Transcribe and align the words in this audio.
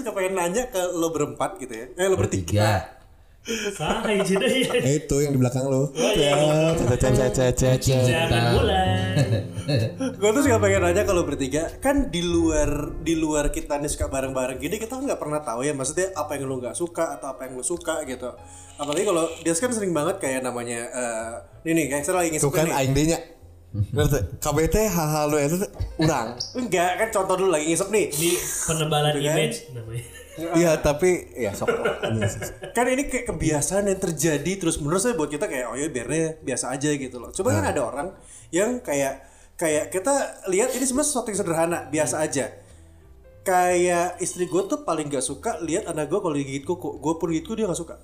suka 0.00 0.16
pengen 0.16 0.34
nanya 0.34 0.66
ke 0.72 0.80
lo 0.96 1.12
berempat 1.12 1.60
gitu 1.60 1.72
ya. 1.76 1.86
Eh 1.94 2.08
lo 2.08 2.16
bertiga. 2.16 2.48
Tiga. 2.50 3.00
Sah 3.72 4.04
jadi 4.04 4.68
ya. 4.68 4.72
Eh, 4.84 4.94
itu 5.00 5.16
yang 5.24 5.32
di 5.32 5.40
belakang 5.40 5.64
lo. 5.64 5.88
iya. 5.96 6.36
Ya, 6.36 6.76
cet, 6.76 7.00
cet, 7.00 7.32
cet, 7.32 7.54
cet, 7.56 7.80
cet. 7.80 8.04
Jangan 8.04 8.52
mulai. 8.52 9.00
gue 10.20 10.30
tuh 10.34 10.42
suka 10.44 10.58
pengen 10.60 10.82
nanya 10.84 11.02
kalau 11.08 11.24
bertiga 11.24 11.72
kan 11.80 12.12
di 12.12 12.20
luar 12.20 13.00
di 13.00 13.16
luar 13.16 13.48
kita 13.48 13.80
nih 13.80 13.88
suka 13.88 14.12
bareng-bareng 14.12 14.60
gini 14.60 14.76
kita 14.76 14.98
nggak 14.98 15.16
pernah 15.16 15.40
tahu 15.40 15.62
ya 15.62 15.72
maksudnya 15.72 16.10
apa 16.18 16.36
yang 16.36 16.50
lo 16.50 16.58
nggak 16.58 16.76
suka 16.76 17.16
atau 17.16 17.32
apa 17.32 17.46
yang 17.46 17.54
lo 17.54 17.64
suka 17.64 18.02
gitu 18.04 18.34
apalagi 18.76 19.04
kalau 19.06 19.24
dia 19.40 19.54
kan 19.54 19.70
sering 19.70 19.94
banget 19.94 20.16
kayak 20.18 20.40
namanya 20.42 20.80
eh 20.90 21.32
ini 21.70 21.84
nih 21.84 21.86
kayak 21.92 22.02
saya 22.02 22.16
lagi 22.24 22.28
Tuh 22.40 22.50
ngisep 22.50 22.56
kan 22.56 22.68
aing 22.72 22.92
dinya. 22.96 23.18
Ngerti? 23.94 24.18
KBT 24.42 24.76
hal-hal 24.90 25.26
lu 25.30 25.36
itu 25.38 25.56
teh 25.62 25.70
urang. 25.98 26.34
enggak 26.58 26.90
kan 26.98 27.08
contoh 27.14 27.34
dulu 27.38 27.50
lagi 27.54 27.70
ngisep 27.70 27.88
nih 27.88 28.06
Ini 28.10 28.30
penebalan 28.66 29.12
Gitu 29.14 29.22
kan? 29.22 29.36
image 29.38 29.58
namanya. 29.70 30.04
Iya, 30.40 30.72
tapi 30.80 31.10
ya 31.36 31.52
sok. 31.52 31.68
kan 32.72 32.86
ini 32.88 33.12
kayak 33.12 33.28
kebiasaan 33.28 33.92
yang 33.92 34.00
terjadi 34.00 34.52
terus 34.56 34.80
menurut 34.80 34.98
saya 34.98 35.12
buat 35.12 35.28
kita 35.28 35.44
kayak 35.44 35.68
oh 35.68 35.76
ya 35.76 35.92
biarnya 35.92 36.40
biasa 36.40 36.72
aja 36.72 36.88
gitu 36.96 37.20
loh 37.20 37.28
coba 37.28 37.60
kan 37.60 37.64
ada 37.68 37.80
orang 37.84 38.08
yang 38.48 38.80
kayak 38.80 39.20
kayak 39.54 39.92
kita 39.92 40.40
lihat 40.48 40.72
ini 40.72 40.80
sebenarnya 40.80 41.08
sesuatu 41.12 41.28
yang 41.28 41.38
sederhana 41.44 41.78
biasa 41.92 42.24
aja 42.24 42.56
kayak 43.44 44.16
istri 44.20 44.48
gue 44.48 44.62
tuh 44.64 44.80
paling 44.80 45.12
gak 45.12 45.20
suka 45.20 45.60
lihat 45.60 45.84
anak 45.88 46.08
gue 46.08 46.20
kalau 46.20 46.32
digigit 46.32 46.64
kuku 46.64 46.96
gue 46.96 47.14
pun 47.16 47.28
gitu 47.32 47.52
dia 47.52 47.68
gak 47.68 47.76
suka 47.76 48.00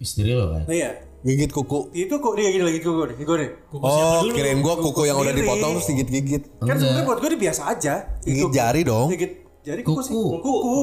Istri 0.00 0.32
lo 0.32 0.48
kan. 0.50 0.64
iya 0.66 0.90
Gigit 1.20 1.52
kuku. 1.52 1.92
Gigit 1.92 2.08
kuku 2.10 2.28
dia 2.32 2.48
gini 2.48 2.64
lagi 2.64 2.80
kuku 2.80 3.02
nih 3.04 3.16
gue 3.20 3.36
nih 3.36 3.50
Oh, 3.74 4.24
kirain 4.26 4.58
gua 4.58 4.74
kuku 4.74 5.04
yang 5.04 5.14
udah 5.14 5.30
dipotong 5.30 5.76
terus 5.76 5.86
gigit-gigit. 5.86 6.42
kan 6.58 6.74
sebenarnya 6.74 7.04
buat 7.04 7.18
gue 7.18 7.28
ini 7.28 7.38
biasa 7.38 7.62
aja 7.68 7.94
Gigit 8.20 8.48
jari 8.50 8.80
dong. 8.82 9.08
gigit 9.10 9.32
jari 9.60 9.80
kuku, 9.80 10.00
sih 10.00 10.16
Kuku. 10.16 10.40
kuku 10.40 10.80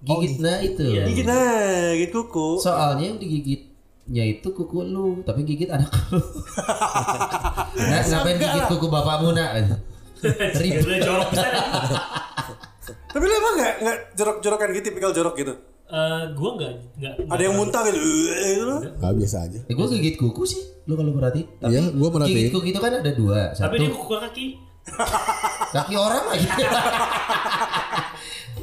Gigit 0.00 0.32
nah 0.38 0.60
itu. 0.60 0.84
gigit 1.02 1.24
nah 1.24 1.48
gigit 1.90 2.12
kuku 2.12 2.48
Soalnya 2.58 3.04
yang 3.06 3.16
digigitnya 3.16 4.24
itu 4.26 4.48
kuku 4.50 4.78
lu, 4.84 5.20
tapi 5.22 5.42
gigit 5.42 5.68
anak 5.68 5.88
lu. 6.08 6.20
nah, 7.82 8.00
ngapain 8.02 8.36
gigit 8.36 8.64
kuku 8.68 8.86
bapakmu 8.86 9.32
nak? 9.32 9.50
Ribet. 10.60 11.00
Jorok 11.00 11.30
besar. 11.32 11.52
tapi 13.08 13.22
lu 13.22 13.34
emang 13.34 13.54
gak, 13.56 13.74
gak 13.78 13.96
jorok-jorokan 14.14 14.68
gitu 14.70 14.84
tipikal 14.86 15.10
jorok 15.10 15.34
gitu 15.34 15.52
Eh, 15.88 16.22
gue 16.30 16.50
nggak 16.52 16.72
nggak 16.94 17.12
ada 17.26 17.42
yang 17.42 17.56
muntah 17.56 17.80
gitu 17.82 17.96
"Eh," 17.96 18.50
gitu 18.52 18.64
loh 18.66 18.78
Gak 18.94 19.12
biasa 19.14 19.36
aja. 19.42 19.58
Eh, 19.62 19.72
gue 19.72 19.86
gigit 19.90 20.14
kuku 20.14 20.42
sih, 20.44 20.60
lu 20.84 20.92
kalau 20.92 21.12
perhatiin. 21.12 21.48
Tapi 21.56 21.70
Iya, 21.70 21.80
gua 21.90 22.08
merhatiin. 22.10 22.36
Gigit 22.38 22.52
kuku 22.52 22.66
itu 22.66 22.78
kan 22.78 22.92
ada 22.94 23.08
dua, 23.10 23.38
Tapi 23.50 23.74
dia 23.74 23.88
satu 23.88 23.96
kuku 23.96 24.14
kaki. 24.18 24.46
kaki 25.74 25.94
orang 25.96 26.24
lagi. 26.26 26.44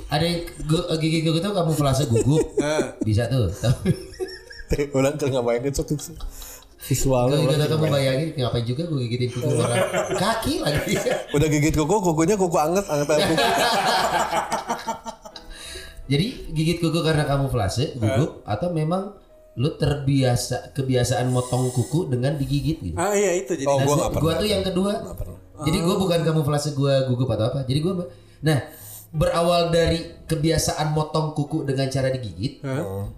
ada 0.07 0.21
yang 0.23 0.39
gu- 0.63 0.87
gigit 0.95 1.21
kuku 1.23 1.37
itu 1.39 1.49
kamu 1.49 1.73
flase 1.73 2.03
gugup, 2.05 2.45
bisa 3.07 3.25
tuh. 3.25 3.49
Tapi 3.49 3.89
Ulang 4.91 5.13
ke 5.13 5.25
ngapain 5.25 5.61
itu 5.61 5.77
tuh 5.79 5.97
visual 6.83 7.25
kalau 7.25 7.37
orang. 7.39 7.53
kita 7.55 7.65
kamu 7.67 7.85
bayangin 7.87 8.29
ngapain 8.35 8.61
juga 8.63 8.81
gue 8.85 8.97
gigitin 9.03 9.29
kuku 9.31 9.49
orang 9.51 9.81
kaki 10.15 10.53
lagi. 10.61 10.93
Udah 11.31 11.47
gigit 11.47 11.73
kuku, 11.73 11.95
kukunya 12.03 12.35
kuku 12.35 12.53
anget, 12.55 12.85
anget 12.85 13.07
anget 13.07 13.27
kuku. 13.27 13.45
Jadi 16.05 16.25
gigit 16.51 16.77
kuku 16.79 16.99
karena 16.99 17.23
kamu 17.23 17.49
flase 17.49 17.95
gugup 17.95 18.45
atau 18.45 18.69
memang 18.69 19.17
lu 19.55 19.71
terbiasa 19.71 20.69
kebiasaan 20.71 21.31
motong 21.31 21.71
kuku 21.71 22.05
dengan 22.05 22.35
digigit 22.35 22.77
gitu. 22.77 22.95
ah 22.95 23.11
iya 23.11 23.31
itu 23.35 23.55
jadi 23.55 23.65
Oh, 23.65 23.79
Nah, 23.79 23.85
gua 23.85 23.87
gua, 23.87 24.03
gak 24.03 24.11
pernah. 24.13 24.35
tuh 24.35 24.47
yang 24.47 24.63
kedua. 24.63 24.91
Jadi 25.63 25.77
gua 25.79 25.95
bukan 25.95 26.19
kamuflase 26.21 26.69
gua 26.71 27.07
gugup 27.07 27.29
atau 27.29 27.45
apa. 27.49 27.59
Jadi 27.63 27.79
gua 27.79 28.03
nah 28.43 28.59
berawal 29.09 29.71
dari 29.71 29.97
kebiasaan 30.21 30.91
motong 30.91 31.31
kuku 31.31 31.63
dengan 31.63 31.87
cara 31.87 32.11
digigit, 32.11 32.59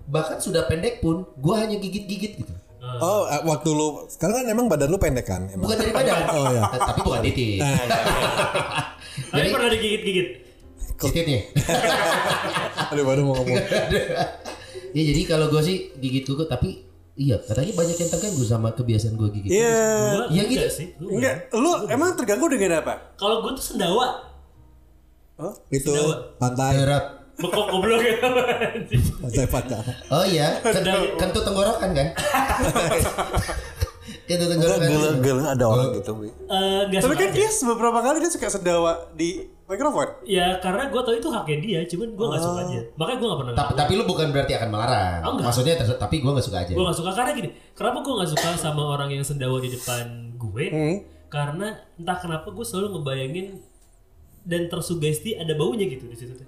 bahkan 0.06 0.38
sudah 0.38 0.64
pendek 0.64 1.02
pun 1.02 1.26
gua 1.36 1.66
hanya 1.66 1.76
gigit-gigit 1.76 2.38
gitu. 2.38 2.54
Oh, 2.80 3.26
eh, 3.26 3.42
waktu 3.44 3.68
lu 3.68 4.06
sekarang 4.08 4.38
kan 4.38 4.46
emang 4.48 4.70
badan 4.70 4.88
lu 4.88 4.96
pendek 4.96 5.26
kan? 5.26 5.50
Emang. 5.50 5.66
Bukan 5.66 5.76
dari 5.76 5.92
badan. 5.92 6.22
Oh, 6.30 6.46
iya. 6.48 6.62
Tapi 6.70 7.00
bukan 7.02 7.20
titik. 7.22 7.60
Tapi 9.34 9.48
pernah 9.50 9.70
digigit-gigit. 9.70 10.28
Titiknya. 10.98 11.42
Aduh, 12.92 13.04
baru 13.06 13.22
mau 13.24 13.34
ngomong. 13.38 13.54
ya 14.96 15.02
jadi 15.04 15.22
kalau 15.30 15.48
gua 15.48 15.62
sih 15.62 15.94
gigit 15.96 16.26
kuku 16.26 16.48
tapi 16.48 16.82
iya 17.14 17.38
katanya 17.38 17.74
banyak 17.76 17.98
yang 17.98 18.10
terganggu 18.10 18.42
sama 18.42 18.74
kebiasaan 18.74 19.14
gua 19.14 19.30
gigit. 19.30 19.52
Iya. 19.54 20.26
Iya 20.34 20.44
gitu. 20.50 20.68
sih. 20.70 20.88
Enggak, 20.98 21.54
lu 21.54 21.86
emang 21.88 22.18
terganggu 22.18 22.50
dengan 22.50 22.82
apa? 22.82 23.14
Kalau 23.16 23.46
gue 23.46 23.54
tuh 23.54 23.66
sendawa. 23.74 24.26
Itu 25.70 25.94
Sendawa. 25.94 26.34
pantai, 26.42 26.82
Derap. 26.82 27.06
Bekok 27.38 27.70
goblok 27.70 28.02
ya. 28.02 28.18
pantai 29.22 29.46
pantai. 29.46 29.78
Oh 30.10 30.26
iya, 30.26 30.58
kentut 31.22 31.46
tenggorokan 31.46 31.94
kan? 31.94 32.08
Kentut 34.28 34.50
Enggak 34.52 34.82
tenggorokan. 34.82 34.90
gele-gele 35.22 35.44
ada 35.46 35.66
orang 35.70 35.88
gitu, 35.96 36.12
Wi. 36.20 36.28
Eh, 36.28 36.82
nggak 36.90 37.00
Tapi 37.00 37.16
kan 37.16 37.30
dia 37.32 37.50
beberapa 37.64 38.00
kali 38.02 38.18
dia 38.20 38.32
suka 38.34 38.50
sendawa 38.50 39.08
di 39.16 39.46
mikrofon. 39.68 40.08
Ya 40.24 40.58
karena 40.64 40.88
gue 40.88 41.02
tau 41.04 41.12
itu 41.12 41.28
haknya 41.28 41.58
dia, 41.60 41.80
cuman 41.84 42.08
gue 42.16 42.26
nggak 42.32 42.44
suka 42.44 42.60
aja. 42.64 42.80
Makanya 42.96 43.18
gue 43.20 43.28
nggak 43.28 43.40
pernah. 43.44 43.54
tapi, 43.54 43.72
tapi 43.76 43.92
lu 44.00 44.04
bukan 44.08 44.28
berarti 44.32 44.54
akan 44.56 44.70
melarang. 44.72 45.20
Oh, 45.28 45.32
enggak. 45.36 45.46
Maksudnya 45.52 45.76
tapi 46.00 46.16
gua 46.24 46.32
nggak 46.40 46.48
suka 46.48 46.58
aja. 46.64 46.72
Gue 46.72 46.86
gak 46.88 46.98
suka 46.98 47.12
karena 47.12 47.32
gini. 47.36 47.50
Kenapa 47.76 47.98
gue 48.02 48.14
gak 48.16 48.32
suka 48.32 48.48
sama 48.56 48.82
orang 48.96 49.10
yang 49.12 49.24
sendawa 49.28 49.60
di 49.60 49.70
depan 49.70 50.34
gue? 50.40 50.66
Karena 51.28 51.68
entah 52.00 52.18
kenapa 52.18 52.48
gue 52.56 52.64
selalu 52.64 52.88
ngebayangin 52.98 53.48
dan 54.48 54.72
tersugesti 54.72 55.36
ada 55.36 55.52
baunya 55.60 55.84
gitu 55.92 56.08
di 56.08 56.16
situ. 56.16 56.32
tuh. 56.32 56.48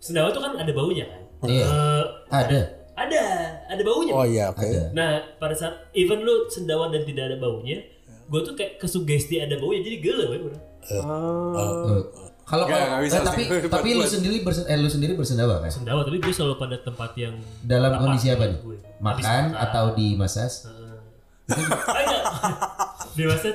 Sendawa 0.00 0.32
tuh 0.32 0.40
kan 0.40 0.56
ada 0.56 0.72
baunya 0.72 1.04
kan? 1.04 1.22
Iya. 1.44 1.64
Eh, 1.68 2.04
Ada. 2.32 2.60
ada, 2.96 3.22
ada 3.68 3.82
baunya. 3.84 4.12
Oh 4.16 4.24
iya, 4.24 4.48
oke. 4.48 4.64
Ada. 4.64 4.92
Nah 4.96 5.20
pada 5.36 5.52
saat 5.52 5.92
even 5.92 6.24
lu 6.24 6.48
sendawa 6.48 6.88
dan 6.88 7.04
tidak 7.04 7.28
ada 7.32 7.36
baunya, 7.36 7.84
gue 8.28 8.40
tuh 8.40 8.56
kayak 8.56 8.80
kesugesti 8.80 9.40
ada 9.44 9.60
baunya 9.60 9.84
jadi 9.84 9.96
gelo 10.00 10.24
ya 10.32 10.40
udah. 10.40 10.69
Eh, 10.88 12.00
Kalau 12.50 12.66
Nggak, 12.66 12.82
nggak 12.82 13.02
bisa 13.06 13.16
eh, 13.16 13.22
tapi 13.22 13.42
sih. 13.46 13.70
tapi 13.70 13.88
lu 13.94 14.02
sendiri 14.02 14.36
bersen, 14.42 14.64
eh, 14.66 14.74
lu 14.74 14.90
sendiri 14.90 15.14
bersendawa 15.14 15.62
kan? 15.62 15.70
Sendawa 15.70 16.02
tapi 16.02 16.18
gue 16.18 16.34
selalu 16.34 16.58
pada 16.58 16.76
tempat 16.82 17.14
yang 17.14 17.38
Dalam 17.62 17.94
kondisi 17.94 18.26
apa 18.26 18.50
nih? 18.50 18.58
Makan 18.98 19.54
atau 19.54 19.94
di 19.94 20.18
masas? 20.18 20.66
Enggak. 21.50 22.22
di 23.14 23.22
maksud 23.26 23.54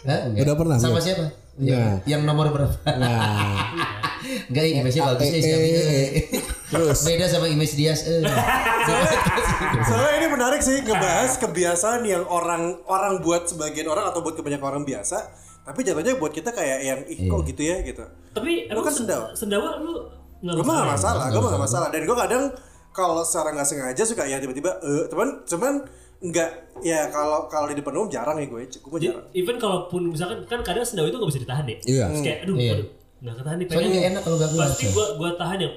Hah. 0.00 0.32
Udah 0.32 0.56
pernah, 0.56 0.76
Sama 0.80 0.96
siapa? 0.96 1.28
Nah. 1.60 2.00
Yang, 2.08 2.22
nomor 2.24 2.48
berapa? 2.48 2.72
Nah, 2.96 3.68
Enggak, 4.48 4.64
image-nya 4.64 5.02
bagus 5.12 5.26
eh, 5.26 5.36
eh, 5.36 5.42
si 5.42 5.50
Abi, 5.50 5.68
eh, 5.68 5.80
eh. 5.82 6.24
terus 6.70 6.98
Beda 7.04 7.26
sama 7.26 7.50
image 7.50 7.74
Dias 7.76 8.06
eh. 8.08 8.22
Soalnya 9.90 10.12
ini 10.16 10.26
menarik 10.30 10.62
sih 10.64 10.80
ngebahas 10.80 11.36
kebiasaan 11.36 12.06
yang 12.06 12.24
orang 12.24 12.80
orang 12.86 13.20
buat 13.20 13.44
sebagian 13.44 13.90
orang 13.90 14.08
atau 14.08 14.24
buat 14.24 14.38
kebanyakan 14.38 14.66
orang 14.78 14.84
biasa, 14.86 15.28
tapi 15.70 15.80
jatuhnya 15.80 16.18
buat 16.18 16.32
kita 16.32 16.50
kayak 16.50 16.78
yang 16.82 17.00
ih 17.06 17.18
kok 17.24 17.40
gitu 17.44 17.62
ya 17.62 17.78
gitu. 17.80 18.02
tapi 18.30 18.66
Lu 18.66 18.74
emang 18.74 18.84
kan 18.84 18.90
sen- 18.90 19.00
sendawa. 19.06 19.26
sendawa 19.32 19.70
lu 19.78 19.92
nggak 20.40 20.54
Gue 20.54 20.64
mah 20.64 20.74
gak 20.74 20.88
masalah. 20.90 21.14
masalah, 21.14 21.24
gue 21.28 21.40
mah 21.40 21.50
gak 21.50 21.62
masalah. 21.62 21.88
Dan 21.88 22.02
gue 22.02 22.16
kadang 22.18 22.42
kalau 22.90 23.20
secara 23.20 23.48
nggak 23.52 23.64
sengaja 23.64 24.02
suka 24.02 24.24
ya 24.24 24.36
tiba-tiba, 24.36 24.70
eh 24.80 25.04
cuman 25.06 25.28
cuman 25.44 25.72
nggak 26.20 26.50
ya 26.80 27.08
kalau 27.08 27.46
kalau 27.46 27.66
di 27.66 27.76
depan 27.76 27.92
umum 27.94 28.08
jarang 28.08 28.34
ya 28.34 28.46
gue, 28.46 28.60
gue 28.64 28.80
mah 28.84 28.98
Jadi, 28.98 29.06
jarang. 29.06 29.26
even 29.32 29.56
kalaupun 29.56 30.02
misalkan 30.08 30.42
kan 30.44 30.60
kadang 30.60 30.82
sendawa 30.82 31.06
itu 31.06 31.16
nggak 31.16 31.30
bisa 31.30 31.40
ditahan 31.40 31.64
deh. 31.64 31.78
Iya. 31.82 32.04
Terus 32.08 32.20
kayak 32.20 32.38
aduh, 32.42 32.56
Iya. 32.56 32.72
aduh 32.74 32.88
nggak 33.20 33.34
ketahan 33.36 33.56
nih 33.56 33.66
Soalnya 33.66 33.78
pengen. 33.78 33.92
nggak 33.94 34.10
enak 34.10 34.22
kalau 34.22 34.36
keluar. 34.38 34.64
Pasti 34.66 34.84
gua 34.90 35.06
gua 35.14 35.30
tahan 35.34 35.58
yang 35.60 35.74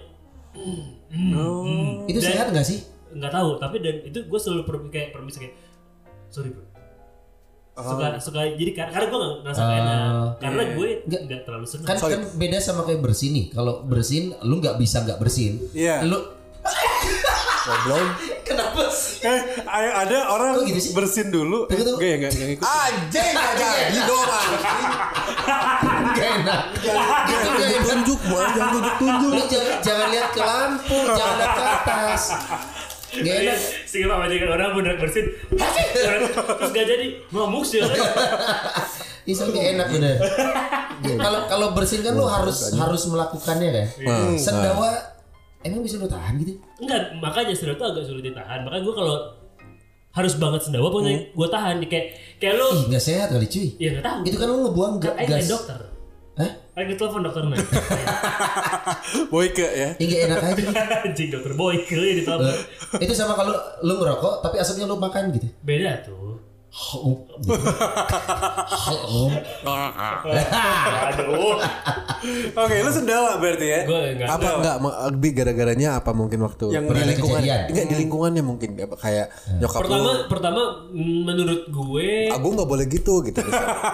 Itu 2.06 2.20
sehat 2.20 2.48
nggak 2.50 2.66
sih? 2.66 2.80
nggak 3.14 3.30
tahu 3.32 3.50
tapi 3.58 3.78
dan 3.78 3.96
itu 4.02 4.26
gue 4.26 4.40
selalu 4.42 4.64
per, 4.64 4.76
kayak 4.90 5.14
permisi 5.14 5.38
kayak 5.38 5.54
sorry 6.28 6.50
bro. 6.50 6.66
Suka 7.74 8.06
suka 8.22 8.40
jadi 8.54 8.72
kar- 8.72 8.92
karena 8.92 9.08
gue 9.08 9.18
nggak 9.18 9.34
ngerasa 9.42 9.60
nggak 9.60 9.80
enak 9.80 10.02
karena 10.38 10.64
gue 10.72 10.88
Nggak. 11.04 11.22
nggak 11.26 11.42
terlalu 11.44 11.66
senang. 11.66 11.88
Kan 11.88 11.98
kan 11.98 12.22
beda 12.32 12.58
sama 12.60 12.82
kayak 12.84 13.02
bersin 13.02 13.32
nih. 13.34 13.46
Kalau 13.50 13.74
bersin 13.82 14.24
lu 14.42 14.56
nggak 14.58 14.78
bisa 14.78 15.02
nggak 15.02 15.18
bersin. 15.18 15.58
Iya. 15.74 16.06
Lu 16.06 16.22
goblok. 17.64 18.08
kenapa 18.44 18.84
sih? 18.88 19.24
Eh, 19.24 19.42
ada 19.66 20.18
orang 20.30 20.54
Kok 20.54 20.68
gitu 20.68 20.80
sih? 20.80 20.92
bersin 20.92 21.28
dulu. 21.28 21.66
Tunggu, 21.66 21.82
tunggu. 21.82 21.98
Gue 21.98 22.08
ya 22.08 22.18
nggak 22.20 22.32
nggak 22.32 22.48
ngikut. 22.52 22.66
Anjing 22.68 23.30
nggak 23.32 23.54
jadi 23.58 24.00
dong. 24.06 24.28
Gak 26.14 26.30
enak. 26.36 26.62
Itu 27.26 27.48
gak 27.50 27.68
enak. 27.68 27.82
Tunjuk, 27.84 28.20
mau 28.24 28.38
jangan 28.46 28.70
tunjuk 28.72 28.96
tunjuk. 28.98 29.32
Lu 29.32 29.42
jangan, 29.44 29.74
jangan 29.82 30.08
lihat 30.10 30.30
ke 30.30 30.42
lampu, 30.42 30.98
jangan 31.10 31.36
lihat 31.36 31.52
ke 31.52 31.64
atas. 31.66 32.22
Gak 33.14 33.36
enak. 33.46 33.58
Sih 33.86 34.02
apa 34.10 34.26
aja 34.26 34.36
kan 34.42 34.50
orang 34.58 34.74
bener 34.74 34.96
bersin, 34.98 35.26
terus 35.54 36.72
gak 36.74 36.86
jadi 36.90 37.06
ngamuk 37.30 37.62
sih. 37.62 37.78
orang. 37.86 38.02
Itu 39.24 39.44
gak 39.54 39.68
enak 39.78 39.88
bener. 39.94 40.16
Kalau 41.04 41.40
kalau 41.46 41.68
bersin 41.78 42.02
kan 42.02 42.18
lu 42.18 42.26
harus 42.26 42.74
harus 42.74 43.04
melakukannya 43.06 43.70
kan. 43.70 43.88
Sendawa 44.36 44.90
emang 45.62 45.86
bisa 45.86 46.02
lu 46.02 46.10
tahan 46.10 46.42
gitu? 46.42 46.58
Enggak, 46.82 47.14
makanya 47.22 47.54
sendawa 47.54 47.78
itu 47.78 47.86
agak 47.86 48.04
sulit 48.10 48.24
ditahan. 48.26 48.60
Makanya 48.66 48.84
gue 48.84 48.96
kalau 48.98 49.16
harus 50.14 50.34
banget 50.38 50.62
sendawa 50.66 50.90
pokoknya 50.94 51.34
gue 51.34 51.48
tahan 51.50 51.76
kayak 51.90 52.06
kayak 52.38 52.54
lu 52.58 52.70
nggak 52.90 53.02
sehat 53.02 53.34
kali 53.34 53.46
cuy. 53.50 53.68
ya 53.78 53.98
nggak 53.98 54.06
tahu. 54.06 54.20
Itu 54.26 54.36
kan 54.42 54.48
lu 54.50 54.58
ngebuang 54.70 54.94
kan 55.02 55.14
gas. 55.26 55.50
dokter. 55.50 55.80
Hah? 56.34 56.52
Lagi 56.74 56.98
telepon 56.98 57.22
dokter 57.22 57.46
Nah. 57.46 57.58
Boyke 59.34 59.68
ya. 59.70 59.90
Nggak 59.94 60.22
enak 60.26 60.40
aja. 60.42 60.64
Anjing 61.06 61.30
dokter 61.30 61.54
boy 61.54 61.78
ke 61.86 61.94
ya 61.94 62.14
ditelepon. 62.18 62.50
Eh, 62.50 63.06
itu 63.06 63.14
sama 63.14 63.38
kalau 63.38 63.54
lu 63.86 63.94
ngerokok 64.02 64.42
tapi 64.42 64.58
asapnya 64.58 64.90
lu 64.90 64.98
makan 64.98 65.30
gitu. 65.30 65.46
Beda 65.62 66.02
tuh. 66.02 66.42
Aduh. 71.14 71.62
Oke, 72.58 72.76
lu 72.82 72.90
sendawa 72.90 73.38
berarti 73.38 73.68
ya. 73.70 73.80
Gue 73.86 74.18
enggak. 74.18 74.28
Apa 74.34 74.48
enggak 74.58 74.76
lebih 75.14 75.32
gara-garanya 75.38 76.02
apa 76.02 76.12
mungkin 76.18 76.42
waktu 76.42 76.74
Yang 76.74 76.86
di 76.90 77.04
lingkungan 77.14 77.42
enggak 77.46 77.86
di 77.94 77.96
lingkungannya 78.02 78.44
mungkin 78.44 78.70
kayak 78.98 79.30
nyokap 79.62 79.86
Pertama 79.86 80.02
lu 80.02 80.14
pertama 80.26 80.62
menurut 81.30 81.62
gue 81.70 82.34
aku 82.34 82.48
nggak 82.58 82.70
boleh 82.70 82.86
gitu 82.90 83.22
gitu. 83.22 83.38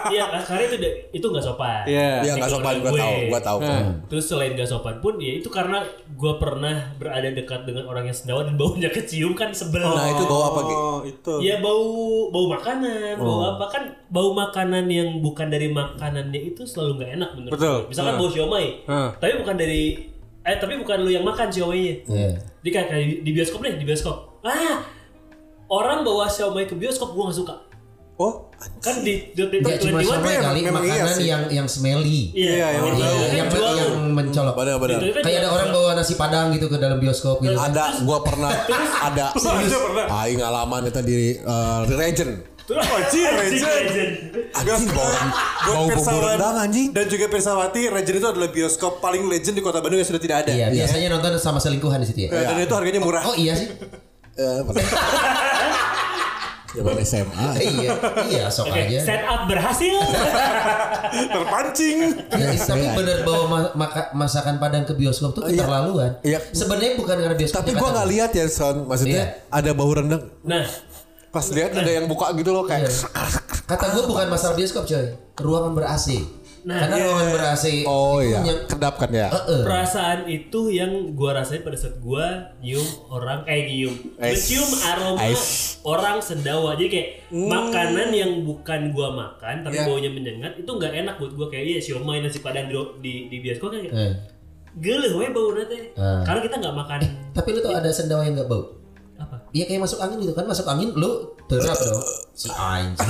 Iya, 0.09 0.25
karena 0.47 0.63
itu 0.65 0.75
itu 1.11 1.25
nggak 1.27 1.43
sopan. 1.43 1.83
Iya. 1.83 2.23
Iya 2.23 2.31
nggak 2.39 2.49
Di 2.49 2.55
sopan 2.55 2.73
gua 2.79 2.91
tahu 2.95 3.15
gua 3.27 3.41
tahu 3.43 3.57
kok. 3.59 3.79
Terus 4.07 4.25
selain 4.25 4.51
gak 4.55 4.69
sopan 4.69 4.95
pun 5.03 5.19
ya 5.19 5.35
itu 5.35 5.49
karena 5.51 5.83
gue 6.15 6.33
pernah 6.39 6.95
berada 6.95 7.29
dekat 7.31 7.67
dengan 7.67 7.89
orang 7.91 8.07
yang 8.07 8.17
sendawa 8.17 8.47
dan 8.47 8.55
baunya 8.55 8.87
kecium 8.87 9.35
kan 9.35 9.51
sebel. 9.51 9.83
Nah 9.83 10.07
itu 10.15 10.23
bawa 10.25 10.43
apa 10.53 10.59
gitu? 10.63 10.79
Oh, 10.79 10.99
itu. 11.03 11.33
Ya 11.43 11.59
bau 11.59 12.29
bau 12.31 12.45
makanan, 12.71 13.15
bau 13.17 13.39
apa 13.47 13.65
kan 13.67 13.83
bau 14.07 14.29
makanan 14.31 14.85
yang 14.87 15.09
bukan 15.19 15.47
dari 15.47 15.67
makanannya 15.67 16.41
itu 16.45 16.61
selalu 16.63 16.91
nggak 16.95 17.11
enak 17.15 17.29
menurut 17.33 17.51
Betul. 17.51 17.77
gue. 17.79 17.89
Misalkan 17.89 18.13
Hmm. 18.13 18.21
bau 18.21 18.29
siomay, 18.29 18.65
Hmm. 18.83 19.09
tapi 19.15 19.33
bukan 19.35 19.55
dari 19.55 19.83
eh 20.41 20.55
tapi 20.55 20.73
bukan 20.75 20.97
lu 20.99 21.09
yang 21.09 21.21
makan 21.21 21.47
siomaynya. 21.47 21.93
Iya. 22.05 22.29
Jadi 22.59 22.69
kayak, 22.69 22.87
kayak 22.87 23.05
di 23.21 23.31
bioskop 23.31 23.59
nih, 23.59 23.75
di 23.75 23.83
bioskop. 23.83 24.17
Ah, 24.41 24.81
orang 25.67 26.01
bawa 26.01 26.25
siomay 26.25 26.63
ke 26.63 26.73
bioskop 26.73 27.11
gue 27.11 27.23
gak 27.23 27.37
suka. 27.37 27.55
Oh, 28.15 28.51
Kan 28.83 28.99
di 28.99 29.31
di, 29.31 29.39
di, 29.47 29.63
Gak 29.63 29.79
cuma 29.79 30.03
memang- 30.03 30.19
kali 30.43 30.59
memang 30.59 30.83
iya 30.83 30.91
makanan 30.99 31.15
sih. 31.15 31.25
yang 31.25 31.43
yang 31.47 31.63
smelly. 31.63 32.35
Iya, 32.35 32.51
Iya, 32.51 32.67
yang 32.67 32.83
di- 32.83 32.99
yang 32.99 33.31
yang 33.31 33.47
tuh. 33.47 34.11
mencolok. 34.11 34.51
Benar-benar. 34.53 34.99
Itu 34.99 35.15
kan 35.15 35.23
Kayak 35.23 35.39
ada 35.39 35.49
orang 35.49 35.69
bawa 35.71 35.89
nasi 35.95 36.13
padang 36.15 36.51
gitu 36.51 36.67
ke 36.67 36.75
dalam 36.75 36.99
bioskop 36.99 37.39
gitu. 37.39 37.55
Ada 37.55 38.03
gua 38.03 38.19
pernah 38.19 38.51
ada 38.99 39.31
pernah. 39.31 40.05
aing 40.19 40.35
ngalaman 40.35 40.81
itu 40.83 40.99
di 40.99 41.15
uh, 41.39 41.87
Regent. 41.87 42.48
Terus 42.69 42.85
Anjing, 42.85 43.25
Anjing, 43.25 43.61
legend. 43.65 43.65
legend. 43.65 44.11
Anjing 44.53 44.89
bau 44.93 45.09
bau 45.65 46.53
anjing. 46.59 46.87
Dan 46.93 47.05
juga 47.05 47.25
Pirsawati, 47.25 47.89
Regent 47.89 48.15
itu 48.15 48.27
adalah 48.27 48.47
bioskop 48.47 49.01
paling 49.01 49.25
legend 49.25 49.57
di 49.57 49.63
kota 49.65 49.81
Bandung 49.81 49.97
yang 49.97 50.05
sudah 50.05 50.21
tidak 50.21 50.45
ada. 50.45 50.51
Iya, 50.53 50.69
biasanya 50.69 51.07
nonton 51.09 51.33
sama 51.35 51.57
selingkuhan 51.57 51.97
di 51.97 52.07
situ 52.07 52.19
ya. 52.23 52.29
Eh, 52.29 52.45
Dan 52.45 52.61
itu 52.61 52.69
harganya 52.71 53.01
murah. 53.01 53.25
Oh 53.25 53.33
iya 53.33 53.57
sih. 53.57 53.73
Eh, 54.37 54.61
Zaman 56.69 57.01
SMA. 57.01 57.47
iya, 57.57 57.91
iya 58.29 58.45
sok 58.47 58.69
Oke, 58.69 58.85
aja. 58.85 59.01
setup 59.01 59.49
berhasil. 59.49 59.97
Terpancing. 61.33 61.97
Ya, 62.29 62.53
tapi 62.55 62.85
bener 62.93 63.25
bawa 63.25 63.43
ma- 63.47 63.73
maka- 63.75 64.13
masakan 64.13 64.61
Padang 64.61 64.85
ke 64.85 64.93
bioskop 64.93 65.33
tuh 65.33 65.43
Iya. 65.43 65.65
keterlaluan. 65.65 66.11
Iya. 66.21 66.37
Sebenarnya 66.51 66.93
bukan 66.95 67.17
karena 67.17 67.33
bioskop. 67.33 67.65
Tapi 67.65 67.73
gua 67.73 67.89
nggak 67.91 68.07
lihat 68.07 68.31
ya 68.31 68.45
Son, 68.45 68.85
maksudnya 68.85 69.33
Iya. 69.33 69.49
ada 69.49 69.71
bau 69.73 69.89
rendang. 69.89 70.29
Nah, 70.45 70.61
Pas 71.29 71.45
lihat 71.47 71.71
ada 71.73 71.91
yang 71.91 72.05
buka 72.05 72.33
gitu 72.33 72.49
loh 72.49 72.65
kayak 72.65 72.89
Kata 73.63 73.85
gue 73.91 74.03
bukan 74.03 74.27
masalah 74.27 74.53
bioskop 74.53 74.83
coy, 74.83 75.05
ruangan 75.37 75.71
ber 75.71 75.85
AC. 75.85 76.25
Nah, 76.59 76.75
karena 76.75 76.95
iya. 76.97 77.05
ruangan 77.05 77.27
ber 77.29 77.43
AC 77.47 77.65
Oh 77.85 78.19
iya, 78.19 78.41
yang- 78.41 78.65
kedap 78.67 78.97
kan 78.97 79.07
ya. 79.09 79.29
Eh, 79.29 79.61
perasaan 79.61 80.25
itu 80.25 80.67
yang 80.67 80.91
gua 81.13 81.37
rasain 81.37 81.61
pada 81.61 81.77
saat 81.77 81.95
gua 81.99 82.25
nyium 82.59 82.83
orang 83.07 83.45
eh 83.45 83.63
nyium 83.63 83.95
mencium 84.17 84.67
aroma 84.83 85.21
Ais. 85.21 85.77
orang 85.81 86.19
sendawa 86.19 86.75
jadi 86.75 86.89
kayak 86.89 87.07
makanan 87.31 88.09
yang 88.11 88.31
bukan 88.41 88.89
gua 88.89 89.13
makan 89.13 89.63
tapi 89.63 89.77
Ya. 89.77 89.87
baunya 89.87 90.09
menyengat 90.09 90.57
itu 90.57 90.67
nggak 90.67 90.93
enak 90.99 91.15
buat 91.15 91.31
gua 91.31 91.47
kayak 91.47 91.77
ya 91.77 91.79
siomay 91.79 92.19
nasi 92.19 92.41
padang 92.41 92.67
di 92.67 92.75
di, 92.99 93.11
di 93.29 93.37
bioskop 93.39 93.69
kan 93.69 93.79
kayak 93.79 93.95
eh. 93.95 94.13
geleh 94.75 95.13
we 95.13 95.29
bau 95.29 95.53
nanti 95.53 95.93
Ah. 95.93 96.25
karena 96.27 96.41
kita 96.41 96.55
nggak 96.57 96.75
makan 96.75 96.99
Tapi 97.31 97.47
lu 97.53 97.59
tau 97.61 97.71
ada 97.71 97.87
sendawa 97.87 98.25
yang 98.25 98.35
gak 98.35 98.49
bau? 98.49 98.78
Iya 99.49 99.65
kayak 99.65 99.81
masuk 99.81 99.97
angin 99.97 100.21
gitu 100.21 100.37
kan, 100.37 100.45
masuk 100.45 100.61
angin 100.69 100.93
lu 100.93 101.33
terap 101.49 101.73
dong. 101.73 102.05
Si 102.37 102.53
anjing. 102.53 103.01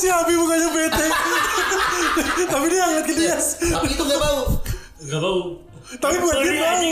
si 0.00 0.06
Abi 0.12 0.36
bukannya 0.36 0.68
bete. 0.68 1.06
Tapi 2.52 2.66
dia 2.68 2.84
angkat 2.84 3.04
ke 3.08 3.14
dia. 3.16 3.36
Tapi 3.40 3.96
itu 3.96 4.04
gak 4.04 4.20
bau. 4.20 4.60
nggak 4.98 5.20
bau 5.22 5.40
Tapi 5.96 6.16
buat 6.20 6.36
dia 6.44 6.52
bau. 6.60 6.76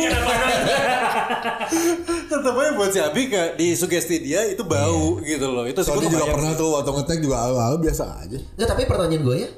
Tetap 2.33 2.55
aja 2.57 2.73
buat 2.73 2.91
si 2.97 3.01
Abi 3.05 3.29
ke, 3.29 3.61
di 3.61 3.77
sugesti 3.77 4.25
dia 4.25 4.49
itu 4.49 4.65
bau 4.65 5.21
gitu 5.21 5.53
loh. 5.53 5.69
Itu 5.69 5.85
sih 5.85 5.93
Soalnya 5.93 6.17
juga 6.17 6.33
pernah 6.33 6.57
tuh 6.57 6.81
waktu 6.81 6.91
ngetek 6.97 7.21
juga 7.21 7.45
awal 7.45 7.77
biasa 7.77 8.25
aja. 8.25 8.41
Nggak, 8.57 8.69
tapi 8.73 8.89
pertanyaan 8.89 9.21
gue 9.21 9.37
ya, 9.37 9.53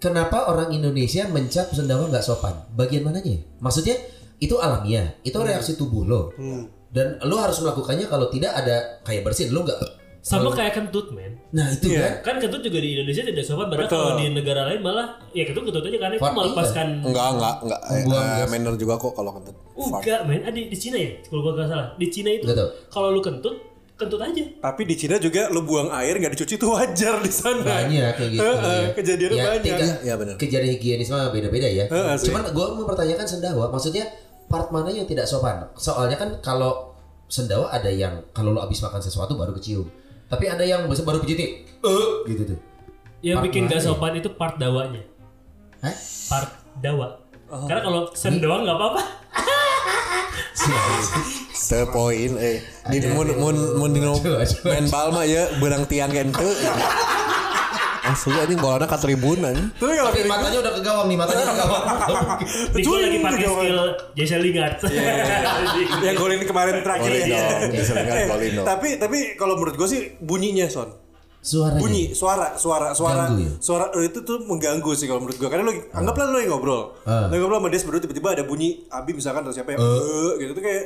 kenapa 0.00 0.48
orang 0.48 0.72
Indonesia 0.72 1.28
mencap 1.28 1.68
sendawa 1.76 2.08
nggak 2.08 2.24
sopan? 2.24 2.64
Bagian 2.72 3.04
mananya? 3.04 3.44
Maksudnya 3.60 4.00
itu 4.40 4.56
alamiah, 4.56 5.20
itu 5.20 5.36
reaksi 5.36 5.76
tubuh 5.76 6.08
lo. 6.08 6.32
Dan 6.88 7.20
lo 7.22 7.36
harus 7.36 7.58
melakukannya 7.58 8.04
kalau 8.04 8.26
tidak 8.26 8.52
ada 8.54 8.76
kayak 9.02 9.22
bersin, 9.22 9.50
lo 9.50 9.62
nggak. 9.62 9.76
sama 10.18 10.50
kayak 10.50 10.74
kentut 10.74 11.08
men 11.10 11.40
Nah 11.52 11.72
itu 11.72 11.88
Iya. 11.88 12.20
kan. 12.20 12.36
kan 12.36 12.42
kentut 12.42 12.60
juga 12.60 12.78
di 12.78 12.92
Indonesia 12.92 13.22
tidak 13.22 13.40
sopan 13.40 13.64
padahal 13.66 13.88
kalau 13.88 14.10
di 14.18 14.28
negara 14.28 14.66
lain 14.66 14.82
malah 14.82 15.16
ya 15.30 15.40
kentut 15.42 15.64
kentut 15.64 15.80
aja 15.80 15.96
karena 15.96 16.14
itu 16.14 16.20
Fart, 16.20 16.34
melepaskan 16.34 16.86
Enggak, 17.00 17.28
enggak, 17.32 17.54
enggak. 17.64 17.80
Eh, 17.86 18.02
Buang 18.04 18.20
eh, 18.20 18.36
gas. 18.36 18.48
manner 18.50 18.74
juga 18.76 18.94
kok 18.98 19.12
kalau 19.14 19.30
kentut. 19.32 19.56
Enggak 19.72 20.20
men, 20.24 20.40
ada 20.42 20.58
di 20.58 20.76
Cina 20.76 20.96
ya? 20.98 21.10
Kalau 21.22 21.40
gua 21.40 21.52
nggak 21.54 21.68
salah. 21.70 21.88
Di 21.96 22.06
Cina 22.08 22.28
itu 22.30 22.44
kalau 22.90 23.08
lu 23.08 23.20
kentut, 23.22 23.56
kentut 23.94 24.20
aja. 24.20 24.42
Tapi 24.58 24.82
di 24.84 24.94
Cina 24.96 25.16
juga 25.16 25.42
lu 25.48 25.60
buang 25.62 25.88
air 25.94 26.14
nggak 26.14 26.32
dicuci 26.34 26.54
itu 26.56 26.66
wajar 26.68 27.14
di 27.18 27.32
sana. 27.32 27.62
Banyak 27.64 28.10
kayak 28.12 28.30
gitu. 28.30 28.42
Ya. 28.42 28.88
kejadiannya 28.92 29.32
Ya, 29.34 29.44
banyak. 29.46 29.62
tingkat 29.64 29.88
Iya, 30.02 30.14
benar. 30.18 30.34
Kejadian 30.36 30.72
higienis 30.76 31.08
mah 31.08 31.30
beda-beda 31.30 31.68
ya. 31.68 31.84
Heeh, 31.86 32.14
sih. 32.16 32.28
Cuman 32.28 32.42
gue 32.44 32.66
mempertanyakan 32.76 33.24
sendawa, 33.24 33.70
maksudnya 33.70 34.04
part 34.48 34.72
mana 34.72 34.88
yang 34.90 35.04
tidak 35.04 35.28
sopan? 35.28 35.68
Soalnya 35.76 36.16
kan 36.16 36.40
kalau 36.40 36.96
sendawa 37.28 37.68
ada 37.68 37.92
yang 37.92 38.24
kalau 38.32 38.56
lo 38.56 38.64
abis 38.64 38.80
makan 38.80 39.00
sesuatu 39.00 39.36
baru 39.36 39.52
kecium. 39.54 39.84
Tapi 40.28 40.44
ada 40.48 40.64
yang 40.64 40.88
baru 40.88 41.20
pijit 41.24 41.40
eh 41.40 42.08
gitu 42.28 42.42
tuh. 42.44 42.58
Yang 43.20 43.36
Part 43.40 43.46
bikin 43.48 43.62
gak 43.68 43.80
ya? 43.80 43.84
sopan 43.84 44.12
itu 44.16 44.28
part 44.36 44.54
dawanya. 44.56 45.02
Hah? 45.84 45.94
Part 46.32 46.50
dawa. 46.80 47.20
Oh. 47.48 47.64
Karena 47.64 47.80
kalau 47.80 48.00
sen 48.12 48.40
doang 48.40 48.64
nggak 48.64 48.76
apa-apa. 48.76 49.02
Sepoin 51.68 52.32
eh 52.38 52.60
di 52.92 52.98
mun 53.12 53.28
mun 53.40 53.56
mun 53.76 53.90
di 53.96 54.00
Coba, 54.00 54.44
coba. 54.44 54.68
main 54.72 54.86
bal 54.88 55.08
mah 55.12 55.24
ya 55.24 55.42
benang 55.60 55.84
tiang 55.88 56.10
kan 56.12 56.28
teu. 56.32 56.48
Asli 58.08 58.32
anjing 58.34 58.56
bolana 58.56 58.88
ka 58.88 58.96
tribun 58.96 59.38
anjing. 59.40 59.68
Tapi 59.76 59.92
kalau 59.92 60.08
Tapi 60.08 60.18
dari 60.18 60.30
matanya 60.30 60.58
udah 60.58 60.72
ke 60.72 60.80
gawang 60.80 61.06
nih, 61.06 61.16
matanya 61.16 61.44
ke 61.44 61.54
gawang. 61.54 61.84
Cuy, 62.86 62.98
lagi 63.04 63.18
pakai 63.20 63.44
skill 63.44 63.80
Jesse 64.16 64.36
Lingard. 64.40 64.76
yang 66.06 66.16
golin 66.16 66.40
kemarin 66.42 66.74
terakhir 66.80 67.12
ya. 67.22 67.26
Eh. 68.08 68.26
Tapi 68.64 68.88
tapi 68.96 69.18
kalau 69.36 69.60
menurut 69.60 69.76
gue 69.76 69.88
sih 69.88 70.00
bunyinya 70.18 70.66
son. 70.66 70.88
Suaranya. 71.38 71.78
Bunyi, 71.78 72.04
suara, 72.12 72.58
suara, 72.58 72.90
suara, 72.92 73.30
Ganggu 73.30 73.46
ya? 73.46 73.52
suara 73.62 73.84
itu 74.02 74.26
tuh 74.26 74.42
mengganggu 74.42 74.90
sih 74.92 75.06
kalau 75.06 75.22
menurut 75.22 75.38
gue. 75.38 75.48
Karena 75.48 75.64
lo 75.64 75.72
anggaplah 75.94 76.26
lo 76.28 76.38
yang 76.40 76.50
ngobrol, 76.50 76.98
Ah. 77.06 77.30
lo 77.30 77.34
ngobrol 77.36 77.62
sama 77.62 77.70
dia 77.70 77.80
berdua 77.86 78.02
tiba-tiba 78.02 78.28
ada 78.34 78.44
bunyi 78.44 78.84
Abi 78.90 79.14
misalkan 79.14 79.46
atau 79.46 79.54
siapa 79.54 79.70
yang 79.70 79.80
"Eh," 79.80 80.32
gitu 80.42 80.50
tuh 80.52 80.64
kayak 80.64 80.84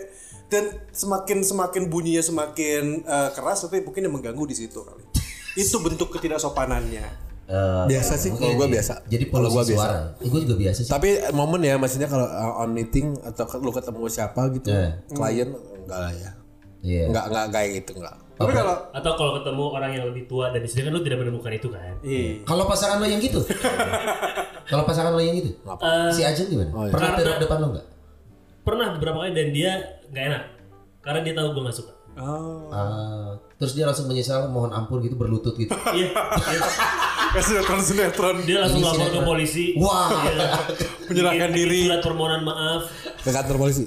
dan 0.52 0.64
semakin 0.93 1.41
semakin 1.41 1.83
bunyinya 1.88 2.21
semakin 2.21 3.00
eh, 3.00 3.31
keras 3.33 3.64
tapi 3.64 3.81
mungkin 3.81 4.05
yang 4.05 4.12
mengganggu 4.12 4.45
di 4.45 4.55
situ 4.55 4.85
kali. 4.85 5.02
Itu 5.54 5.76
bentuk 5.78 6.09
ketidaksopanannya. 6.11 7.06
Eh, 7.42 7.85
Biasa 7.85 8.16
sih 8.16 8.30
kalau 8.32 8.54
gua 8.54 8.64
biasa. 8.66 9.02
Jadi 9.04 9.25
Kalau 9.28 9.50
gua 9.50 9.61
biasa. 9.61 9.88
Eh, 10.18 10.28
gue 10.30 10.40
juga 10.47 10.56
biasa 10.56 10.78
sih. 10.87 10.90
Tapi 10.90 11.09
momen 11.30 11.61
ya 11.61 11.75
maksudnya 11.76 12.06
kalau 12.06 12.25
uh, 12.25 12.62
on 12.62 12.71
meeting 12.71 13.12
atau 13.21 13.44
lu 13.59 13.68
ketemu 13.68 14.09
siapa 14.09 14.49
gitu, 14.54 14.71
Eh. 14.71 14.94
klien 15.11 15.50
enggak 15.52 15.99
lah 16.00 16.12
ya. 16.14 16.30
Iya. 16.80 17.02
Enggak 17.12 17.25
enggak 17.28 17.44
kayak 17.52 17.71
gitu 17.78 17.92
enggak. 18.00 18.16
Tapi 18.32 18.52
kalau 18.56 18.75
Atau 18.90 19.12
kalau 19.14 19.32
ketemu 19.37 19.64
orang 19.68 19.90
yang 19.92 20.04
lebih 20.09 20.25
tua 20.25 20.50
dan 20.50 20.64
di 20.64 20.68
sini 20.71 20.88
kan 20.88 20.92
lu 20.97 21.02
tidak 21.04 21.18
menemukan 21.21 21.52
itu 21.52 21.68
kan. 21.68 21.94
iya. 22.00 22.40
Kalau 22.42 22.64
pasangan 22.64 22.97
lo 22.99 23.06
yang 23.06 23.21
gitu. 23.21 23.38
Kalau 24.71 24.87
pasangan 24.87 25.12
lo 25.12 25.21
yang 25.21 25.37
gitu. 25.37 25.52
Si 26.11 26.23
Ajeng 26.23 26.49
gimana? 26.49 26.71
Oh, 26.73 26.87
iya. 26.87 26.92
Pernah 26.94 27.11
terap 27.18 27.37
depan 27.38 27.56
lo 27.61 27.66
enggak? 27.75 27.87
Pernah 28.62 28.87
beberapa 28.97 29.16
kali 29.21 29.32
dan 29.35 29.49
dia 29.50 29.73
nggak 30.09 30.25
enak. 30.30 30.42
Karena 31.02 31.21
dia 31.21 31.35
tahu 31.35 31.47
gue 31.52 31.62
nggak 31.66 31.76
suka. 31.76 31.92
Oh. 32.14 32.71
Ah, 32.71 33.35
terus 33.62 33.73
dia 33.73 33.87
langsung 33.87 34.04
menyesal 34.04 34.50
mohon 34.50 34.69
ampun 34.69 34.99
gitu 34.99 35.14
berlutut 35.14 35.54
gitu. 35.54 35.71
Iya. 35.95 36.11
dia- 36.11 36.66
Kayak 37.31 37.45
sinetron 37.47 37.81
sinetron. 37.81 38.37
Dia 38.42 38.59
langsung 38.61 38.83
lapor 38.83 39.09
ke 39.09 39.21
polisi. 39.23 39.64
Wah. 39.78 40.11
Iya. 40.11 40.47
Menyerahkan 41.07 41.50
diri. 41.50 41.81
Surat 41.87 42.02
permohonan 42.02 42.42
maaf. 42.42 42.83
Ke 43.16 43.31
kantor 43.31 43.57
polisi. 43.59 43.87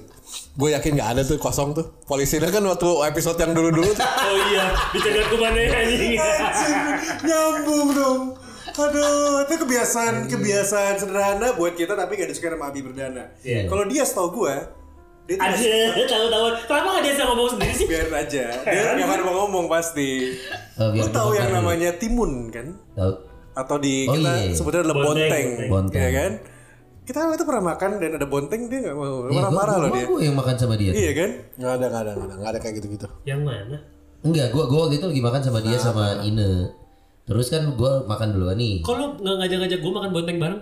Gue 0.56 0.72
yakin 0.72 0.96
nggak 0.96 1.10
ada 1.12 1.22
tuh 1.22 1.36
kosong 1.38 1.76
tuh. 1.76 1.86
Polisinya 2.04 2.48
kan 2.48 2.64
waktu 2.64 2.88
episode 3.06 3.36
yang 3.36 3.52
dulu-dulu 3.52 3.92
tuh. 3.92 4.02
Oh 4.26 4.38
iya, 4.50 4.66
dicegat 4.90 5.28
ke 5.28 5.36
mana 5.36 5.60
ya 5.60 5.72
anjing. 5.78 6.16
Nyambung 7.22 7.90
dong. 7.92 8.22
Aduh, 8.76 9.46
itu 9.46 9.56
kebiasaan 9.58 10.28
kebiasaan 10.28 10.96
sederhana 10.98 11.54
buat 11.54 11.76
kita 11.76 11.94
tapi 11.94 12.18
gak 12.18 12.28
disukai 12.28 12.52
sama 12.52 12.68
Abi 12.68 12.82
Berdana. 12.82 13.32
Iya. 13.40 13.68
Kalau 13.68 13.86
dia 13.86 14.04
setahu 14.04 14.30
gue, 14.36 14.56
dia 15.26 15.36
Ada 15.36 15.58
tahu-tahu. 16.06 16.46
Kenapa 16.64 16.88
nggak 16.88 17.04
dia 17.04 17.14
bisa 17.14 17.24
ngomong 17.26 17.48
sendiri 17.50 17.74
sih? 17.74 17.86
biarin 17.86 18.14
aja. 18.14 18.44
Dia 18.66 18.82
yang 18.94 19.04
akan 19.04 19.22
mau 19.22 19.36
ngomong 19.42 19.66
pasti. 19.66 20.38
Oh, 20.76 20.90
Lu 20.90 21.02
biar 21.02 21.10
tahu 21.10 21.30
yang 21.34 21.50
dulu. 21.50 21.58
namanya 21.60 21.90
timun 21.96 22.32
kan? 22.50 22.68
Tahu. 22.94 23.14
atau 23.56 23.80
di 23.80 24.04
Oh, 24.04 24.14
kita 24.14 24.32
iya. 24.36 24.52
sebutnya 24.52 24.84
adalah 24.84 24.98
Bonteng, 25.00 25.32
bonteng, 25.32 25.70
bonteng. 25.72 25.96
ya 25.98 26.10
kan? 26.12 26.32
Kita 27.02 27.18
waktu 27.22 27.38
itu 27.38 27.46
pernah 27.46 27.64
makan 27.66 27.90
dan 27.98 28.12
ada 28.14 28.28
bonteng 28.28 28.62
dia 28.68 28.80
nggak 28.82 28.96
mau 28.96 29.16
Iya, 29.24 29.32
marah-marah 29.32 29.76
loh 29.80 29.90
dia. 29.90 30.04
Gue 30.06 30.20
yang 30.22 30.36
makan 30.36 30.56
sama 30.56 30.76
dia. 30.76 30.92
Iya 30.92 31.12
kan? 31.16 31.30
Nggak 31.56 31.72
ada, 31.72 31.86
nggak 31.88 32.02
ada, 32.02 32.12
nggak 32.12 32.26
ada, 32.26 32.36
nggak 32.36 32.52
ada 32.52 32.60
kayak 32.60 32.76
gitu-gitu. 32.76 33.08
Yang 33.24 33.42
mana? 33.42 33.78
Enggak, 34.22 34.48
gua 34.52 34.66
gua 34.66 34.80
waktu 34.84 34.98
itu 34.98 35.08
lagi 35.08 35.22
makan 35.22 35.40
sama 35.40 35.60
dia 35.62 35.78
sama 35.78 36.06
Ine. 36.22 36.50
Terus 37.24 37.48
kan 37.48 37.64
gua 37.74 38.04
makan 38.04 38.28
duluan 38.34 38.58
nih. 38.60 38.82
Kok 38.82 38.94
lu 38.94 39.06
nggak 39.18 39.36
ngajak-ngajak 39.40 39.80
gue 39.80 39.92
makan 39.94 40.10
bonteng 40.12 40.38
bareng? 40.38 40.62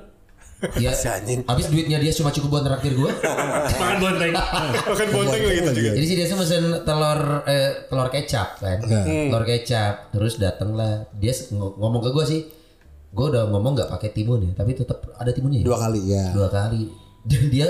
Ya, 0.79 0.95
habis 1.43 1.65
duitnya 1.67 1.99
dia 1.99 2.11
cuma 2.15 2.31
cukup 2.31 2.59
buat 2.59 2.63
traktir 2.63 2.95
gua. 2.95 3.11
makan 3.81 3.97
bonteng. 3.99 4.31
Makan 4.31 5.07
bonteng 5.11 5.41
gitu 5.43 5.71
juga. 5.75 5.91
Jadi 5.95 6.05
si 6.07 6.13
dia 6.15 6.25
tuh 6.31 6.37
mesen 6.39 6.63
telur 6.87 7.19
eh, 7.43 7.87
telur 7.91 8.07
kecap 8.07 8.63
kan. 8.63 8.79
Telur 8.87 9.43
kecap. 9.43 10.15
Terus 10.15 10.39
dateng 10.39 10.75
lah. 10.75 11.03
Dia 11.19 11.35
ngomong 11.51 11.99
ke 11.99 12.09
gua 12.15 12.23
sih. 12.23 12.47
Gua 13.13 13.29
udah 13.29 13.43
ngomong 13.51 13.77
nggak 13.77 13.89
pakai 13.93 14.09
timun 14.09 14.41
ya, 14.41 14.51
tapi 14.57 14.73
tetap 14.73 15.05
ada 15.19 15.29
timunnya. 15.29 15.61
ya? 15.61 15.65
Dua 15.67 15.77
kali 15.77 16.01
ya. 16.09 16.23
Dua 16.33 16.47
kali. 16.49 16.83
Dan 17.23 17.43
dia 17.51 17.67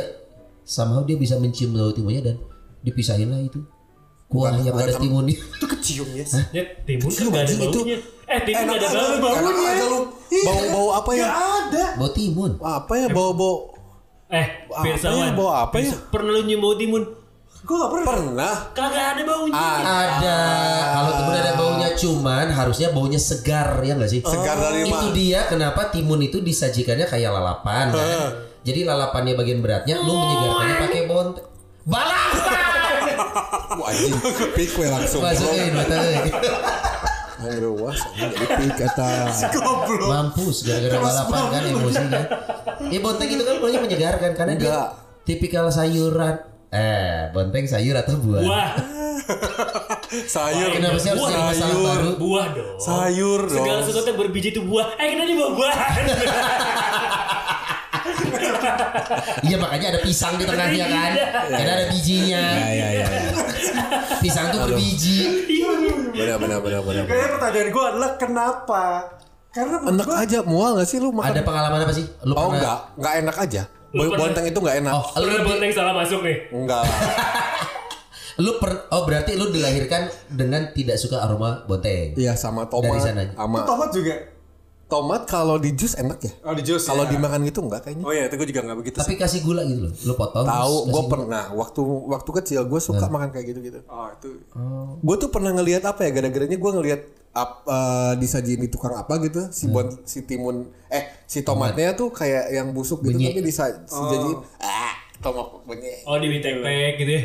somehow 0.64 1.04
dia 1.04 1.20
bisa 1.20 1.36
mencium 1.36 1.76
bau 1.76 1.92
timunnya 1.92 2.32
dan 2.32 2.36
dipisahin 2.80 3.28
lah 3.28 3.42
itu. 3.44 3.60
Kuah 4.32 4.56
yang 4.56 4.74
ada 4.74 4.98
timunnya. 4.98 5.38
Itu 5.60 5.68
kecium 5.70 6.10
ya. 6.16 6.26
Ya, 6.56 6.64
timun 6.88 7.12
kan 7.12 7.28
ada 7.30 7.54
baunya. 7.54 7.98
Eh, 8.34 8.42
timun 8.44 8.66
nggak 8.66 8.82
ada 8.82 9.18
bau. 9.22 9.36
Enak 9.38 9.56
aja 9.64 9.86
lu. 9.86 10.00
Bau-bau 10.44 10.88
apa 10.98 11.12
ya? 11.14 11.26
ada. 11.30 11.86
Bau 11.96 12.10
timun. 12.10 12.52
Apa 12.58 12.94
ya 12.98 13.08
bau-bau? 13.08 13.56
Eh, 14.34 14.48
Apa 14.68 14.86
ya? 14.90 15.30
Bau 15.32 15.54
apa 15.54 15.76
ya? 15.78 15.94
Pernah 16.10 16.32
lu 16.34 16.42
nyium 16.42 16.60
bau 16.60 16.74
timun? 16.74 17.04
Gue 17.64 17.80
gak 17.80 17.92
pernah. 17.94 18.08
Pernah. 18.10 18.54
Kagak 18.76 19.06
ada 19.16 19.22
baunya. 19.24 19.56
Ada. 19.80 20.40
Kalau 20.90 21.12
timun 21.14 21.36
ada 21.38 21.54
baunya 21.54 21.90
cuman 21.94 22.46
harusnya 22.50 22.90
baunya 22.90 23.20
segar 23.22 23.78
ya 23.80 23.94
nggak 23.94 24.10
sih? 24.10 24.20
Segar 24.20 24.58
dari 24.58 24.84
Itu 24.84 24.92
mana? 24.92 25.14
dia 25.14 25.40
kenapa 25.46 25.88
timun 25.88 26.20
itu 26.20 26.42
disajikannya 26.42 27.06
kayak 27.06 27.30
lalapan 27.30 27.94
kan. 27.94 28.30
Jadi 28.64 28.84
lalapannya 28.84 29.38
bagian 29.38 29.62
beratnya 29.62 29.96
lu 29.98 30.12
menyegarkannya 30.12 30.76
pakai 30.82 31.02
bont. 31.06 31.36
Balapan. 31.86 32.58
Wah 33.80 33.90
anjing. 33.90 34.14
Pik 34.58 34.72
we 34.76 34.86
langsung. 34.90 35.22
Masukin 35.22 35.72
mata 35.72 35.96
anjing 37.44 38.30
jadi 38.34 38.46
pik 38.60 38.80
eta. 38.80 39.10
Mampus 40.08 40.58
gara-gara 40.64 40.98
balapan 41.00 41.42
kan 41.52 41.62
emosi 41.68 42.04
kan. 42.08 42.26
Ya 42.90 43.00
bonteng 43.00 43.30
itu 43.32 43.44
kan 43.44 43.56
baunya 43.60 43.80
menyegarkan 43.80 44.32
karena 44.36 44.54
dia 44.56 44.68
Enggak. 44.70 44.90
tipikal 45.24 45.68
sayuran. 45.68 46.36
Eh, 46.74 47.30
bonteng 47.30 47.70
sayur 47.70 47.94
atau 47.94 48.18
buah? 48.18 48.42
Buah. 48.42 48.70
Sayur. 50.26 50.70
Kenapa 50.74 50.98
sih 50.98 51.10
harus 51.14 51.24
jadi 51.30 51.44
masalah 51.46 51.78
baru? 51.78 52.10
Buah 52.18 52.48
dong. 52.52 52.78
Sayur 52.82 53.42
dong. 53.46 53.56
Segala 53.62 53.80
sesuatu 53.86 54.08
yang 54.10 54.20
berbiji 54.20 54.50
itu 54.52 54.62
buah. 54.66 54.98
Eh, 54.98 55.08
kenapa 55.14 55.28
ini 55.30 55.36
buah-buahan? 55.38 55.92
Iya 59.46 59.56
makanya 59.58 59.88
ada 59.90 60.00
pisang 60.00 60.36
di 60.36 60.44
tengahnya 60.44 60.86
kan. 60.86 61.12
Karena 61.50 61.72
ada 61.74 61.86
bijinya. 61.90 62.42
Ya 62.42 62.68
ya 62.70 62.88
ya. 62.94 63.08
ya. 63.08 63.30
Pisang 64.24 64.46
tuh 64.50 64.60
berbiji. 64.64 65.20
Benar 66.12 66.38
benar 66.38 66.60
benar 66.60 66.82
benar. 66.82 67.04
Kayaknya 67.04 67.30
pertanyaan 67.32 67.70
gue 67.70 67.84
adalah 67.86 68.12
kenapa? 68.16 68.84
Karena 69.50 69.76
Enak 69.86 70.08
gua- 70.08 70.20
aja 70.20 70.40
mual 70.44 70.72
gak 70.76 70.88
sih 70.88 70.98
lu 70.98 71.12
makan? 71.12 71.30
Ada 71.30 71.42
pengalaman 71.44 71.80
apa 71.82 71.94
sih? 71.94 72.06
Lu 72.24 72.34
Oh 72.34 72.48
pernah- 72.48 72.54
enggak, 72.56 72.78
enggak 72.96 73.14
enak 73.20 73.36
aja. 73.38 73.62
Lu 73.92 74.02
pernah- 74.04 74.20
Bonteng 74.20 74.46
itu 74.48 74.60
enggak 74.60 74.78
enak. 74.80 74.94
Oh, 74.94 75.06
lu, 75.14 75.24
Pernah 75.24 75.44
bonteng 75.46 75.72
salah 75.72 75.94
masuk 75.94 76.20
nih. 76.22 76.38
Enggak 76.50 76.84
lu 78.36 78.58
per, 78.58 78.90
oh 78.90 79.06
berarti 79.06 79.38
lu 79.38 79.46
dilahirkan 79.48 80.10
dengan 80.28 80.74
tidak 80.74 80.98
suka 80.98 81.22
aroma 81.22 81.62
bonteng. 81.64 82.18
Iya 82.18 82.34
sama 82.34 82.66
tomat. 82.66 82.90
Dari 82.90 83.02
sana. 83.04 83.22
Sama 83.30 83.62
tomat 83.62 83.90
juga. 83.94 84.16
Tomat 84.94 85.22
kalau 85.26 85.58
di 85.58 85.74
jus 85.74 85.98
enak 85.98 86.20
ya. 86.22 86.32
Oh 86.46 86.54
di 86.54 86.62
jus. 86.62 86.86
Kalau 86.86 87.10
ya. 87.10 87.18
dimakan 87.18 87.42
gitu 87.50 87.66
enggak 87.66 87.82
kayaknya. 87.90 88.06
Oh 88.06 88.14
iya, 88.14 88.30
itu 88.30 88.36
gue 88.38 88.48
juga 88.54 88.62
gak 88.62 88.78
begitu. 88.78 88.98
Tapi 89.02 89.18
kasih 89.18 89.42
gula 89.42 89.66
gitu 89.66 89.90
loh. 89.90 89.94
Lu 90.06 90.14
potong. 90.14 90.46
Tahu, 90.46 90.76
gue 90.94 91.02
gula. 91.02 91.10
pernah 91.10 91.44
waktu 91.58 91.82
waktu 92.14 92.30
kecil 92.42 92.62
gue 92.70 92.82
suka 92.82 93.10
makan 93.10 93.34
kayak 93.34 93.46
gitu-gitu. 93.50 93.80
Oh 93.90 94.14
itu. 94.14 94.30
Gue 95.02 95.16
tuh 95.18 95.34
pernah 95.34 95.50
ngelihat 95.58 95.82
apa 95.90 96.06
ya 96.06 96.14
gara-garanya 96.14 96.58
gue 96.62 96.72
ngelihat 96.78 97.02
ap, 97.34 97.66
eh, 97.66 98.14
disajiin 98.22 98.62
di 98.62 98.70
tukang 98.70 98.94
apa 98.94 99.18
gitu 99.26 99.50
si 99.50 99.66
bon, 99.66 99.90
si 100.06 100.22
timun 100.22 100.70
eh 100.94 101.26
si 101.26 101.42
tomatnya 101.42 101.98
tuh 101.98 102.14
kayak 102.14 102.54
yang 102.54 102.70
busuk 102.78 103.02
gitu 103.02 103.18
Benyek. 103.18 103.34
tapi 103.34 103.42
disajiin 103.42 104.38
ah 104.62 104.94
tomat 105.24 105.48
benyek. 105.64 106.04
Oh, 106.04 106.20
di 106.20 106.28
tek 106.44 106.60
gitu 107.00 107.12
ya. 107.16 107.24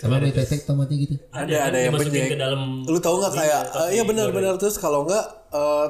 Sama 0.00 0.16
mie 0.18 0.32
tek 0.32 0.64
tomatnya 0.64 0.96
gitu. 0.96 1.14
Ada- 1.30 1.70
ada 1.70 1.78
yang 1.78 1.92
dimasukin 1.94 2.24
benyek. 2.24 2.30
ke 2.32 2.38
dalam 2.40 2.60
Lu 2.88 2.98
tahu 2.98 3.20
nggak 3.20 3.34
kayak 3.36 3.62
eh, 3.68 3.88
iya 4.00 4.02
benar-benar 4.08 4.56
terus 4.56 4.80
kalau 4.80 5.04
nggak 5.04 5.24
eh, 5.52 5.86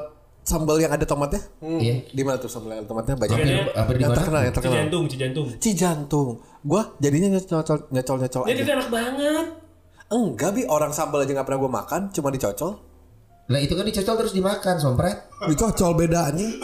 sambal 0.49 0.81
yang 0.81 0.89
ada 0.89 1.05
tomatnya 1.05 1.37
Iya. 1.61 2.09
di 2.09 2.21
mana 2.25 2.41
tuh 2.41 2.49
sambal 2.49 2.73
yang 2.73 2.81
ada 2.81 2.89
tomatnya 2.89 3.13
banyak 3.13 3.37
Hampir, 3.37 3.69
hampir 3.77 3.95
di 3.95 4.01
yang 4.01 4.09
mana? 4.09 4.17
terkenal 4.17 4.41
yang 4.41 4.55
terkenal 4.57 4.73
cijantung, 4.75 5.03
cijantung. 5.05 5.45
Cijantung. 5.61 6.29
Gua 6.61 6.81
jadinya 6.97 7.27
nyocol 7.31 7.61
nyocol 7.87 8.17
nyocol 8.17 8.41
aja. 8.43 8.57
itu 8.57 8.65
enak 8.67 8.89
banget. 8.89 9.45
Enggak 10.09 10.51
bi 10.51 10.65
orang 10.65 10.89
sambal 10.89 11.21
aja 11.21 11.31
nggak 11.31 11.45
pernah 11.45 11.61
gua 11.61 11.71
makan, 11.75 12.09
cuma 12.09 12.33
dicocol. 12.33 12.81
Lah 13.45 13.57
itu 13.57 13.73
kan 13.73 13.85
dicocol 13.85 14.15
terus 14.17 14.33
dimakan, 14.33 14.75
sompret. 14.77 15.29
Dicocol 15.45 15.93
beda 15.95 16.33
anjing. 16.33 16.57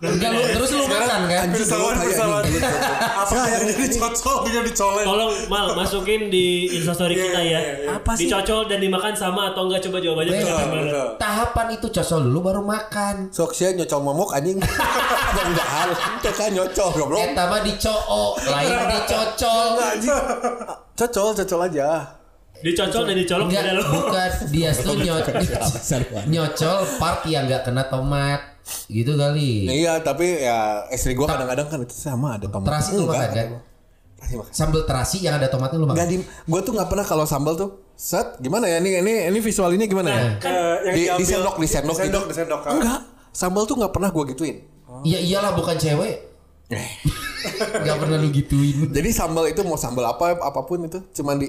Enggak 0.00 0.32
lu 0.32 0.40
terus 0.48 0.70
lu 0.72 0.84
makan 0.88 1.28
kan? 1.28 1.46
Pesawat, 1.52 1.94
pesawat. 2.00 2.42
Apa 3.20 3.36
yang 3.52 3.62
jadi 3.68 3.86
cocok 4.00 4.38
dia 4.48 4.60
dicolek? 4.64 5.04
Tolong 5.04 5.32
mal 5.52 5.76
masukin 5.76 6.32
di 6.32 6.72
instastory 6.72 7.20
Iya, 7.20 7.24
kita 7.28 7.40
ya. 7.44 7.60
Apa 8.00 8.16
sih? 8.16 8.24
Dicocol 8.24 8.64
dan 8.64 8.80
dimakan 8.80 9.12
sama 9.12 9.52
atau 9.52 9.68
enggak 9.68 9.84
coba 9.84 10.00
jawabannya? 10.00 10.40
Tahapan 11.20 11.66
itu 11.76 11.86
cocol 11.92 12.20
dulu 12.32 12.38
baru 12.48 12.62
makan. 12.64 13.28
Sok 13.28 13.52
sia 13.52 13.76
nyocol 13.76 14.00
momok 14.00 14.32
anjing. 14.32 14.56
Enggak 15.50 15.68
hal. 15.68 15.88
Itu 15.92 16.30
kan 16.32 16.48
nyocol 16.48 16.88
goblok. 16.96 17.20
Eta 17.20 17.44
mah 17.52 17.60
dicoo, 17.60 18.24
lain 18.40 18.76
dicocol. 18.88 19.68
Cocol, 20.96 21.28
cocol 21.44 21.60
aja. 21.68 21.88
Dicocol 22.60 23.02
dan 23.08 23.16
dicolok 23.20 23.46
Enggak, 23.48 23.64
bukan 23.84 24.30
dia 24.52 24.70
tuh 24.72 24.96
nyocol, 24.96 25.32
nyocol 26.32 26.78
part 26.96 27.20
yang 27.28 27.44
enggak 27.48 27.68
kena 27.68 27.84
tomat. 27.88 28.49
Gitu 28.86 29.12
kali. 29.14 29.66
Iya, 29.66 30.00
tapi 30.00 30.42
ya 30.42 30.84
istri 30.90 31.14
gua 31.14 31.30
kadang-kadang 31.30 31.66
kan 31.66 31.78
itu 31.82 31.94
sama 31.94 32.36
ada 32.36 32.46
tomat. 32.46 32.66
Terasi 32.66 32.90
lu 32.94 33.04
makan 33.06 33.30
kan? 33.30 33.48
Sambal 34.52 34.84
terasi 34.84 35.24
yang 35.24 35.40
ada 35.40 35.48
tomatnya 35.48 35.80
lu 35.80 35.88
Enggak 35.88 36.06
makan. 36.06 36.12
di 36.12 36.16
gua 36.44 36.60
tuh 36.60 36.72
nggak 36.76 36.88
pernah 36.88 37.06
kalau 37.06 37.24
sambal 37.24 37.54
tuh 37.56 37.70
set 37.96 38.36
gimana 38.38 38.68
ya 38.68 38.78
ini 38.78 39.00
ini 39.00 39.12
ini 39.28 39.38
visual 39.40 39.72
ini 39.72 39.84
gimana 39.84 40.08
ya? 40.12 40.20
Eh, 40.40 40.76
yang 40.84 40.94
Di, 40.94 41.02
di 41.18 41.24
sendok 41.24 41.56
di 41.56 41.66
sendok 41.66 41.96
di 41.96 42.00
sendok, 42.04 42.22
gitu. 42.24 42.30
di 42.30 42.36
sendok, 42.36 42.60
ah. 42.62 42.72
Enggak, 42.72 43.00
sambal 43.32 43.62
tuh 43.64 43.76
nggak 43.80 43.92
pernah 43.92 44.08
gua 44.08 44.24
gituin. 44.28 44.56
Iya 45.02 45.18
iyalah 45.20 45.52
bukan 45.54 45.76
cewek. 45.76 46.16
Enggak 47.80 47.96
pernah 47.98 48.16
lu 48.16 48.28
gituin. 48.30 48.92
Jadi 48.92 49.08
sambal 49.10 49.48
itu 49.48 49.60
mau 49.64 49.74
sambal 49.74 50.04
apa 50.06 50.36
apa 50.36 50.60
pun 50.62 50.84
itu 50.84 51.00
cuman 51.12 51.40
di 51.40 51.48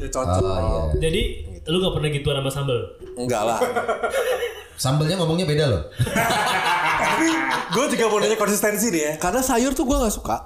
Ya 0.00 0.08
cocok. 0.08 0.40
Oh 0.42 0.58
iya. 0.58 0.80
Jadi 0.98 1.22
lu 1.64 1.76
gak 1.78 1.94
pernah 1.94 2.08
gituan 2.08 2.36
sama 2.38 2.50
sambel? 2.50 2.78
enggak 3.14 3.42
lah. 3.42 3.58
Sambalnya 4.74 5.14
ngomongnya 5.16 5.46
beda 5.46 5.64
loh. 5.70 5.82
Tapi 5.94 7.28
gue 7.70 7.84
juga 7.94 8.04
mau 8.10 8.18
nanya 8.18 8.34
konsistensi 8.34 8.90
nih 8.90 9.02
ya. 9.02 9.12
Karena 9.16 9.38
sayur 9.38 9.70
tuh 9.70 9.86
gua 9.86 10.02
nggak 10.02 10.14
suka. 10.14 10.36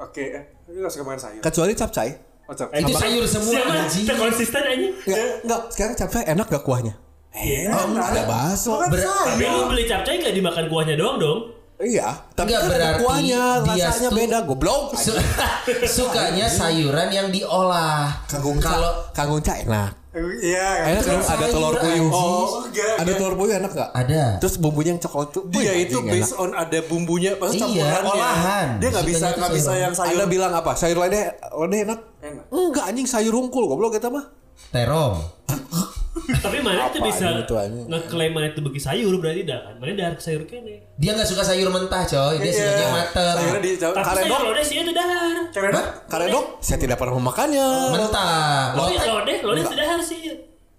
Oke, 0.00 0.24
eh, 0.24 0.42
lu 0.66 0.80
gak 0.80 0.90
suka 0.90 1.04
makan 1.04 1.20
sayur. 1.20 1.42
Kecuali 1.44 1.72
capcay. 1.76 2.10
Oh, 2.44 2.52
cocok. 2.52 2.76
Itu 2.76 2.92
sayur 2.92 3.24
semua 3.24 3.52
Siapa? 3.52 3.72
anjing. 3.78 4.04
Konsisten 4.10 4.62
aja. 4.62 4.88
Enggak, 5.04 5.28
enggak. 5.44 5.60
Sekarang 5.70 5.94
capcay 5.96 6.22
enak 6.26 6.46
gak 6.48 6.64
kuahnya? 6.64 6.94
Iya. 7.32 7.72
Oh, 7.72 7.84
enggak 7.88 8.06
ada 8.08 8.22
bakso. 8.24 8.72
Ber- 8.88 9.00
Tapi 9.04 9.44
lu 9.44 9.60
beli 9.68 9.84
capcay 9.84 10.14
gak 10.18 10.34
dimakan 10.34 10.64
kuahnya 10.68 10.94
doang 10.96 11.16
dong? 11.20 11.40
Iya, 11.74 12.06
tapi 12.32 12.54
Enggak, 12.54 12.62
kan 12.62 12.70
ada 12.70 12.78
berarti 12.78 13.02
kuahnya, 13.02 13.42
dia 13.66 13.84
rasanya 13.90 14.10
tuh- 14.14 14.18
beda, 14.22 14.38
goblok. 14.46 14.82
Su- 14.94 15.18
sukanya 15.98 16.46
sayuran 16.46 17.08
yang 17.10 17.28
diolah. 17.28 18.14
Kangkung 18.30 18.62
kalau 18.62 19.10
kangkung 19.10 19.42
enak. 19.42 20.03
Iya, 20.14 20.94
Enak 20.94 21.02
kan 21.02 21.18
ada 21.26 21.46
telur 21.50 21.74
puyuh. 21.74 22.06
Oh, 22.06 22.62
enggak. 22.62 23.02
Ada 23.02 23.12
telur 23.14 23.34
puyuh 23.34 23.54
enak 23.58 23.72
gak? 23.74 23.90
ada. 23.90 24.38
Terus 24.38 24.54
bumbunya 24.56 24.94
yang 24.94 25.02
coklat 25.02 25.28
tuh. 25.30 25.42
Dia 25.50 25.74
wih, 25.74 25.84
itu 25.84 25.98
based 26.00 26.34
on 26.34 26.54
ada 26.54 26.78
bumbunya, 26.86 27.34
maksudnya 27.34 27.66
Iya, 27.66 27.82
campurannya. 27.90 28.14
olahan. 28.14 28.68
Dia 28.78 28.88
nggak 28.90 29.04
bisa 29.04 29.18
Sukanya 29.18 29.34
tuh 29.34 29.40
nggak 29.42 29.54
bisa 29.58 29.72
yang 29.74 29.92
sayur. 29.92 30.10
Anda 30.14 30.26
bilang 30.30 30.52
apa? 30.54 30.70
Sayur 30.74 30.96
lodeh, 30.96 31.24
lodeh 31.52 31.80
enak? 31.82 32.00
Enak. 32.20 32.44
Enggak 32.48 32.84
anjing 32.86 33.06
sayur 33.06 33.32
rungkul 33.32 33.66
goblok 33.66 33.92
kita 33.92 34.06
mah. 34.06 34.24
terong. 34.70 35.18
Tapi 36.14 36.62
mana 36.62 36.86
itu 36.86 37.02
bisa 37.02 37.26
anjing? 37.42 37.90
ngeklaim 37.90 38.30
mana 38.30 38.46
itu 38.48 38.62
bagi 38.62 38.78
sayur 38.78 39.18
berarti 39.18 39.42
dah 39.42 39.58
kan? 39.60 39.74
Mana 39.76 39.92
dahar 39.92 40.14
sayur 40.16 40.46
kene. 40.46 40.86
Dia 40.94 41.10
nggak 41.12 41.26
suka 41.26 41.42
sayur 41.42 41.68
mentah, 41.68 42.02
coy. 42.02 42.38
Dia 42.38 42.46
Iya. 42.46 42.54
sukanya 42.54 42.78
yang 42.80 42.94
mateng. 42.94 43.34
Sayurnya 43.34 43.60
di 43.60 43.70
Tapi 43.74 43.82
sayur 43.82 43.94
Karedok, 43.98 44.40
lodeh 44.46 44.64
sih 44.64 44.76
itu 44.78 44.92
dahar. 44.92 45.36
Karedok. 45.50 45.84
karedok, 46.06 46.44
saya 46.58 46.78
tidak 46.78 46.96
pernah 46.96 47.14
memakannya. 47.16 47.68
Mentah. 47.90 48.32
Lo 48.72 48.82
Tapi 48.84 48.94
lodeh, 49.00 49.36
lodeh 49.42 49.62
itu 49.64 49.74
dahar 49.74 50.00
sih. 50.00 50.20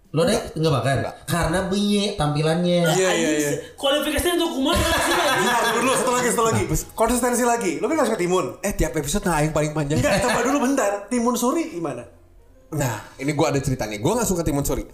lo 0.09 0.23
deh 0.23 0.39
nggak 0.55 0.73
makan? 0.73 0.95
Karena 1.27 1.59
benye 1.67 2.15
tampilannya. 2.15 2.79
Iya 2.89 3.09
iya 3.11 3.29
iya. 3.35 3.51
Kualifikasinya 3.75 4.39
untuk 4.39 4.51
kumaha 4.55 4.79
sih? 4.79 5.11
Bentar, 5.11 5.61
dulu 5.75 5.91
satu 5.91 6.11
lagi 6.15 6.27
satu 6.31 6.43
lagi. 6.47 6.63
Konsistensi 6.95 7.43
lagi. 7.43 7.71
Lu 7.77 7.85
kan 7.85 7.99
gak 7.99 8.07
suka 8.07 8.15
timun. 8.15 8.45
Eh 8.63 8.71
tiap 8.71 8.95
episode 8.95 9.27
nah 9.27 9.43
yang 9.43 9.51
paling 9.51 9.75
panjang. 9.75 9.99
Enggak, 9.99 10.23
coba 10.23 10.39
dulu 10.39 10.57
bentar. 10.63 11.11
Timun 11.11 11.35
suri 11.35 11.75
gimana? 11.75 12.07
Nah, 12.71 13.11
ini 13.19 13.31
gua 13.31 13.51
ada 13.51 13.59
cerita 13.59 13.83
nih. 13.83 13.99
Gua 13.99 14.15
nggak 14.15 14.25
suka 14.25 14.39
timun 14.41 14.63
suri. 14.63 14.87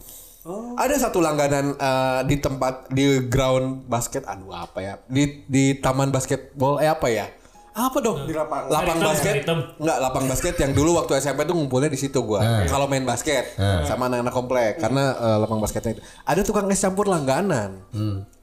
Ada 0.77 1.09
satu 1.09 1.21
langganan 1.21 1.77
eh, 1.77 2.21
di 2.25 2.41
tempat 2.41 2.89
di 2.89 3.29
ground 3.29 3.85
basket, 3.85 4.25
aduh 4.25 4.57
apa 4.57 4.79
ya? 4.81 4.93
Di 5.05 5.45
di 5.45 5.77
taman 5.77 6.09
basketball 6.09 6.81
eh 6.81 6.89
apa 6.89 7.07
ya? 7.13 7.29
Apa 7.71 8.01
dong? 8.01 8.25
Di 8.25 8.33
lapangan. 8.33 8.67
Lapang 8.67 8.97
Hitam, 8.99 9.07
basket. 9.13 9.35
Enggak, 9.79 9.97
lapang 10.01 10.25
basket 10.27 10.55
yang 10.59 10.71
dulu 10.75 10.97
waktu 10.97 11.23
SMP 11.23 11.45
tuh 11.47 11.55
ngumpulnya 11.55 11.87
di 11.93 11.99
situ 12.01 12.19
gua. 12.25 12.65
Kalau 12.65 12.89
main 12.89 13.05
basket 13.05 13.53
sama 13.85 14.09
anak-anak 14.09 14.33
komplek 14.33 14.71
karena 14.81 15.13
eh, 15.13 15.37
lapang 15.45 15.61
basketnya 15.61 16.01
itu. 16.01 16.03
Ada 16.25 16.41
tukang 16.41 16.65
es 16.73 16.81
campur 16.81 17.05
langganan. 17.05 17.85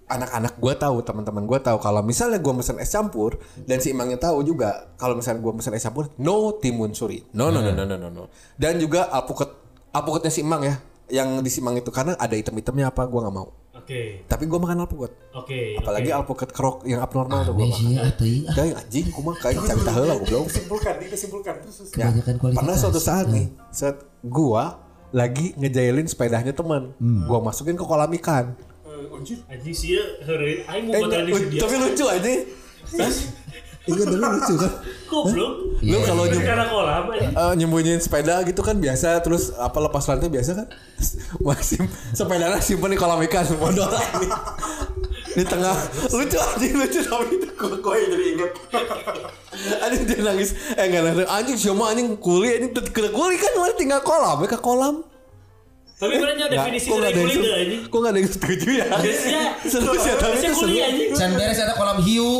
Anak-anak 0.08 0.56
gua 0.56 0.72
tahu, 0.78 1.04
teman-teman 1.04 1.44
gua 1.44 1.60
tahu 1.60 1.82
kalau 1.82 2.00
misalnya 2.00 2.38
gua 2.40 2.56
pesen 2.56 2.80
es 2.80 2.88
campur 2.88 3.42
dan 3.68 3.82
si 3.82 3.92
Imangnya 3.92 4.16
tahu 4.16 4.40
juga 4.40 4.88
kalau 4.96 5.18
misalnya 5.18 5.42
gua 5.44 5.52
pesen 5.58 5.74
es 5.74 5.84
campur 5.84 6.14
no 6.16 6.56
timun 6.62 6.94
suri. 6.94 7.26
No 7.34 7.50
no 7.50 7.58
no 7.60 7.74
no 7.74 7.84
no 7.84 7.96
no. 7.98 8.08
no. 8.08 8.24
Dan 8.56 8.78
juga 8.80 9.10
alpukat 9.12 9.50
alpukatnya 9.92 10.32
si 10.32 10.40
Imang 10.40 10.62
ya 10.62 10.78
yang 11.08 11.40
di 11.40 11.48
Simang 11.48 11.74
itu 11.74 11.88
karena 11.88 12.12
ada 12.14 12.32
item-itemnya 12.32 12.88
apa 12.88 13.04
gua 13.04 13.24
nggak 13.24 13.34
mau. 13.34 13.48
Oke. 13.74 14.20
Tapi 14.24 14.44
gua 14.44 14.58
makan 14.58 14.84
alpukat. 14.84 15.12
Oke. 15.32 15.74
Apalagi 15.74 16.10
alpukat 16.10 16.50
kerok 16.50 16.84
yang 16.84 17.00
abnormal 17.00 17.40
tuh 17.42 17.54
gua 17.54 17.64
Aneh 17.64 17.72
makan. 17.72 17.88
ya 17.88 18.02
ah. 18.02 18.52
Kayak 18.52 18.74
anjing 18.78 19.06
kumaha 19.08 19.36
kayak 19.38 19.60
cari 19.62 19.82
tahu 19.82 20.02
lah 20.04 20.16
goblok. 20.18 20.46
Simpulkan, 20.48 20.94
disimpulkan. 21.00 21.54
Terus 21.58 21.74
terus. 21.78 21.90
Ya, 21.92 22.06
Kebanyakan 22.06 22.34
kualitas. 22.36 22.58
pernah 22.58 22.74
suatu 22.76 23.00
saat 23.00 23.26
nih, 23.28 23.46
saat 23.70 23.96
gua 24.20 24.64
lagi 25.08 25.56
ngejailin 25.56 26.04
sepedanya 26.04 26.52
teman, 26.52 26.92
gua 27.24 27.40
masukin 27.40 27.72
ke 27.72 27.82
kolam 27.82 28.12
ikan. 28.14 28.52
Eh, 28.84 29.08
anjir. 29.10 29.40
Anjing 29.46 29.72
sih 29.72 29.96
ya, 29.96 30.04
hari 30.22 30.60
aing 30.62 30.84
Eh, 30.86 31.00
mau 31.00 31.40
dia. 31.48 31.60
tapi 31.62 31.74
lucu 31.78 32.04
aja. 32.04 32.28
Iya, 33.88 34.04
tapi 34.04 34.16
lucu 34.34 34.54
kan. 34.54 34.72
Goblok. 35.04 35.52
Lu 35.80 35.98
kalau 36.02 36.24
nyem- 36.26 36.44
Karena 36.44 36.64
kolam 36.66 37.04
anjing. 37.08 37.32
eh, 37.32 37.52
nyembunyiin 37.56 37.98
sepeda 37.98 38.42
gitu 38.42 38.60
kan 38.60 38.76
biasa, 38.76 39.18
terus 39.18 39.50
apa 39.52 39.78
lepas 39.80 40.04
lantai 40.04 40.28
biasa 40.28 40.50
kan? 40.54 40.66
Masih 41.46 41.80
sepedanya 42.12 42.58
simpen 42.58 42.90
di 42.90 42.98
kolam 42.98 43.18
ikan, 43.22 43.48
bodoh 43.54 43.88
ini. 44.14 44.28
Di 45.30 45.44
tengah 45.44 45.72
lucu 46.10 46.36
anjing 46.36 46.74
lucu 46.74 47.00
tapi 47.00 47.36
itu 47.36 47.48
yang 47.48 48.10
jadi 48.10 48.24
inget. 48.28 48.52
anjing 49.80 50.02
dia 50.04 50.18
nangis, 50.20 50.48
eh 50.72 50.84
enggak 50.84 51.02
nangis. 51.04 51.26
Anjing 51.26 51.56
siapa 51.56 51.84
anjing 51.86 52.08
kuli 52.16 52.48
anjing 52.50 52.70
kena 52.88 53.08
kuli 53.08 53.34
kan 53.34 53.52
mana 53.54 53.72
tinggal 53.72 54.00
kolam, 54.00 54.38
ya 54.38 54.48
ke 54.48 54.58
kolam. 54.58 55.06
Tapi 55.94 56.14
sebenarnya 56.14 56.36
Nggak, 56.40 56.50
definisi 56.54 56.86
kok 56.86 56.96
dari 56.96 57.06
ada 57.08 57.18
kulit 57.18 57.34
setuju? 57.34 57.50
anjing. 57.52 57.80
Kok 57.84 57.96
nggak 57.96 58.08
ada 58.08 58.18
yang 58.18 58.30
setuju 58.30 58.68
ya? 58.72 58.86
Biasanya 58.88 59.42
Seru 59.64 59.92
sih, 59.96 60.12
tapi 60.12 60.36
itu 60.36 60.52
seru. 60.52 60.76
Can 61.12 61.30
beres 61.34 61.58
ada 61.58 61.74
kolam 61.74 61.98
hiu. 62.00 62.30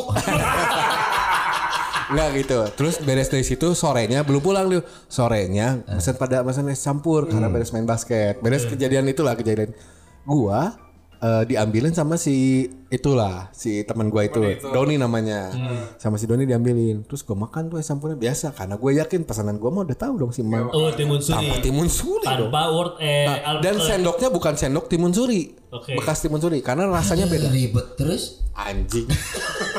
Nggak 2.08 2.28
gitu. 2.40 2.58
Terus 2.74 2.94
beres 3.04 3.28
dari 3.28 3.44
situ 3.44 3.68
sorenya 3.76 4.24
belum 4.24 4.40
pulang 4.40 4.66
tuh. 4.72 4.82
Sorenya 5.08 5.84
pesan 5.84 6.16
pada 6.16 6.40
pesan 6.40 6.72
es 6.72 6.80
campur 6.80 7.28
karena 7.28 7.52
beres 7.52 7.70
main 7.72 7.84
basket. 7.84 8.40
Beres 8.40 8.64
kejadian 8.64 9.08
itulah 9.08 9.36
kejadian. 9.36 9.76
Gua 10.24 10.76
eh, 11.18 11.42
diambilin 11.48 11.92
sama 11.92 12.16
si 12.16 12.68
itulah 12.88 13.52
si 13.52 13.84
teman 13.84 14.08
gua 14.08 14.24
itu, 14.24 14.40
Doni 14.72 14.96
namanya. 14.96 15.52
Sama 16.00 16.16
si 16.16 16.24
Doni 16.24 16.48
diambilin. 16.48 17.04
Terus 17.04 17.20
gua 17.24 17.36
makan 17.44 17.68
tuh 17.68 17.76
es 17.76 17.88
campurnya 17.88 18.16
biasa 18.16 18.56
karena 18.56 18.80
gue 18.80 18.92
yakin 19.04 19.28
pesanan 19.28 19.60
gua 19.60 19.68
mah 19.68 19.82
udah 19.84 19.98
tahu 19.98 20.14
dong 20.16 20.32
si 20.32 20.40
Mang. 20.40 20.72
Oh, 20.72 20.88
timun 20.96 21.20
suri. 21.20 21.36
Tanpa 21.36 21.56
timun 21.60 21.88
suri 21.92 22.24
dong. 22.24 22.48
Tanpa 22.48 22.62
word 22.72 22.94
eh 23.04 23.26
Nah, 23.28 23.60
dan 23.60 23.76
sendoknya 23.76 24.28
bukan 24.32 24.56
sendok 24.56 24.88
timun 24.88 25.12
suri. 25.12 25.52
Oke. 25.68 25.92
Bekas 25.92 26.24
timun 26.24 26.40
suri 26.40 26.64
karena 26.64 26.88
rasanya 26.88 27.28
beda. 27.28 27.52
Ribet 27.52 28.00
terus. 28.00 28.40
Anjing. 28.56 29.06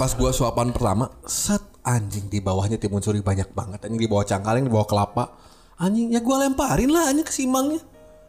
Pas 0.00 0.12
gua 0.16 0.30
suapan 0.32 0.72
pertama, 0.72 1.12
set 1.28 1.60
anjing 1.84 2.28
di 2.28 2.40
bawahnya 2.40 2.80
timun 2.80 3.04
suri 3.04 3.20
banyak 3.20 3.52
banget. 3.52 3.84
Anjing 3.84 4.00
di 4.00 4.08
bawah 4.08 4.24
cangkaleng, 4.24 4.64
di 4.64 4.72
bawah 4.72 4.88
kelapa. 4.88 5.24
Anjing 5.78 6.10
ya 6.12 6.20
gua 6.24 6.46
lemparin 6.46 6.90
lah 6.90 7.12
anjing 7.12 7.26
ke 7.26 7.34
simangnya. 7.34 7.80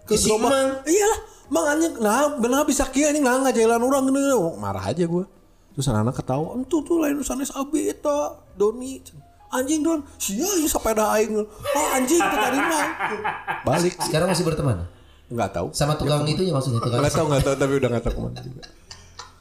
Ke 0.04 0.15
Ke 0.15 0.21
gerobak. 0.21 0.49
Simang? 0.52 0.67
Iyalah, 0.86 1.19
Bang 1.49 1.65
anjing 1.65 1.93
nah 1.97 2.38
benar 2.38 2.62
bisa 2.62 2.86
kia 2.93 3.10
anjing 3.10 3.25
nah 3.25 3.41
ngajailan 3.41 3.82
orang 3.82 4.06
gini. 4.06 4.21
Marah 4.62 4.86
aja 4.86 5.04
gua. 5.10 5.25
Terus 5.73 5.86
anak-anak 5.89 6.15
ketawa, 6.21 6.47
"Entu 6.60 6.78
tuh 6.84 7.02
lain 7.02 7.23
sanes 7.25 7.49
abi 7.56 7.89
eta, 7.89 8.38
Doni." 8.54 9.02
Anjing 9.49 9.82
don, 9.82 10.06
sia 10.21 10.45
ieu 10.45 10.69
sepeda 10.69 11.10
aing. 11.17 11.41
Oh 11.41 11.88
anjing 11.97 12.21
teu 12.21 12.38
tarima. 12.38 12.82
Balik. 13.65 13.97
Sekarang 13.97 14.30
masih 14.30 14.45
berteman. 14.45 14.86
Enggak 15.25 15.58
tahu. 15.58 15.73
Sama 15.73 15.97
tukang 15.97 16.21
itu 16.30 16.45
ya 16.45 16.54
maksudnya 16.54 16.78
tukang. 16.86 17.02
Enggak 17.02 17.17
tahu, 17.17 17.25
enggak 17.34 17.43
tahu 17.49 17.56
tapi 17.58 17.73
udah 17.82 17.89
enggak 17.89 18.04
tahu 18.06 18.13
ke 18.13 18.21
mana 18.21 18.39
juga. 18.45 18.63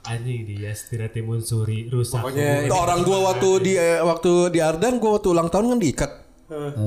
Anjing 0.09 0.49
dia 0.49 0.73
setira 0.73 1.13
timun 1.13 1.45
suri 1.45 1.93
rusak. 1.93 2.25
Pokoknya 2.25 2.65
Itu 2.65 2.75
orang 2.75 3.01
gua 3.05 3.19
waktu 3.33 3.51
di 3.61 3.73
eh, 3.77 4.01
waktu 4.01 4.33
di 4.49 4.59
Ardan 4.65 4.97
gua 4.97 5.21
waktu 5.21 5.29
ulang 5.37 5.49
tahun 5.53 5.77
kan 5.77 5.79
diikat. 5.79 6.13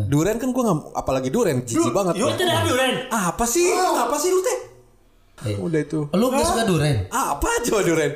Duren 0.10 0.42
kan 0.42 0.50
gua 0.50 0.64
nggak 0.74 0.80
apalagi 0.98 1.30
duren 1.30 1.62
jijik 1.62 1.94
banget. 1.94 2.18
Itu 2.18 2.44
dah 2.44 2.62
duren. 2.66 2.94
Apa 3.14 3.46
sih? 3.46 3.70
Apa 3.78 4.18
sih 4.18 4.30
lu 4.34 4.42
teh? 4.42 4.60
Eh. 5.54 5.58
Udah 5.58 5.82
itu. 5.82 6.10
Lu 6.14 6.30
gak 6.30 6.46
suka 6.46 6.64
duren? 6.70 7.10
Apa 7.10 7.66
coba 7.66 7.82
duren? 7.82 8.12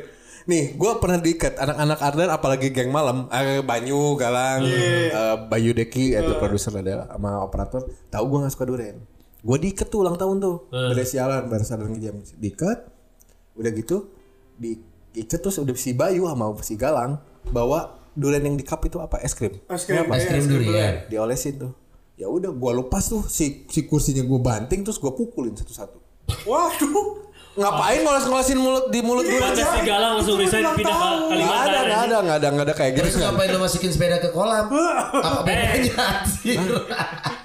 Nih, 0.45 0.77
gua 0.77 1.01
pernah 1.01 1.17
diikat 1.17 1.57
anak-anak 1.57 1.99
Ardan 2.05 2.29
apalagi 2.29 2.69
geng 2.69 2.93
malam, 2.93 3.25
eh, 3.33 3.65
Banyu, 3.65 4.13
Galang, 4.13 4.61
eh, 4.61 5.09
Bayu 5.49 5.73
Deki 5.73 6.13
itu 6.13 6.33
produser 6.37 6.69
ada 6.77 7.09
sama 7.09 7.41
operator. 7.41 7.81
Tahu 8.13 8.23
gua 8.29 8.45
nggak 8.45 8.53
suka 8.53 8.65
duren. 8.69 9.01
Gua 9.41 9.57
diikat 9.57 9.89
tuh 9.89 10.05
ulang 10.05 10.17
tahun 10.17 10.37
tuh. 10.37 10.69
Beres 10.69 11.13
sialan, 11.13 11.49
beres 11.49 11.65
sialan 11.65 11.97
jam 11.97 12.21
diikat. 12.37 12.89
Udah 13.57 13.71
gitu 13.73 14.09
diikat 15.15 15.39
terus 15.39 15.55
udah 15.57 15.71
si 15.73 15.91
Bayu 15.91 16.27
sama 16.27 16.51
si 16.59 16.75
Galang 16.75 17.17
bawa 17.47 17.79
durian 18.11 18.43
yang 18.43 18.55
di 18.55 18.63
cup 18.63 18.83
itu 18.83 18.95
apa? 18.97 19.19
Es 19.19 19.31
krim. 19.31 19.55
Es 19.65 19.83
krim, 19.83 20.03
Es 20.05 20.23
iya, 20.23 20.29
krim 20.29 20.43
durian. 20.45 20.93
diolesin 21.07 21.55
tuh 21.57 21.71
ya 22.15 22.27
udah 22.27 22.47
gua 22.49 22.71
lepas 22.73 23.03
tuh 23.05 23.23
si 23.25 23.63
si 23.65 23.83
kursinya 23.83 24.23
gua 24.23 24.39
banting 24.41 24.81
terus 24.81 24.95
gua 24.95 25.11
pukulin 25.11 25.51
satu-satu 25.51 25.99
Waduh. 26.43 27.27
ngapain 27.55 27.99
ngoles-ngolesin 28.01 28.55
mulut 28.55 28.87
di 28.87 28.99
mulut 28.99 29.23
gua 29.23 29.39
Baca 29.45 29.63
si 29.65 29.79
Galang 29.83 30.11
langsung 30.15 30.35
resign 30.35 30.63
pindah 30.69 30.95
ke 30.95 31.07
Kalimantan. 31.27 31.59
ada 31.65 31.79
nggak 31.81 31.99
ada 32.01 32.15
nggak 32.17 32.35
ada 32.35 32.47
nggak 32.51 32.65
ada 32.65 32.73
kayak 32.73 32.91
gitu 32.93 33.03
Terus 33.03 33.15
ngapain 33.19 33.49
lu 33.49 33.59
masukin 33.59 33.91
sepeda 33.91 34.17
ke 34.17 34.31
kolam? 34.31 34.67
Apa 35.27 35.39
bedanya 35.43 35.91
anjir? 36.23 36.59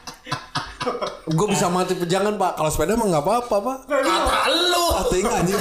gue 1.26 1.46
bisa 1.46 1.66
mati 1.66 1.92
pejangan 1.92 2.34
pak 2.34 2.54
kalau 2.54 2.68
sepeda 2.68 2.94
mah 2.94 3.06
nggak 3.06 3.20
apa-apa 3.20 3.56
pak 3.60 3.78
Kata 3.86 4.48
lu. 4.50 4.86
atau 4.92 5.14
ingat 5.14 5.34
anjing 5.38 5.60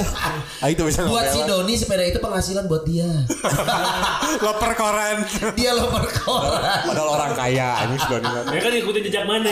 ah 0.57 0.67
itu 0.67 0.81
bisa 0.81 1.03
Buat 1.03 1.27
si. 1.27 1.39
Doni 1.43 1.73
sepeda 1.73 2.03
itu 2.03 2.17
penghasilan 2.17 2.65
buat 2.65 2.83
dia. 2.83 3.05
Loper 4.45 4.71
koran. 4.73 5.23
Dia 5.53 5.71
lo 5.71 5.87
berkoran. 5.87 6.83
padahal 6.85 7.09
orang 7.13 7.31
kaya 7.33 7.67
anjing 7.79 7.99
sudah 7.99 8.19
ingat 8.19 8.43
Ya 8.49 8.59
kan 8.59 8.71
ikutin 8.73 9.01
jejak 9.03 9.23
mana 9.23 9.51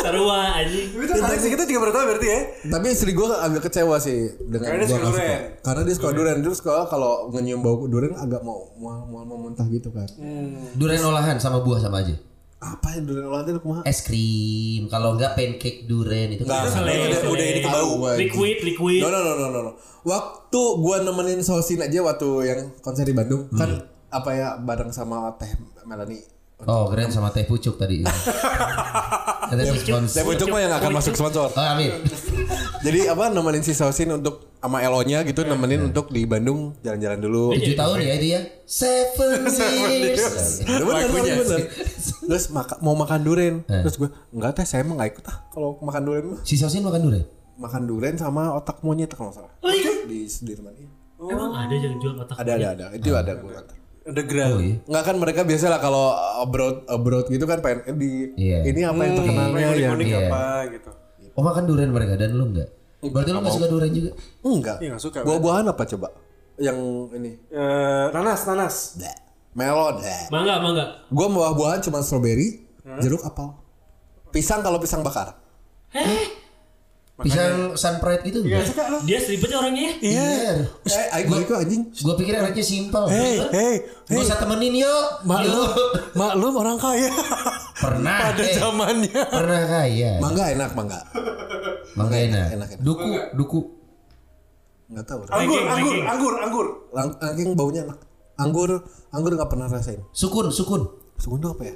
Sarua 0.00 0.38
anjing 0.56 0.86
Itu 0.92 1.12
seleksi 1.12 1.48
kita 1.48 1.62
juga 1.64 1.80
bertahu 1.84 2.02
berarti 2.06 2.26
ya. 2.26 2.40
tapi 2.66 2.86
istri 2.90 3.10
gue 3.10 3.26
agak 3.26 3.62
kecewa 3.64 3.96
sih 3.96 4.18
dengan 4.42 4.68
Karena 4.68 4.82
dia 4.82 4.90
gua 4.90 4.98
suka 4.98 5.10
durian. 5.10 5.40
karena 5.60 5.80
dia 5.82 5.94
suka 5.94 6.10
durian 6.10 6.38
terus 6.40 6.58
kalau 6.60 6.84
kalau 6.86 7.12
nyium 7.32 7.60
bau 7.60 7.86
durian 7.86 8.14
agak 8.14 8.40
mau 8.40 8.68
mau 8.74 9.00
mau, 9.04 9.22
mau 9.24 9.38
muntah 9.40 9.64
gitu 9.66 9.88
kan 9.88 10.06
Durian 10.74 11.04
olahan 11.04 11.38
sama 11.38 11.60
buah 11.60 11.78
sama 11.78 12.00
aja. 12.00 12.14
Apa 12.64 12.96
yang 12.96 13.04
durian 13.04 13.44
itu 13.44 13.60
kumaha 13.60 13.82
Es 13.84 14.00
krim. 14.00 14.88
Kalau 14.88 15.14
enggak 15.14 15.36
pancake 15.36 15.84
durian 15.84 16.32
itu. 16.32 16.42
Nggak, 16.42 16.72
kan- 16.72 16.82
udah, 16.82 17.20
udah 17.28 17.46
ini 17.46 17.60
ke 17.60 17.68
bau 17.68 17.92
Liquid 18.16 18.58
liquid 18.64 19.00
No 19.04 19.08
no 19.08 19.20
no 19.20 19.32
no 19.36 19.46
no. 19.52 19.60
no. 19.60 19.72
Waktu 20.02 20.60
gua 20.80 21.04
nemenin 21.04 21.40
Sosin 21.40 21.80
aja 21.80 22.00
waktu 22.00 22.28
yang 22.44 22.60
konser 22.80 23.04
di 23.04 23.12
Bandung 23.12 23.48
kan 23.52 23.68
apa 24.08 24.30
ya 24.32 24.48
bareng 24.56 24.88
sama 24.90 25.32
Teh 25.36 25.48
Melani. 25.84 26.33
Oh 26.64 26.88
keren 26.88 27.12
sama 27.12 27.28
teh 27.28 27.44
pucuk 27.44 27.76
tadi. 27.76 28.00
Ada 29.52 29.62
sponsor. 29.76 30.16
Teh 30.16 30.24
Pucuk 30.24 30.48
mah 30.48 30.60
yang 30.64 30.72
akan 30.72 30.90
masuk 30.96 31.12
sponsor. 31.12 31.52
Oh 31.52 31.64
amin. 31.64 31.92
Jadi 32.84 33.08
apa 33.08 33.28
nemenin 33.32 33.64
si 33.64 33.76
Sosin 33.76 34.12
untuk 34.12 34.56
sama 34.60 34.80
Elonya 34.80 35.20
gitu 35.24 35.44
nemenin 35.44 35.92
untuk 35.92 36.08
di 36.08 36.24
Bandung 36.24 36.72
jalan-jalan 36.80 37.20
dulu. 37.20 37.44
Tujuh 37.56 37.76
tahun 37.76 37.96
ya 38.00 38.12
itu 38.16 38.26
ya. 38.32 38.40
Seven 38.64 39.44
years. 39.48 40.64
Bener, 40.68 41.44
bener. 41.44 41.60
Terus 42.24 42.48
maka, 42.48 42.80
mau 42.80 42.96
makan 42.96 43.20
durian. 43.20 43.60
Terus 43.64 44.00
gue 44.00 44.08
enggak 44.32 44.56
teh 44.60 44.64
saya 44.64 44.84
emang 44.84 44.96
nggak 44.96 45.20
ikut 45.20 45.24
ah 45.28 45.36
kalau 45.52 45.76
makan 45.84 46.02
durian 46.04 46.24
mah. 46.32 46.40
Si 46.44 46.56
Sosin 46.56 46.80
makan 46.80 47.00
durian. 47.04 47.26
Makan 47.60 47.82
durian 47.84 48.16
sama 48.16 48.56
otak 48.56 48.80
monyet 48.80 49.12
kalau 49.12 49.28
nggak 49.30 49.44
salah. 49.44 49.52
Di 50.08 50.28
Sudirman. 50.28 50.72
iya. 50.76 50.88
Emang 51.24 51.56
ada 51.56 51.72
yang 51.72 51.96
jual 51.96 52.16
otak 52.20 52.36
Ada 52.40 52.52
ada 52.56 52.66
ada. 52.76 52.86
Itu 52.96 53.12
ada 53.16 53.32
gue. 53.36 53.83
Geral. 54.04 54.52
Oh 54.56 54.60
iya. 54.60 54.76
Nggak 54.84 55.02
kan 55.02 55.16
mereka 55.16 55.40
biasa 55.42 55.72
lah 55.72 55.80
kalau 55.80 56.12
abroad 56.38 56.84
abroad 56.86 57.24
gitu 57.32 57.48
kan 57.48 57.64
pengen 57.64 57.88
eh, 57.88 57.96
di 57.96 58.10
Iya. 58.36 58.58
ini 58.68 58.80
apa 58.84 59.00
yang 59.00 59.14
terkenalnya 59.16 59.56
ya. 59.56 59.68
Unik-unik 59.72 60.06
Iya. 60.06 60.18
apa 60.28 60.42
gitu. 60.68 60.90
Oh 61.34 61.42
makan 61.42 61.62
durian 61.64 61.88
mereka 61.88 62.14
dan 62.20 62.36
lu 62.36 62.44
enggak? 62.52 62.68
Berarti 63.00 63.30
lu 63.32 63.38
enggak 63.40 63.56
suka 63.56 63.68
durian 63.72 63.92
juga? 63.92 64.10
Enggak. 64.44 64.76
Iya, 64.78 64.88
nggak 64.92 65.02
suka, 65.02 65.18
Buah-buahan 65.24 65.64
apa 65.66 65.82
coba? 65.88 66.08
Yang 66.60 66.78
ini. 67.16 67.32
Eh, 67.48 68.06
nanas, 68.12 68.40
nanas. 68.44 68.76
Bleh. 69.00 69.16
Melon. 69.54 69.94
Bleh. 69.98 70.22
Mangga 70.28 70.54
mangga 70.60 70.84
Gua 71.08 71.26
buah-buahan 71.30 71.80
cuma 71.80 72.04
strawberry, 72.04 72.60
jeruk, 73.00 73.24
apel. 73.24 73.56
Pisang 74.30 74.60
kalau 74.60 74.76
pisang 74.76 75.00
bakar. 75.00 75.40
Pisang 77.14 77.78
sun 77.78 78.02
pride 78.02 78.26
gitu 78.26 78.42
Iya, 78.42 78.58
enggak? 78.58 78.74
suka 78.74 78.82
lo. 78.90 78.98
Dia 79.06 79.18
seribetnya 79.22 79.56
orangnya 79.62 79.82
ya 79.86 79.94
Iya. 80.02 80.26
Eh, 80.82 81.06
aing 81.14 81.26
gue 81.30 81.40
itu 81.46 81.54
anjing. 81.54 81.82
Gua 82.02 82.14
pikir 82.18 82.34
anaknya 82.34 82.64
simpel. 82.66 83.06
Hei, 83.06 83.38
hei, 83.54 83.74
Gak 84.10 84.18
usah 84.18 84.38
temenin 84.42 84.82
yuk. 84.82 85.06
maklum, 85.22 85.70
maklum 86.18 86.52
orang 86.58 86.74
kaya. 86.74 87.06
Pernah. 87.78 88.18
Pada 88.34 88.42
eh. 88.42 88.58
zamannya. 88.58 89.22
Pernah 89.30 89.62
kaya. 89.62 90.12
Mangga 90.18 90.44
enak, 90.58 90.70
mangga. 90.74 91.00
Mangga 91.94 92.16
enak. 92.18 92.46
enak, 92.50 92.68
enak. 92.74 92.82
Duku, 92.82 93.10
duku. 93.38 93.60
Nggak 94.90 95.06
tahu. 95.06 95.20
Anggur, 95.30 95.62
anggur, 95.70 95.94
anggur, 96.02 96.34
anggur. 96.42 96.66
Ranking 96.90 97.54
baunya 97.54 97.86
enak. 97.86 97.98
Anggur, 98.42 98.70
anggur 99.14 99.30
nggak 99.38 99.50
pernah 99.54 99.70
rasain. 99.70 100.02
Sukun, 100.10 100.50
sukun. 100.50 100.82
Segundo 101.14 101.54
apa 101.54 101.62
ya? 101.62 101.74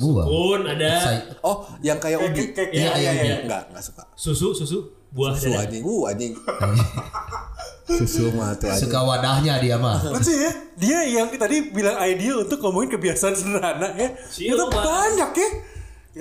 Buah. 0.00 0.24
Pun 0.24 0.60
ada 0.64 0.90
Say- 0.98 1.24
Oh, 1.40 1.60
yang 1.78 1.96
kayak 1.96 2.18
ubi. 2.18 2.50
Kayak- 2.50 2.72
kayak- 2.72 2.72
Iya, 2.72 2.90
iya, 2.96 3.10
iya. 3.14 3.36
Enggak, 3.44 3.68
enggak 3.68 3.84
suka. 3.84 4.02
susu, 4.14 4.50
susu, 4.54 4.78
buah 5.10 5.32
Susu 5.32 5.52
dada. 5.52 5.60
anjing, 5.62 5.82
uh 5.82 6.02
anjing. 6.06 6.32
Susu 7.90 8.30
mah 8.32 8.54
tuh 8.54 8.66
anjing. 8.66 8.86
Suka 8.86 8.98
wadahnya 9.02 9.58
dia 9.58 9.76
mah. 9.76 9.98
Lucu 10.06 10.30
ya, 10.30 10.50
dia 10.74 10.98
yang 11.04 11.26
tadi 11.28 11.68
bilang 11.68 11.98
idea 12.00 12.38
untuk 12.38 12.58
ngomongin 12.58 12.90
kebiasaan 12.92 13.34
sederhana 13.34 13.92
ya. 13.92 14.08
Siu, 14.24 14.54
Itu 14.54 14.64
banyak 14.66 15.30
ya. 15.34 15.48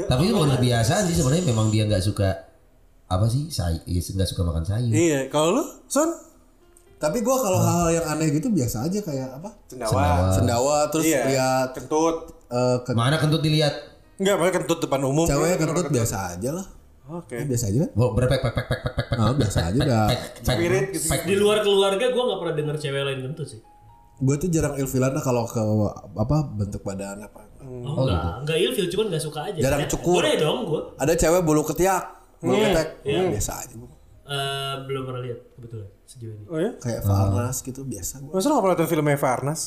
Tapi 0.06 0.22
itu 0.24 0.34
bukan 0.34 0.52
kebiasaan 0.56 1.06
sih 1.06 1.16
sebenarnya 1.16 1.46
memang 1.46 1.70
dia 1.70 1.86
nggak 1.86 2.02
suka 2.02 2.30
apa 3.06 3.26
sih 3.26 3.48
sayur 3.48 3.82
nggak 3.86 4.28
suka 4.28 4.42
makan 4.44 4.62
sayur 4.62 4.92
Iya, 4.92 5.30
kalau 5.30 5.56
lu, 5.56 5.64
Son? 5.88 6.10
Tapi 6.96 7.22
gua 7.22 7.38
kalau 7.38 7.58
hal-hal 7.58 7.90
yang 7.96 8.06
aneh 8.08 8.28
gitu 8.30 8.50
biasa 8.50 8.84
aja 8.84 9.00
kayak 9.00 9.30
apa? 9.34 9.50
Sendawa. 9.66 10.30
Sendawa 10.30 10.78
terus 10.90 11.08
Iya. 11.08 11.22
lihat 11.28 11.70
Kentut. 11.72 12.38
Eh, 12.50 12.78
ke 12.82 12.92
mana 12.92 13.16
kentut 13.16 13.40
dilihat 13.40 13.76
Enggak, 14.16 14.36
makanya 14.36 14.56
kentut 14.60 14.80
depan 14.82 15.02
umum. 15.02 15.24
cewek 15.24 15.56
kentut 15.58 15.88
biasa 15.88 16.18
aja 16.34 16.50
lah. 16.52 16.68
Oke. 17.10 17.40
Biasa 17.42 17.66
aja 17.68 17.78
kan? 17.82 17.92
Wah, 17.96 18.10
berpek 18.12 18.38
pek 18.38 18.52
pek 18.52 18.66
pek 18.68 18.80
pek 18.80 18.94
pek 18.94 19.06
pek 19.08 19.18
Ah, 19.18 19.34
biasa 19.34 19.60
aja 19.66 19.78
udah. 19.80 20.06
Spirit 20.38 20.86
gitu. 20.92 21.08
Di 21.24 21.36
luar 21.36 21.58
keluarga 21.60 22.06
gue 22.06 22.22
nggak 22.22 22.38
pernah 22.38 22.54
denger 22.54 22.76
cewek 22.78 23.02
lain 23.02 23.20
kentut 23.24 23.48
sih. 23.48 23.62
Gue 24.20 24.36
tuh 24.36 24.48
jarang 24.48 24.76
ilfilan 24.76 25.12
lah 25.12 25.24
kalau 25.24 25.48
ke 25.48 25.62
apa 26.14 26.38
bentuk 26.50 26.84
badan 26.84 27.24
apa. 27.24 27.48
Oh, 27.60 28.04
enggak, 28.04 28.44
enggak 28.44 28.58
ilfil, 28.60 28.86
cuman 28.90 29.06
enggak 29.10 29.24
suka 29.24 29.40
aja. 29.42 29.58
Jarang 29.58 29.82
Eh, 29.82 29.90
cukur. 29.90 30.20
Boleh 30.20 30.36
dong 30.36 30.60
gue. 30.66 30.82
Ada 30.98 31.14
cewek 31.16 31.42
bulu 31.42 31.64
ketiak, 31.64 32.04
bulu 32.38 32.56
ketek, 32.58 32.88
biasa 33.06 33.52
aja. 33.58 33.74
gua. 33.74 33.92
Eh, 34.28 34.76
belum 34.86 35.02
pernah 35.04 35.22
lihat 35.24 35.40
kebetulan 35.56 35.88
sejauh 36.06 36.34
ini. 36.36 36.44
Oh 36.46 36.60
ya? 36.60 36.72
Kayak 36.78 37.02
Farnas 37.02 37.58
gitu 37.64 37.82
biasa. 37.82 38.22
gua. 38.22 38.36
Masa 38.36 38.46
lu 38.46 38.54
gak 38.54 38.62
pernah 38.62 38.76
nonton 38.76 38.88
filmnya 38.88 39.18
Farnas? 39.18 39.62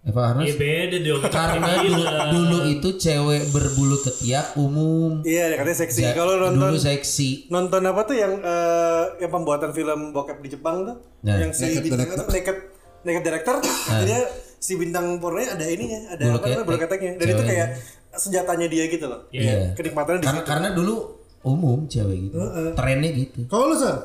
Eva 0.00 0.30
Arnas 0.30 0.46
Ya 0.46 0.54
beda 0.54 0.96
dong. 1.00 1.20
karena 1.28 1.72
dulu, 1.80 2.02
dulu 2.30 2.58
itu 2.70 2.88
cewek 2.96 3.50
berbulu 3.50 3.96
ketiak 4.00 4.54
umum 4.54 5.20
Iya, 5.20 5.52
katanya 5.54 5.78
seksi. 5.80 6.00
Ja- 6.00 6.14
Kalau 6.14 6.38
nonton 6.38 6.70
dulu 6.70 6.78
seksi 6.78 7.48
nonton 7.48 7.82
apa 7.82 8.00
tuh 8.02 8.14
yang 8.14 8.32
eh, 8.38 9.04
yang 9.18 9.28
pembuatan 9.28 9.70
film 9.70 10.10
bokep 10.10 10.38
di 10.38 10.48
Jepang 10.48 10.84
tuh? 10.84 10.96
Nah. 11.20 11.36
yang 11.36 11.50
si 11.50 11.66
Naked 11.66 11.82
bintang 11.82 11.98
Director. 12.06 12.24
itu 12.24 12.32
naked 12.32 12.56
naked 12.98 13.22
director, 13.22 13.54
dia 14.02 14.20
si 14.56 14.72
bintang 14.74 15.06
pornonya 15.16 15.54
ada 15.54 15.66
ininya, 15.66 16.00
ada 16.08 16.22
Bulu 16.24 16.34
apa 16.36 16.46
namanya 16.46 16.64
bulu 16.64 16.76
ketek. 16.76 16.90
keteknya. 16.90 17.12
Dan 17.16 17.26
itu 17.28 17.42
kayak 17.44 17.68
senjatanya 18.12 18.66
dia 18.66 18.84
gitu 18.86 19.04
loh. 19.04 19.20
Iya. 19.30 19.70
Kenikmatannya 19.72 20.18
di 20.18 20.26
karena 20.26 20.40
situ. 20.40 20.48
karena 20.48 20.68
dulu 20.72 20.94
umum 21.40 21.86
cewek 21.86 22.18
gitu 22.24 22.36
trennya 22.74 23.10
gitu 23.12 23.46
Kalau 23.46 23.70
lu 23.70 23.76
Son? 23.76 23.98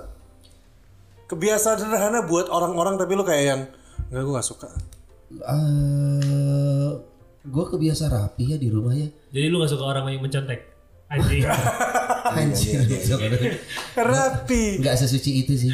Kebiasaan 1.26 1.78
sederhana 1.80 2.22
buat 2.22 2.46
orang-orang 2.48 2.94
tapi 2.96 3.14
lu 3.14 3.24
kayak 3.24 3.44
yang 3.48 3.62
enggak 4.08 4.24
gue 4.24 4.34
gak 4.36 4.46
suka. 4.46 4.70
Eh 5.42 6.92
gue 7.44 7.66
kebiasa 7.70 8.08
rapi 8.08 8.54
ya 8.54 8.58
di 8.62 8.70
rumah 8.70 8.94
ya. 8.94 9.08
Jadi 9.34 9.46
lu 9.50 9.60
gak 9.60 9.72
suka 9.74 9.84
orang 9.84 10.08
yang 10.14 10.24
mencontek? 10.24 10.74
Anjing. 11.14 11.44
anjir 12.40 12.80
Rapi, 13.94 14.82
nggak 14.82 14.96
sesuci 14.98 15.46
itu 15.46 15.54
sih. 15.54 15.74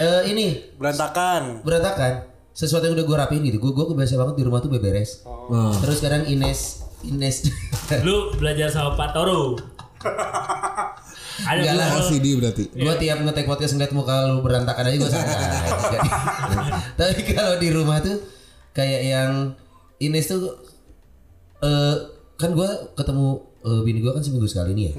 Eh 0.00 0.22
ini. 0.32 0.72
Berantakan. 0.80 1.60
berantakan. 1.60 2.24
Sesuatu 2.56 2.88
yang 2.88 2.96
udah 2.96 3.04
gue 3.04 3.16
rapiin 3.16 3.42
gitu. 3.52 3.60
Gue 3.60 3.72
gue 3.76 3.86
kebiasa 3.92 4.16
banget 4.16 4.40
di 4.40 4.44
rumah 4.48 4.64
tuh 4.64 4.72
beberes. 4.72 5.24
Terus 5.84 5.98
kadang 6.00 6.24
Ines 6.24 6.80
Ines. 7.04 7.48
Lu 8.06 8.32
belajar 8.36 8.68
sama 8.68 8.96
Pak 8.96 9.10
Toro. 9.12 9.56
Ada 11.40 11.56
Enggak 11.56 11.74
lah. 11.76 11.88
LCD 12.04 12.26
berarti. 12.36 12.64
gue 12.68 12.94
tiap 13.00 13.18
ngetek 13.24 13.48
podcast 13.48 13.72
ngeliat 13.72 13.92
muka 13.96 14.28
lu 14.28 14.44
berantakan 14.44 14.92
aja 14.92 14.96
gue 15.00 15.08
santai. 15.08 15.40
Jadi, 15.88 16.08
tapi 17.00 17.22
kalau 17.32 17.56
di 17.56 17.68
rumah 17.72 17.96
tuh 18.04 18.20
kayak 18.70 19.00
yang 19.02 19.32
Ines 20.00 20.30
tuh 20.30 20.56
eh 21.60 21.96
kan 22.40 22.56
gue 22.56 22.70
ketemu 22.96 23.28
eh, 23.60 23.80
bini 23.84 24.00
gue 24.00 24.12
kan 24.16 24.24
seminggu 24.24 24.48
sekali 24.48 24.72
nih 24.72 24.84
ya 24.88 24.92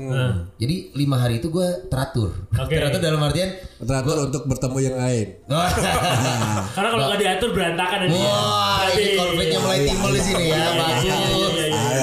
jadi 0.61 0.93
lima 0.93 1.17
hari 1.17 1.41
itu 1.41 1.49
gue 1.49 1.89
teratur 1.89 2.29
Oke. 2.53 2.77
teratur 2.77 3.01
dalam 3.01 3.17
artian 3.25 3.49
Teratur 3.81 4.29
untuk 4.29 4.45
bertemu 4.45 4.77
yang 4.77 4.93
lain. 5.01 5.27
Karena 6.77 6.87
kalau 6.93 7.05
nggak 7.09 7.17
diatur 7.17 7.49
berantakan 7.49 8.05
aja. 8.05 8.13
Wah, 8.13 8.85
ini 8.93 9.17
konfliknya 9.17 9.57
mulai 9.57 9.79
timbul 9.89 10.11
di 10.13 10.21
sini 10.21 10.43
ya. 10.53 10.61
Bagus. 10.77 11.17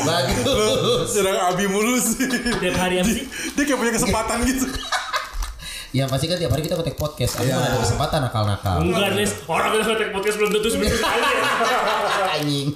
Bagus. 0.03 1.07
Sedang 1.07 1.39
Abi 1.39 1.71
mulu 1.71 2.03
sih. 2.03 2.27
Tiap 2.27 2.75
hari 2.75 2.99
apa 2.99 3.11
sih? 3.15 3.31
Dia 3.55 3.63
kayak 3.63 3.79
punya 3.79 3.93
kesempatan 3.95 4.43
gitu. 4.43 4.67
Ya 5.89 6.05
pasti 6.05 6.29
kan 6.29 6.37
tiap 6.37 6.53
hari 6.53 6.61
kita 6.61 6.77
ngetek 6.77 7.01
podcast. 7.01 7.41
Aku 7.41 7.49
mana 7.49 7.65
ada 7.65 7.81
kesempatan 7.81 8.21
nakal-nakal. 8.29 8.77
Enggak, 8.85 9.09
Nes. 9.17 9.33
Orang 9.49 9.73
kita 9.73 9.85
ngetek 9.89 10.11
podcast 10.13 10.37
belum 10.37 10.51
tentu 10.53 10.69
seminggu 10.69 10.97
sekali. 11.01 11.21
Anjing. 12.37 12.69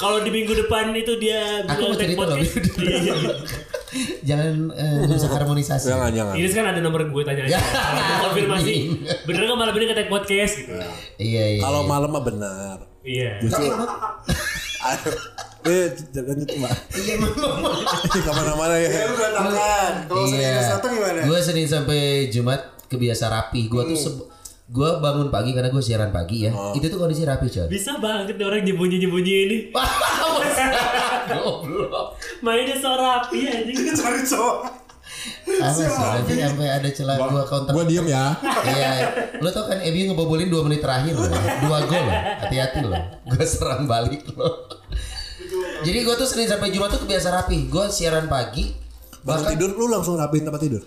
Kalau 0.00 0.18
di 0.24 0.30
minggu 0.32 0.52
depan 0.64 0.96
itu 0.96 1.12
dia 1.20 1.60
Aku 1.68 1.92
mau 1.92 1.96
cerita 1.96 2.24
loh. 2.24 2.40
podcast. 2.40 2.52
Iya, 2.80 2.96
iya. 3.04 3.14
Jangan 4.24 4.72
eh, 4.72 5.00
rusak 5.04 5.30
harmonisasi. 5.30 5.92
Jangan 5.92 6.10
jangan. 6.16 6.34
Ini 6.40 6.48
kan 6.50 6.64
ada 6.72 6.80
nomor 6.80 7.04
gue 7.04 7.22
tanya 7.22 7.42
aja. 7.44 7.60
Ya. 7.60 7.60
Konfirmasi. 8.24 8.74
Bener 9.28 9.40
nggak 9.44 9.58
malam 9.60 9.74
ini 9.76 9.84
ngetek 9.84 10.08
podcast 10.08 10.54
gitu? 10.64 10.72
Iya 11.20 11.44
iya. 11.58 11.60
Kalau 11.60 11.84
malam 11.84 12.08
mah 12.10 12.24
benar. 12.24 12.76
Iya. 13.04 13.44
Justru. 13.44 13.68
Eh, 15.64 15.86
jangan 16.10 16.36
itu 16.36 16.54
mbak. 16.56 16.72
Iya. 16.92 17.14
Ke 18.14 18.30
mana-mana 18.30 18.76
ya. 18.76 18.88
Lu 19.02 19.14
berantakan. 19.14 19.92
Kalau 20.04 20.24
Senin 20.24 20.44
Iya. 20.44 20.76
gimana? 20.78 21.20
Gue 21.24 21.38
Senin 21.40 21.66
sampai 21.66 22.00
Jumat 22.28 22.60
kebiasa 22.86 23.24
rapi. 23.26 23.66
Gue 23.66 23.82
tuh 23.86 23.98
seb- 23.98 24.28
gue 24.66 24.90
bangun 24.98 25.28
pagi 25.28 25.52
karena 25.52 25.68
gue 25.68 25.80
siaran 25.80 26.08
pagi 26.10 26.44
ya. 26.44 26.52
Itu 26.72 26.84
tuh 26.86 26.98
kondisi 26.98 27.24
rapi 27.24 27.48
coy. 27.48 27.64
Bisa 27.66 27.96
banget 27.96 28.32
nih 28.32 28.44
orang 28.44 28.60
nyembunyi-nyembunyi 28.62 29.34
ini. 29.42 29.56
Goblok. 31.30 32.06
Mainnya 32.40 32.76
so 32.76 32.92
rapi 32.92 33.38
anjing. 33.46 33.76
Cari 33.96 34.20
cowok. 34.22 34.56
Apa 35.44 35.72
sih 35.72 35.88
nanti 35.88 36.32
sampai 36.36 36.68
ada 36.70 36.88
celah 36.90 37.16
gue 37.16 37.42
counter. 37.46 37.72
Gua 37.72 37.84
diem 37.84 38.04
ya. 38.04 38.36
Iya, 38.66 38.90
lo 39.38 39.48
tau 39.48 39.64
kan 39.64 39.80
MU 39.80 40.02
ngebobolin 40.10 40.48
2 40.48 40.60
menit 40.62 40.80
terakhir 40.80 41.12
loh. 41.14 41.28
Dua 41.60 41.78
gol. 41.84 42.08
Hati-hati 42.40 42.80
loh. 42.82 43.00
Gue 43.24 43.44
serang 43.44 43.84
balik 43.84 44.20
loh. 44.32 44.68
Jadi 45.84 45.98
gue 46.02 46.14
tuh 46.16 46.28
Senin 46.28 46.48
sampai 46.48 46.72
Jumat 46.72 46.90
tuh 46.94 47.04
kebiasa 47.04 47.28
rapi. 47.30 47.68
Gue 47.68 47.88
siaran 47.92 48.26
pagi. 48.26 48.72
Bangun 49.24 49.56
tidur 49.56 49.70
lu 49.72 49.88
langsung 49.88 50.20
rapiin 50.20 50.44
tempat 50.44 50.60
tidur. 50.60 50.82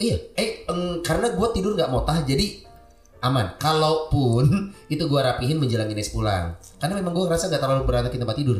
Iya, 0.00 0.16
eh 0.34 0.64
eng, 0.64 1.04
karena 1.04 1.36
gue 1.36 1.48
tidur 1.52 1.76
nggak 1.76 1.92
motah 1.92 2.24
jadi 2.24 2.64
aman. 3.20 3.60
Kalaupun 3.60 4.44
itu 4.94 5.04
gue 5.04 5.20
rapihin 5.20 5.60
menjelang 5.60 5.88
Ines 5.92 6.10
pulang. 6.10 6.56
Karena 6.80 6.98
memang 6.98 7.12
gue 7.12 7.24
ngerasa 7.28 7.52
nggak 7.52 7.62
terlalu 7.62 7.82
berantakin 7.84 8.20
tempat 8.24 8.36
tidur. 8.40 8.58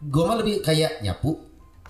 Gue 0.00 0.22
mah 0.24 0.38
lebih 0.38 0.62
kayak 0.64 1.02
nyapu, 1.02 1.36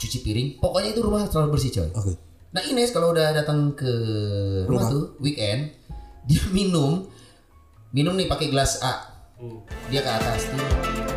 cuci 0.01 0.18
piring. 0.25 0.49
Pokoknya 0.59 0.90
itu 0.96 1.01
rumah 1.05 1.29
selalu 1.29 1.55
bersih 1.55 1.70
coy. 1.70 1.90
Oke. 1.94 2.12
Nah 2.51 2.62
Ines 2.66 2.90
kalau 2.90 3.14
udah 3.14 3.31
datang 3.31 3.79
ke 3.79 3.92
rumah, 4.66 4.90
tuh 4.90 5.14
weekend 5.23 5.70
dia 6.27 6.42
minum 6.51 7.07
minum 7.94 8.14
nih 8.18 8.27
pakai 8.27 8.51
gelas 8.51 8.83
A 8.83 9.07
dia 9.88 10.03
ke 10.03 10.11
atas 10.11 10.51
tuh 10.53 11.10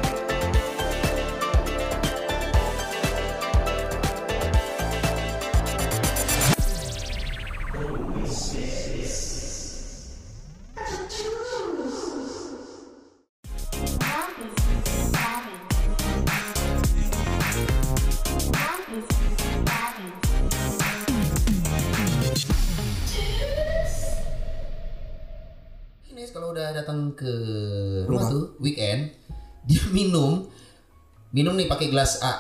minum 31.34 31.54
nih 31.54 31.66
pakai 31.66 31.90
gelas 31.90 32.22
A 32.22 32.34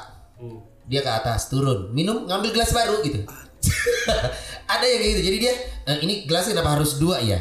dia 0.85 1.01
ke 1.01 1.09
atas 1.09 1.49
turun 1.49 1.89
minum 1.91 2.23
ngambil 2.23 2.53
gelas 2.53 2.71
baru 2.71 3.01
gitu 3.01 3.23
ada 4.73 4.85
yang 4.85 4.99
kayak 4.99 5.11
gitu 5.15 5.21
jadi 5.23 5.37
dia 5.39 5.53
"Eh, 5.85 5.97
ini 6.03 6.13
gelas 6.23 6.47
kenapa 6.47 6.75
harus 6.75 6.95
dua 6.95 7.19
ya 7.19 7.39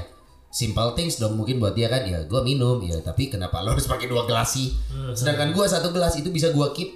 simple 0.48 0.92
things 0.92 1.16
dong 1.16 1.34
mungkin 1.34 1.58
buat 1.58 1.72
dia 1.72 1.88
kan 1.88 2.04
ya 2.04 2.22
gue 2.22 2.40
minum 2.42 2.78
ya 2.80 3.00
tapi 3.00 3.28
kenapa 3.28 3.60
lo 3.60 3.72
harus 3.72 3.88
pakai 3.88 4.06
dua 4.06 4.24
gelas 4.24 4.52
sih 4.52 4.70
sedangkan 5.12 5.50
gue 5.50 5.64
satu 5.64 5.90
gelas 5.90 6.14
itu 6.14 6.28
bisa 6.28 6.52
gue 6.52 6.66
keep 6.72 6.90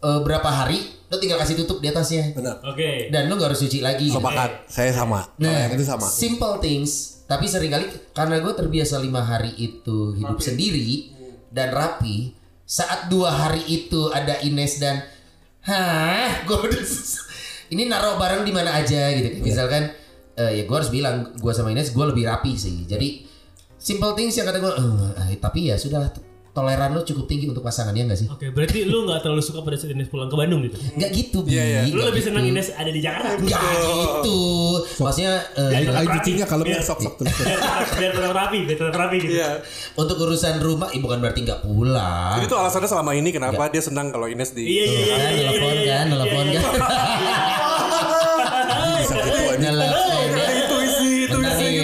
eh, 0.00 0.20
berapa 0.22 0.46
hari 0.46 0.80
lo 1.10 1.18
tinggal 1.18 1.42
kasih 1.42 1.58
tutup 1.58 1.82
di 1.82 1.90
atasnya 1.90 2.30
Benar. 2.30 2.62
Oke. 2.62 3.10
dan 3.10 3.26
lo 3.26 3.34
nggak 3.34 3.50
harus 3.50 3.66
cuci 3.66 3.82
lagi 3.82 4.06
gitu. 4.06 4.22
Sepakat. 4.22 4.70
Saya 4.70 4.94
sama. 4.94 5.26
Kalau 5.34 5.58
yang 5.58 5.74
itu 5.74 5.82
sama. 5.82 6.06
Simple 6.06 6.62
things, 6.62 7.26
tapi 7.26 7.50
sering 7.50 7.74
kali 7.74 7.90
karena 8.14 8.38
gue 8.38 8.52
terbiasa 8.54 9.02
lima 9.02 9.18
hari 9.18 9.50
itu 9.58 10.14
hidup 10.14 10.38
sendiri 10.38 11.10
dan 11.50 11.74
rapi. 11.74 12.38
Saat 12.70 13.10
dua 13.10 13.34
hari 13.34 13.66
itu 13.66 14.14
ada 14.14 14.38
Ines 14.46 14.78
dan, 14.78 15.02
hah, 15.66 16.46
gue 16.46 16.54
udah 16.54 16.82
ini 17.74 17.90
naruh 17.90 18.14
barang 18.14 18.46
di 18.46 18.54
mana 18.54 18.78
aja 18.78 19.10
gitu. 19.10 19.26
Kayak 19.26 19.42
Misalkan 19.42 19.82
eh, 20.38 20.52
ya 20.54 20.62
gue 20.70 20.76
harus 20.78 20.94
bilang 20.94 21.34
gue 21.34 21.50
sama 21.50 21.74
Ines 21.74 21.90
gue 21.90 22.04
lebih 22.06 22.30
rapi 22.30 22.54
sih. 22.54 22.86
Jadi 22.86 23.26
simple 23.74 24.14
things 24.14 24.38
yang 24.38 24.46
kata 24.46 24.62
gue, 24.62 24.72
eh, 25.18 25.34
tapi 25.42 25.66
ya 25.66 25.74
sudah 25.74 26.14
toleran 26.50 26.90
lu 26.90 27.00
cukup 27.00 27.24
tinggi 27.24 27.46
untuk 27.46 27.60
pasangan 27.60 27.90
ya 27.90 28.02
gak 28.04 28.16
sih? 28.16 28.26
Oke, 28.26 28.50
berarti 28.50 28.82
lu 28.82 29.04
nggak 29.04 29.20
terlalu 29.20 29.38
suka 29.40 29.60
pada 29.60 29.74
saat 29.74 29.90
Ines 29.90 30.06
pulang 30.06 30.26
ke 30.26 30.34
Bandung 30.34 30.60
gitu. 30.60 30.74
Nggak 30.92 31.10
gitu, 31.12 31.38
Bi. 31.40 31.50
Iya, 31.52 31.62
iya. 31.64 31.80
Lu 31.84 31.94
Nggak 31.96 32.08
lebih 32.08 32.18
gitu. 32.18 32.28
senang 32.28 32.44
Ines 32.44 32.68
ada 32.72 32.90
di 32.90 33.00
Jakarta. 33.00 33.28
Nggak 33.36 33.60
gitu. 33.62 34.40
Maksudnya 34.98 35.32
eh, 35.52 35.70
Biar 35.80 36.06
cucinya 36.10 36.44
kalau 36.44 36.64
Biar- 36.64 36.82
sok 36.82 36.98
sok 37.00 37.14
terus. 37.16 37.34
Biar 37.94 38.10
tetap 38.12 38.32
rapi, 38.32 38.58
biar 38.64 38.76
tetap 38.76 38.96
rapi 38.96 39.16
gitu. 39.20 39.32
Iya. 39.32 39.50
untuk 39.92 40.16
urusan 40.18 40.58
rumah, 40.58 40.90
eh, 40.90 40.98
bukan 40.98 41.18
berarti 41.18 41.40
nggak 41.40 41.60
pulang. 41.62 42.34
Jadi 42.34 42.44
itu 42.44 42.56
alasannya 42.56 42.88
selama 42.88 43.12
ini 43.12 43.30
kenapa 43.30 43.62
dia 43.68 43.80
senang 43.80 44.10
kalau 44.10 44.26
Ines 44.26 44.50
di 44.50 44.66
Iya, 44.66 44.84
iya, 44.84 44.90
iya. 44.90 45.06
kan, 45.06 45.30
iya, 45.30 45.46
telepon 45.46 45.70
iya, 45.70 45.84
kan, 45.86 46.04
iya, 46.04 46.12
telepon 46.12 46.44
kan. 46.46 46.62
Bisa 49.00 49.14
gitu 49.16 49.42
aja. 49.48 49.68
Telepon 49.70 50.28
ya. 50.30 50.46
Intuisi 50.50 51.06
nih, 51.06 51.20
gitu. 51.20 51.36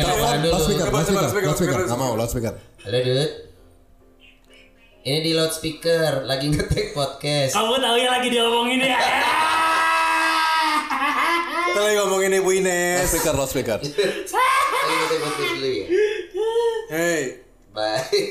telepon 0.02 0.36
dulu. 0.36 0.52
Loudspeaker, 0.52 0.86
loudspeaker, 0.88 1.28
speaker, 1.28 1.48
loudspeaker. 1.48 1.78
Nggak 1.86 1.98
mau 1.98 2.12
loudspeaker. 2.14 2.54
Halo, 2.82 2.98
Dut. 2.98 3.30
Ini 5.06 5.22
di 5.22 5.32
loudspeaker, 5.32 6.26
lagi 6.26 6.50
ngetek 6.50 6.90
podcast. 6.90 7.54
Kamu 7.54 7.78
tahu 7.78 7.94
ya 7.94 8.08
lagi 8.10 8.26
diomongin 8.26 8.82
ya. 8.82 8.98
Kita 11.64 11.78
lagi 11.78 11.94
ngomongin 11.96 12.32
Ibu 12.34 12.50
Ines. 12.52 12.98
Loudspeaker, 13.06 13.34
loudspeaker. 13.38 13.78
Lagi 13.78 13.94
ngetek 14.98 15.18
podcast 15.22 15.50
dulu 15.54 15.68
ya. 15.70 15.84
Hey. 16.90 17.22
Baik. 17.70 18.26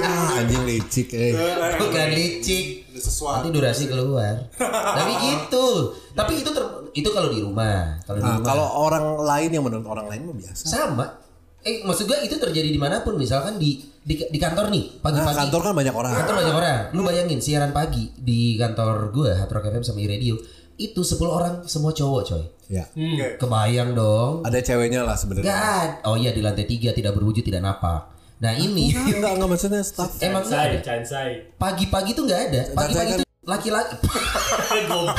Ah, 0.00 0.40
anjing 0.40 0.64
licik 0.64 1.12
eh. 1.12 1.36
Bukan 1.76 2.08
licik. 2.10 2.66
Nanti 2.96 3.48
durasi 3.50 3.84
keluar. 3.84 4.48
Tapi 4.56 5.12
gitu. 5.26 5.66
Tapi 6.14 6.40
itu 6.40 6.50
ter- 6.50 6.88
itu 6.94 7.08
kalau 7.10 7.28
di 7.28 7.44
rumah. 7.44 8.00
Kalau 8.00 8.16
di 8.16 8.24
Nah, 8.24 8.40
rumah. 8.40 8.46
kalau 8.46 8.66
orang 8.80 9.04
lain 9.20 9.50
yang 9.52 9.64
menurut 9.66 9.84
orang 9.84 10.08
lain 10.08 10.24
mah 10.24 10.36
biasa. 10.40 10.62
sama. 10.64 11.20
Eh 11.60 11.80
maksud 11.80 12.08
gue 12.08 12.16
itu 12.22 12.36
terjadi 12.38 12.64
di 12.66 12.80
mana 12.80 13.04
pun. 13.04 13.16
Misalkan 13.16 13.60
di 13.60 13.92
di, 14.04 14.20
di 14.20 14.36
kantor 14.36 14.68
nih 14.68 14.84
Nah, 14.94 15.02
pagi-pagi. 15.02 15.38
kantor 15.40 15.60
kan 15.60 15.72
banyak 15.74 15.94
orang. 15.94 16.12
Kantor 16.14 16.34
banyak 16.36 16.54
orang. 16.54 16.78
Lu 16.92 17.00
bayangin 17.02 17.40
siaran 17.40 17.72
pagi 17.72 18.12
di 18.14 18.54
kantor 18.54 19.08
gue 19.10 19.32
Hard 19.32 19.48
Rock 19.48 19.66
FM 19.66 19.80
sama 19.82 19.98
iRadio 19.98 20.36
itu 20.74 21.00
10 21.00 21.24
orang 21.24 21.54
semua 21.64 21.90
cowok 21.90 22.22
coy. 22.24 22.44
Ya. 22.66 22.84
Oke. 22.86 23.40
Kebayang 23.40 23.94
dong. 23.94 24.44
Ada 24.44 24.60
ceweknya 24.60 25.02
lah 25.02 25.16
sebenarnya. 25.16 25.48
Gak. 25.48 25.88
Oh 26.04 26.14
iya 26.14 26.30
di 26.30 26.40
lantai 26.40 26.64
tiga 26.64 26.92
tidak 26.92 27.14
berwujud 27.14 27.40
tidak 27.40 27.60
napak. 27.60 28.12
Nah 28.36 28.52
ini 28.52 28.92
Enggak, 28.92 29.40
enggak 29.40 29.48
maksudnya 29.48 29.80
staff. 29.80 30.20
emang 30.26 30.44
nggak 30.44 30.60
ada. 30.60 30.78
Cansai. 30.82 31.56
Pagi-pagi 31.56 32.10
tuh 32.12 32.28
nggak 32.28 32.40
ada. 32.44 32.62
Pagi-pagi 32.74 33.12
kan- 33.14 33.20
tuh 33.20 33.28
laki-laki. 33.44 33.94
Goblok. 34.88 35.16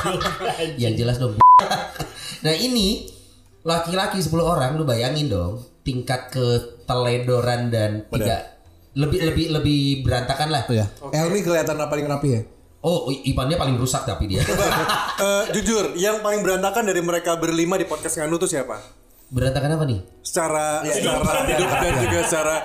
yang 0.78 0.94
jelas 0.94 1.18
dong. 1.18 1.34
nah 2.46 2.54
ini 2.54 3.10
laki-laki 3.64 4.22
10 4.22 4.30
orang 4.38 4.78
lu 4.78 4.86
bayangin 4.86 5.26
dong 5.26 5.58
tingkat 5.82 6.30
keteledoran 6.30 7.70
dan 7.70 8.06
tidak 8.12 8.55
lebih 8.96 9.20
lebih 9.22 9.46
lebih 9.52 9.80
berantakan 10.02 10.48
lah. 10.50 10.64
Tuh 10.66 10.76
ya. 10.80 10.86
Elmi 11.12 11.44
kelihatan 11.44 11.76
paling 11.76 12.08
rapi 12.08 12.30
ya. 12.32 12.42
Oh 12.86 13.10
Ipannya 13.10 13.58
paling 13.58 13.76
rusak 13.76 14.08
tapi 14.08 14.30
dia. 14.30 14.42
Eh, 15.16 15.44
jujur, 15.56 15.96
yang 15.96 16.20
paling 16.20 16.44
berantakan 16.44 16.84
dari 16.84 17.00
mereka 17.00 17.40
berlima 17.40 17.80
di 17.80 17.88
podcast 17.88 18.20
Nganu 18.20 18.36
tuh 18.36 18.52
siapa? 18.52 18.76
berantakan 19.34 19.70
apa 19.78 19.86
nih? 19.90 20.00
Secara 20.22 20.86
secara 20.86 21.44
hidup 21.50 21.70
dan 21.70 21.94
juga 22.06 22.20
secara 22.26 22.56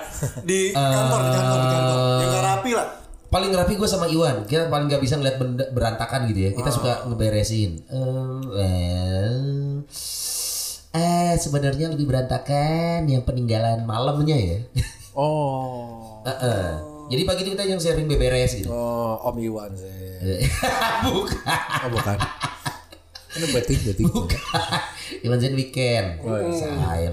di 0.45 0.69
kantor, 0.75 1.19
di 1.19 1.31
kantor, 1.33 1.57
di 1.57 1.67
kantor. 1.73 1.97
Yang 2.21 2.29
gak 2.29 2.45
rapi 2.45 2.71
lah. 2.77 2.87
Paling 3.31 3.51
rapi 3.55 3.73
gue 3.79 3.87
sama 3.87 4.05
Iwan. 4.11 4.43
Kita 4.43 4.67
paling 4.67 4.91
nggak 4.91 4.99
bisa 4.99 5.15
ngeliat 5.15 5.39
berantakan 5.71 6.27
gitu 6.27 6.39
ya. 6.47 6.51
Kita 6.51 6.67
suka 6.67 7.07
ngeberesin. 7.07 7.79
Ehm, 7.87 8.43
well, 8.51 9.39
eh 10.91 11.33
sebenarnya 11.39 11.87
lebih 11.87 12.03
berantakan 12.07 13.07
yang 13.07 13.23
peninggalan 13.23 13.87
malamnya 13.87 14.35
ya. 14.35 14.57
Oh. 15.15 16.19
Heeh. 16.27 16.91
Jadi 17.11 17.21
pagi 17.27 17.41
itu 17.43 17.51
kita 17.51 17.63
yang 17.67 17.79
sharing 17.79 18.07
beberes 18.07 18.55
gitu. 18.55 18.71
Oh, 18.71 19.19
Om 19.27 19.35
Iwan 19.39 19.71
sih. 19.75 19.89
Bukan. 21.11 21.59
Oh, 21.83 21.89
bukan. 21.91 22.17
Ini 23.35 23.45
berarti 23.51 23.73
berarti. 23.83 24.03
Iwan 25.25 25.39
Zen 25.41 25.55
weekend. 25.57 26.23
Sayang. 26.55 27.11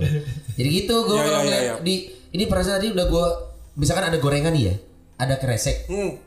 Jadi 0.55 0.69
gitu 0.71 0.95
gue 1.03 1.17
Ya, 1.19 1.23
kalau 1.25 1.43
ya, 1.43 1.51
ya, 1.51 1.61
ya. 1.63 1.75
di 1.83 2.15
ini 2.31 2.45
perasaan 2.47 2.79
tadi 2.79 2.93
udah 2.93 3.07
gue 3.11 3.27
misalkan 3.75 4.07
ada 4.07 4.19
gorengan 4.23 4.53
nih 4.55 4.71
ya, 4.71 4.75
ada 5.19 5.35
kresek. 5.41 5.89
Hmm. 5.91 6.19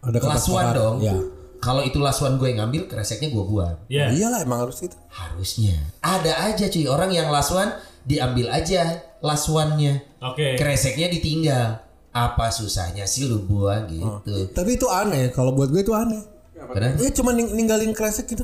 Ada 0.00 0.16
kepestoran. 0.16 0.72
dong. 0.72 0.96
Ya. 1.04 1.16
Kalau 1.60 1.84
itu 1.84 2.00
lasuan 2.00 2.40
gue 2.40 2.48
yang 2.48 2.64
ngambil, 2.64 2.88
kreseknya 2.88 3.28
gue 3.28 3.44
buang. 3.44 3.76
Ya. 3.86 4.08
Iyalah 4.08 4.40
emang 4.40 4.64
harus 4.64 4.80
gitu. 4.80 4.96
Harusnya. 5.12 5.76
Ada 6.00 6.48
aja 6.48 6.66
cuy 6.66 6.88
orang 6.88 7.12
yang 7.12 7.28
lasuan 7.28 7.76
diambil 8.02 8.48
aja 8.48 9.04
lasuannya. 9.20 10.00
Oke. 10.24 10.56
Kreseknya 10.56 11.06
ditinggal. 11.06 11.84
Apa 12.10 12.50
susahnya 12.50 13.06
sih 13.06 13.28
lu 13.28 13.44
buang 13.44 13.86
gitu. 13.86 14.50
Tapi 14.50 14.74
itu 14.74 14.88
aneh. 14.88 15.30
Kalau 15.30 15.54
buat 15.54 15.68
gue 15.68 15.78
itu 15.78 15.92
aneh. 15.92 16.24
Kenapa? 16.56 16.98
Ya 16.98 17.10
cuma 17.12 17.30
ning- 17.30 17.54
ninggalin 17.54 17.92
kresek 17.92 18.26
gitu. 18.26 18.42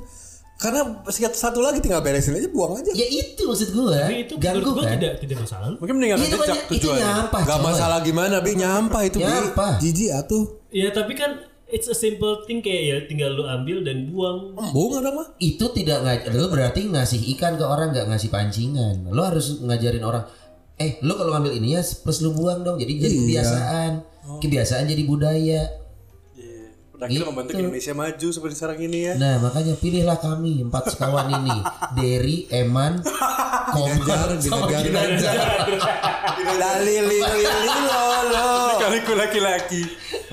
Karena 0.57 1.05
sikat 1.05 1.37
satu 1.37 1.61
lagi 1.61 1.85
tinggal 1.85 2.01
beresin 2.01 2.33
aja, 2.33 2.49
buang 2.49 2.81
aja. 2.81 2.89
Ya 2.97 3.05
itu 3.05 3.45
maksud 3.45 3.77
gue. 3.77 3.93
Tapi 3.93 4.17
itu 4.25 4.35
Ganggu 4.41 4.73
gua 4.73 4.89
kan? 4.89 4.97
tidak 4.97 5.21
tidak 5.21 5.37
masalah. 5.45 5.69
Mungkin 5.77 5.95
meninggalkan 6.01 6.25
Itu 6.25 6.37
kan 6.41 6.49
itu 6.73 6.89
nyampah. 6.97 7.41
Gak 7.45 7.59
coy. 7.61 7.67
masalah 7.69 7.99
gimana, 8.01 8.37
Bi. 8.41 8.57
Nyampah 8.57 9.03
itu, 9.05 9.19
Bi. 9.21 9.29
Nyampah. 9.29 9.73
Jijik 9.77 10.11
atuh. 10.17 10.45
Ya 10.73 10.89
tapi 10.97 11.13
kan 11.13 11.45
it's 11.67 11.87
a 11.87 11.95
simple 11.95 12.43
thing 12.45 12.61
kayak 12.61 12.83
ya 12.83 12.97
tinggal 13.05 13.31
lu 13.31 13.43
ambil 13.43 13.83
dan 13.83 14.07
buang. 14.07 14.55
Embung 14.55 14.97
ada 14.97 15.11
mah. 15.11 15.27
itu 15.37 15.67
tidak 15.75 15.99
ngaj 16.01 16.21
lu 16.31 16.47
berarti 16.47 16.87
ngasih 16.87 17.21
ikan 17.35 17.55
ke 17.55 17.65
orang 17.65 17.91
nggak 17.91 18.07
ngasih 18.07 18.31
pancingan 18.31 19.09
lo 19.09 19.23
harus 19.23 19.59
ngajarin 19.61 20.01
orang 20.01 20.25
eh 20.77 21.01
lu 21.01 21.17
kalau 21.17 21.33
ngambil 21.33 21.53
ini 21.53 21.75
ya 21.75 21.83
plus 21.83 22.21
lu 22.21 22.33
buang 22.33 22.61
dong 22.61 22.77
jadi 22.77 22.93
jadi 23.01 23.11
Iya. 23.11 23.21
kebiasaan 23.21 23.93
kebiasaan 24.39 24.85
jadi 24.87 25.03
budaya 25.03 25.61
Pada 26.97 27.13
akhirnya 27.13 27.29
membantu 27.29 27.51
Indonesia 27.61 27.93
maju 27.93 28.29
seperti 28.33 28.55
sekarang 28.57 28.79
ini 28.89 28.99
ya. 29.05 29.13
nah 29.21 29.35
makanya 29.37 29.77
pilihlah 29.77 30.17
kami 30.17 30.65
empat 30.65 30.97
sekawan 30.97 31.29
ini 31.29 31.57
Derry 31.93 32.49
Eman 32.49 33.05
Komar 33.77 34.33
sama 34.41 34.65
Ginanjar. 34.73 35.37
Ginanjar 36.41 36.57
Dali 36.57 36.97
li 37.05 37.19
li 37.21 37.43
li 37.45 37.77
lo. 38.33 38.49
Kaliku 38.81 39.13
laki-laki. 39.13 39.83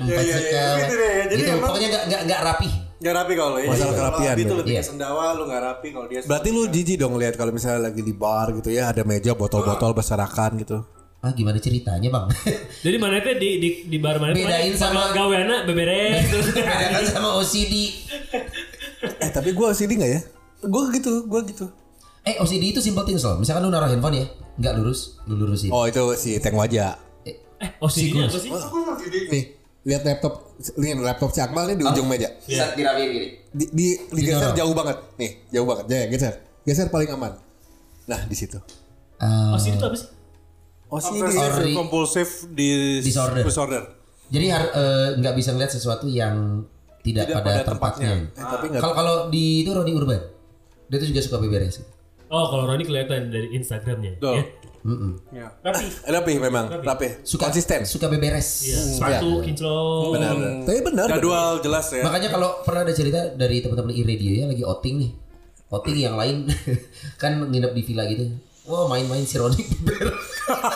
empat 0.00 0.24
ya, 0.24 0.24
ya. 0.24 0.36
sekawan 0.40 0.76
Gitu 0.80 0.94
deh. 0.96 1.12
Jadi 1.28 1.42
gitu 1.44 1.50
emang 1.52 1.68
pokoknya 1.68 1.88
nggak 1.92 2.04
nggak 2.08 2.22
nggak 2.24 2.40
rapi 2.42 2.70
Gak 3.04 3.12
rapi 3.20 3.32
kalau 3.36 3.60
ya. 3.60 3.68
Masalah 3.68 3.94
kerapian, 4.00 4.32
Abi 4.32 4.42
tuh 4.48 4.56
lebih 4.64 4.72
Iya. 4.72 4.80
ke 4.80 4.88
sendawa, 4.88 5.36
lu 5.36 5.44
gak 5.44 5.60
rapi 5.60 5.88
kalau 5.92 6.06
dia. 6.08 6.24
Berarti 6.24 6.48
lu 6.48 6.62
jijik 6.72 6.96
dong 6.96 7.20
lihat 7.20 7.36
kalau 7.36 7.52
misalnya 7.52 7.92
lagi 7.92 8.00
di 8.00 8.14
bar 8.16 8.48
gitu 8.56 8.72
ya 8.72 8.88
ada 8.96 9.04
meja 9.04 9.36
botol-botol 9.36 9.92
berserakan 9.92 10.56
gitu. 10.56 10.80
Ah 11.24 11.32
gimana 11.32 11.56
ceritanya 11.56 12.08
bang 12.10 12.26
Jadi 12.84 12.96
mana 12.96 13.16
teh 13.18 13.32
di 13.34 13.56
di 13.56 13.68
di 13.86 13.96
bar 13.96 14.20
mana 14.20 14.30
Bedain 14.30 14.76
sama- 14.76 15.08
gaweana 15.10 15.64
beberes 15.64 16.20
terus 16.28 16.46
bedakan 16.52 17.04
sama 17.10 17.28
OCD 17.34 17.74
Eh 19.16 19.30
tapi 19.30 19.50
gue 19.50 19.68
sini 19.70 19.92
nggak 19.94 20.10
ya? 20.10 20.20
Gue 20.62 20.82
gitu, 20.92 21.24
gue 21.24 21.40
gitu. 21.46 21.66
eh 22.22 22.36
OCD 22.36 22.70
itu 22.70 22.80
simple 22.80 23.04
things 23.04 23.20
loh 23.20 23.36
misalkan 23.36 23.60
lu 23.62 23.70
naruh 23.70 23.84
handphone 23.86 24.16
ya 24.16 24.26
nggak 24.54 24.72
lurus 24.76 25.16
lu 25.24 25.36
lurusin 25.38 25.68
Oh 25.68 25.84
itu 25.84 26.00
si 26.14 26.36
Tank 26.38 26.54
Wajah. 26.54 26.96
eh 27.22 27.36
oh 27.78 27.88
sini 27.88 28.20
apa 28.20 28.32
sih? 28.34 28.48
Nih, 29.28 29.44
lihat 29.82 30.02
laptop, 30.02 30.52
lihat 30.74 30.96
laptop 30.98 31.30
si 31.30 31.40
Akmal 31.40 31.64
nih 31.66 31.76
di 31.76 31.84
ujung 31.84 32.04
meja. 32.04 32.28
bisa 32.38 32.72
dirapiin 32.72 33.08
gini 33.10 33.28
Di, 33.50 33.64
di, 33.70 33.86
digeser 34.10 34.52
jauh 34.52 34.72
banget. 34.72 34.96
Nih, 35.14 35.40
jauh 35.48 35.64
banget. 35.64 35.84
Ya, 35.86 36.04
geser. 36.06 36.34
Geser 36.62 36.88
paling 36.88 37.08
aman. 37.08 37.36
Nah, 38.04 38.20
di 38.22 38.32
situ. 38.32 38.56
Ah, 39.16 39.52
Oh 39.52 39.58
sini 39.58 39.76
tuh 39.76 39.86
apa 39.86 39.96
sih? 39.96 40.08
Oh 40.92 41.00
sih 41.00 41.16
Obsessive 41.18 41.72
compulsive 41.72 42.32
di 42.52 43.00
Disorder. 43.00 43.42
disorder. 43.44 43.82
Jadi 44.28 44.46
eh, 44.50 45.08
nggak 45.20 45.34
bisa 45.36 45.52
ngeliat 45.52 45.72
sesuatu 45.72 46.06
yang 46.08 46.64
tidak, 47.04 47.28
Tidak 47.28 47.36
pada, 47.36 47.50
pada 47.60 47.62
tempatnya. 47.68 48.10
Eh, 48.16 48.20
tapi. 48.32 48.66
Kalau 48.80 48.94
kalau 48.96 49.14
di 49.28 49.60
itu 49.64 49.70
Roni 49.76 49.92
Urban, 49.92 50.20
dia 50.88 50.96
tuh 50.96 51.08
juga 51.12 51.20
suka 51.20 51.36
beberes. 51.36 51.84
Oh 52.32 52.48
kalau 52.48 52.64
Roni 52.64 52.84
kelihatan 52.88 53.28
dari 53.28 53.52
Instagramnya. 53.52 54.16
Tuh. 54.20 54.40
Ya. 54.40 54.44
Ya. 55.32 55.48
Rapi. 55.64 55.86
Rapi 56.12 56.32
memang, 56.36 56.68
rapi. 56.84 57.24
Suka 57.24 57.48
Konsisten. 57.48 57.88
Suka 57.88 58.08
beberes. 58.08 58.68
Iya. 58.68 58.80
Sepatu 59.00 59.40
kinclong. 59.40 60.12
Benar. 60.12 60.34
Tapi 60.68 60.80
benar. 60.84 61.06
benar. 61.08 61.20
Jadwal 61.20 61.52
jelas 61.64 61.86
ya. 61.88 62.04
Makanya 62.04 62.28
kalau 62.32 62.60
pernah 62.64 62.84
ada 62.84 62.92
cerita 62.92 63.32
dari 63.32 63.64
teman-teman 63.64 63.92
iRadio 63.96 64.32
ya 64.32 64.44
lagi 64.44 64.60
outing 64.64 64.94
nih. 65.00 65.10
Outing 65.72 65.96
yang 65.96 66.16
lain 66.20 66.36
kan 67.22 67.32
nginep 67.48 67.72
di 67.72 67.82
villa 67.84 68.04
gitu. 68.08 68.28
Wah 68.64 68.88
main-main 68.88 69.20
si 69.22 69.36
Roni 69.36 69.60
beberes. 69.78 70.16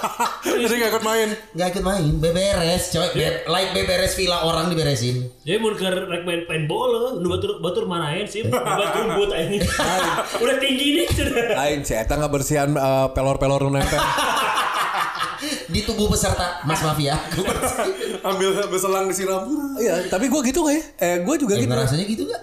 Jadi 0.60 0.74
gak 0.76 0.90
ikut 0.92 1.02
main. 1.02 1.28
Nggak 1.52 1.68
ikut 1.72 1.80
main, 1.82 2.04
beberes 2.14 2.92
coy. 2.92 3.08
Be- 3.10 3.48
like 3.48 3.72
beberes 3.72 4.12
villa 4.12 4.44
orang 4.44 4.68
diberesin. 4.68 5.24
Jadi 5.40 5.56
mau 5.56 5.72
ke 5.72 5.88
rek 5.88 6.20
main 6.22 6.44
paintball, 6.44 7.16
nu 7.16 7.26
batur 7.26 7.56
batur 7.58 7.84
marahin 7.84 8.28
sih, 8.28 8.44
batur 8.44 9.08
buat 9.16 9.32
ini. 9.32 9.64
Udah 10.44 10.56
tinggi 10.58 10.86
nih 10.94 11.06
sudah. 11.08 11.56
Lain 11.56 11.80
si 11.80 11.96
Eta 11.96 12.14
nggak 12.14 12.28
bersihan 12.28 12.68
eh, 12.70 13.06
pelor-pelor 13.10 13.64
nempel. 13.66 14.00
Di 15.68 15.80
tubuh 15.84 16.12
peserta 16.12 16.60
Mas 16.64 16.84
Mafia. 16.84 17.16
Ambil 18.20 18.52
ambil 18.58 18.78
selang 18.78 19.08
disiram. 19.08 19.48
Iya, 19.76 20.08
tapi 20.08 20.28
gue 20.28 20.40
gitu 20.44 20.60
nggak 20.60 20.76
ya? 20.76 20.82
Eh, 20.98 21.16
gue 21.24 21.34
juga 21.38 21.56
Eh, 21.56 21.64
gitu. 21.64 21.72
ngerasanya 21.72 22.04
gitu 22.04 22.22
gak? 22.26 22.42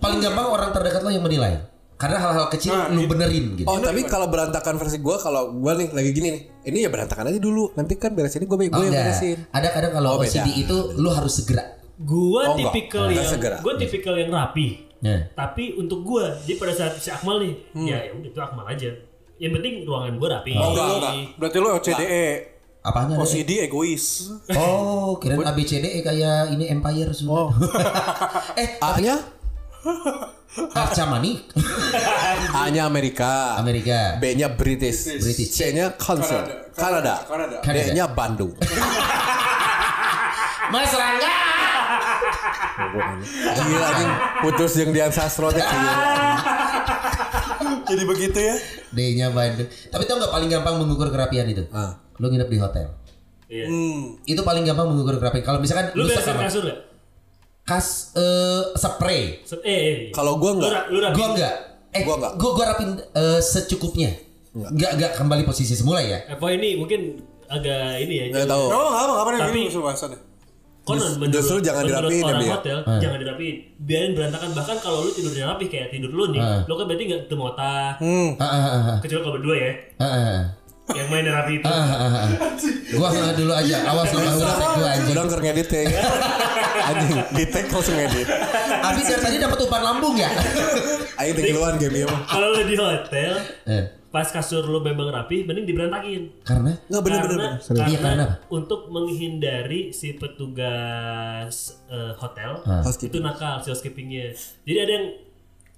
Paling 0.00 0.20
gampang 0.20 0.46
orang 0.46 0.72
terdekat 0.72 1.00
lo 1.00 1.10
yang 1.10 1.20
menilai. 1.20 1.60
Karena 2.04 2.20
hal-hal 2.20 2.46
kecil 2.52 2.72
lu 2.92 3.08
benerin 3.08 3.56
gitu. 3.56 3.64
Oh 3.64 3.80
tapi 3.80 4.04
kalau 4.04 4.28
berantakan 4.28 4.76
versi 4.76 5.00
gue 5.00 5.16
kalau 5.16 5.56
gue 5.56 5.72
nih 5.72 5.88
lagi 5.88 6.10
gini 6.12 6.28
nih, 6.36 6.42
ini 6.68 6.78
ya 6.84 6.92
berantakan 6.92 7.32
aja 7.32 7.40
dulu. 7.40 7.72
Nanti 7.72 7.96
kan 7.96 8.12
beres 8.12 8.36
ini 8.36 8.44
gue 8.44 8.58
gue 8.60 8.76
Oh, 8.76 8.84
yang 8.84 8.92
beresin. 8.92 9.40
Ada 9.48 9.68
kadang 9.72 9.92
kalau 9.96 10.08
Oh, 10.12 10.18
beda. 10.20 10.28
OCD 10.28 10.68
itu 10.68 10.76
lu 11.00 11.08
harus 11.08 11.32
segera. 11.32 11.64
Gua 11.96 12.52
Oh, 12.52 12.56
tipikal 12.60 13.08
Enggak 13.08 13.24
yang 13.24 13.30
segera. 13.32 13.56
gua 13.64 13.74
tipikal 13.80 14.14
yang 14.20 14.28
rapi. 14.28 14.84
Nah. 15.00 15.30
Tapi 15.32 15.80
untuk 15.80 16.04
gua, 16.04 16.36
jadi 16.44 16.60
pada 16.60 16.72
saat 16.76 16.92
si 17.00 17.08
Akmal 17.08 17.40
nih, 17.40 17.54
ya 17.86 17.96
ya 18.04 18.12
udah 18.12 18.28
itu 18.28 18.40
Akmal 18.42 18.66
aja. 18.68 18.90
Yang 19.40 19.52
penting 19.56 19.72
ruangan 19.88 20.12
gua 20.20 20.28
rapi. 20.36 20.52
Oh, 20.58 20.74
enggak, 20.74 20.86
enggak. 20.90 21.14
Berarti 21.40 21.56
lu 21.56 21.68
OCDE. 21.72 22.26
Apanya? 22.84 23.16
ada? 23.16 23.24
OCD 23.24 23.50
egois. 23.64 24.28
Oh, 24.52 25.16
kirain 25.16 25.40
ABCD 25.40 26.04
kayak 26.04 26.52
ini 26.52 26.68
Empire 26.68 27.16
sudah. 27.16 27.48
eh, 28.60 28.76
A-nya 28.76 29.16
Arca 30.54 31.04
Manik 31.08 31.50
A-nya 32.54 32.86
Amerika. 32.86 33.58
Amerika. 33.58 34.14
B-nya 34.22 34.54
British. 34.54 35.18
British. 35.18 35.50
C-nya 35.50 35.98
Council. 35.98 36.70
Kanada. 36.70 37.18
Kanada. 37.26 37.56
D-nya 37.60 38.06
Bandung. 38.06 38.54
Mas 40.72 40.90
Rangga. 40.94 41.32
Gila 43.64 43.86
anjing 43.86 44.10
putus 44.40 44.72
yang 44.76 44.90
Dian 44.90 45.10
Sastro 45.10 45.50
gila. 45.50 45.94
Jadi 47.84 48.02
begitu 48.04 48.38
ya. 48.38 48.54
D-nya 48.90 49.26
Bandung. 49.30 49.66
Tapi 49.66 50.02
tau 50.04 50.16
nggak 50.18 50.30
paling 50.30 50.48
gampang 50.48 50.74
mengukur 50.78 51.08
kerapian 51.10 51.46
itu? 51.46 51.62
Ah. 51.70 51.98
Lu 52.18 52.30
nginep 52.30 52.46
di 52.46 52.58
hotel. 52.58 52.86
Iya. 53.46 53.66
Hmm. 53.66 54.18
Itu 54.24 54.40
paling 54.40 54.62
gampang 54.62 54.86
mengukur 54.86 55.18
kerapian. 55.18 55.42
Kalau 55.42 55.58
misalkan 55.58 55.90
Lu 55.94 56.06
beresin 56.06 56.22
sekamar- 56.22 56.46
kasur 56.46 56.62
gak? 56.64 56.78
Kas 57.64 58.12
eh 58.14 58.62
spray. 58.74 59.40
Se- 59.42 59.60
Eh, 59.60 59.66
eh, 59.66 59.82
eh. 59.88 59.96
kalau 60.12 60.36
lu, 60.36 60.60
enggak. 60.60 60.84
lu 60.88 60.98
rapi. 61.00 61.14
Gua 61.14 61.26
enggak. 61.32 61.54
Eh, 61.90 62.02
Gua 62.04 62.14
enggak. 62.16 62.32
Gua 62.36 62.50
gua 62.52 62.64
rapin 62.70 62.88
eh, 62.94 63.40
secukupnya. 63.40 64.10
Enggak 64.52 64.90
enggak 64.94 65.12
kembali 65.16 65.42
posisi 65.42 65.72
semula 65.72 65.98
ya. 65.98 66.20
Apa 66.28 66.52
ini 66.52 66.76
mungkin 66.76 67.16
agak 67.46 67.98
ini 67.98 68.14
ya. 68.14 68.24
Nggak 68.30 68.46
tahu. 68.46 68.64
Oh, 68.68 68.86
enggak 68.86 69.02
apa 69.02 69.12
apa 69.16 69.30
nih 69.30 69.40
Tapi- 69.40 69.82
bahasannya. 69.82 70.20
Konon 70.84 71.16
menurut, 71.16 71.32
justru 71.32 71.64
jangan 71.64 71.88
menurut 71.88 72.12
dirapiin 72.12 72.20
ya, 72.20 72.28
orang 72.28 72.44
ya? 72.44 72.54
hotel 72.60 72.78
jangan 73.00 73.16
dirapiin 73.16 73.56
biarin 73.80 74.12
berantakan 74.12 74.50
bahkan 74.52 74.76
kalau 74.84 75.00
lu 75.00 75.16
tidurnya 75.16 75.48
rapi 75.48 75.72
kayak 75.72 75.88
tidur 75.88 76.12
lu 76.12 76.28
nih 76.28 76.44
lu 76.68 76.76
kan 76.76 76.84
berarti 76.84 77.04
nggak 77.08 77.20
ketemu 77.24 77.42
otak 77.48 77.92
Ah, 77.96 78.44
ah, 78.44 78.52
ah, 78.52 78.82
ah. 78.92 78.96
kecuali 79.00 79.20
kalau 79.24 79.34
berdua 79.40 79.56
ya 79.56 79.72
Ah, 79.96 80.04
ah, 80.04 80.40
yang 80.92 81.08
main 81.08 81.24
rapi 81.24 81.52
itu 81.56 81.64
ah, 81.64 81.72
ah, 81.72 81.88
ah, 81.88 82.12
ah. 82.20 82.28
Gua 82.92 83.08
dulu 83.32 83.52
aja. 83.56 83.76
Awas 83.88 84.12
lu 84.12 84.18
nggak 84.20 84.36
ulah 84.36 84.56
gua 84.76 84.88
anjing. 84.92 85.16
Udah 85.16 85.40
ngedit 85.40 85.68
ya. 85.72 85.82
Anjing, 86.86 87.16
di 87.36 87.44
tag 87.46 87.64
langsung 87.66 87.96
edit. 87.96 88.26
Habis 88.78 89.04
dari 89.06 89.22
tadi 89.22 89.36
dapat 89.38 89.58
umpan 89.58 89.82
lambung 89.82 90.14
ya. 90.14 90.28
Ayo 91.20 91.30
tinggiluan 91.32 91.76
game 91.76 91.96
ya 91.96 92.06
mah. 92.06 92.20
kalau 92.26 92.50
lu 92.50 92.62
di 92.62 92.74
hotel 92.74 93.32
Eh, 93.64 93.84
pas 94.08 94.26
kasur 94.26 94.62
lu 94.62 94.78
memang 94.80 95.08
rapi 95.08 95.42
mending 95.42 95.64
diberantakin 95.64 96.22
karena 96.42 96.74
Enggak 96.84 97.02
bener 97.02 97.18
bener. 97.20 97.30
karena, 97.30 97.48
bener. 97.50 97.62
karena 97.64 97.86
Iya, 97.86 97.98
karena 98.00 98.24
untuk 98.48 98.80
menghindari 98.88 99.80
si 99.90 100.14
petugas 100.14 101.54
eh, 101.86 102.12
hotel 102.14 102.58
Housekeeping. 102.62 103.10
itu 103.10 103.18
nakal 103.20 103.58
si 103.58 103.68
housekeepingnya 103.68 104.26
jadi 104.62 104.78
ada 104.80 104.92
yang 104.92 105.06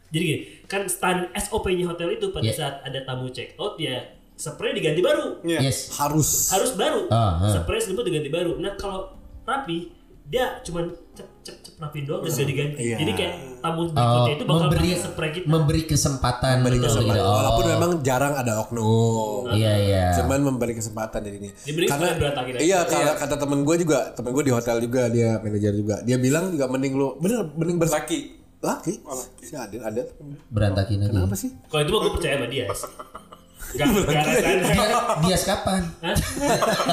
jadi 0.07 0.23
gini 0.23 0.39
kan 0.65 0.83
stand 0.87 1.29
SOP-nya 1.35 1.85
hotel 1.87 2.13
itu 2.13 2.29
pada 2.29 2.45
Iya. 2.45 2.55
saat 2.55 2.75
ada 2.83 2.99
tamu 3.03 3.29
check 3.29 3.57
out 3.57 3.77
ya 3.77 4.05
spray 4.33 4.73
diganti 4.73 5.01
baru 5.01 5.41
Iya. 5.43 5.61
yes. 5.63 5.93
Harus. 5.95 6.49
harus 6.51 6.73
baru 6.75 7.09
Ah, 7.09 7.41
ah. 7.41 7.53
spray 7.55 7.77
selimut 7.79 8.05
diganti 8.05 8.29
baru 8.29 8.57
nah 8.57 8.73
kalau 8.75 9.17
rapi 9.43 9.96
dia 10.27 10.59
cuman 10.61 10.85
cep 11.13 11.29
cep 11.41 11.57
cep 11.61 11.75
rapiin 11.77 12.03
doang 12.03 12.21
dan 12.21 12.31
gak 12.31 12.45
diganti 12.45 12.77
Iya. 12.83 12.97
jadi 12.99 13.13
kayak 13.15 13.33
tamu 13.59 13.79
Oh, 13.79 13.87
berikutnya 13.89 14.33
itu 14.33 14.45
bakal 14.45 14.59
memberi 14.61 14.89
pakai 14.89 15.05
spray 15.05 15.31
kita 15.31 15.47
memberi 15.47 15.83
kesempatan 15.85 16.55
Memberi 16.57 16.77
gitu, 16.77 16.87
kesempatan. 16.89 17.15
gitu. 17.15 17.23
Oh. 17.23 17.35
Walaupun 17.37 17.65
memang 17.69 17.91
jarang 18.01 18.35
ada 18.35 18.53
oknum. 18.59 19.43
Iya 19.51 19.73
iya. 19.81 20.05
Cuman 20.15 20.39
memberi 20.45 20.73
kesempatan 20.73 21.21
di 21.21 21.31
sini. 21.33 21.49
Diberi 21.57 21.85
Karena 21.85 22.07
kesempatan 22.09 22.21
berantakin 22.21 22.53
aja. 22.53 22.61
iya 22.61 22.79
kalau 22.83 23.13
kata 23.17 23.35
temen 23.37 23.59
gue 23.63 23.77
juga, 23.79 23.99
temen 24.13 24.31
gue 24.33 24.45
di 24.45 24.53
hotel 24.53 24.77
juga 24.81 25.03
dia 25.09 25.31
manajer 25.39 25.73
juga. 25.73 25.97
Dia 26.03 26.17
bilang 26.17 26.45
juga 26.51 26.65
mending 26.67 26.93
lu 26.93 27.09
bener 27.17 27.47
mending 27.53 27.79
bersaki. 27.79 28.19
Laki. 28.59 28.95
Laki. 28.99 29.45
Si 29.45 29.55
Adil 29.55 29.79
ada. 29.81 30.03
Berantakin 30.49 31.01
aja. 31.03 31.19
Apa 31.21 31.35
sih? 31.35 31.55
kalau 31.67 31.83
itu 31.83 31.91
gue 31.93 32.13
percaya 32.13 32.35
sama 32.35 32.47
dia 32.49 32.65
Gak, 33.75 33.87
gak. 33.91 34.25
Dia, 34.71 34.87
dia 35.27 35.39
kapan? 35.43 35.83
Hah? 36.01 36.17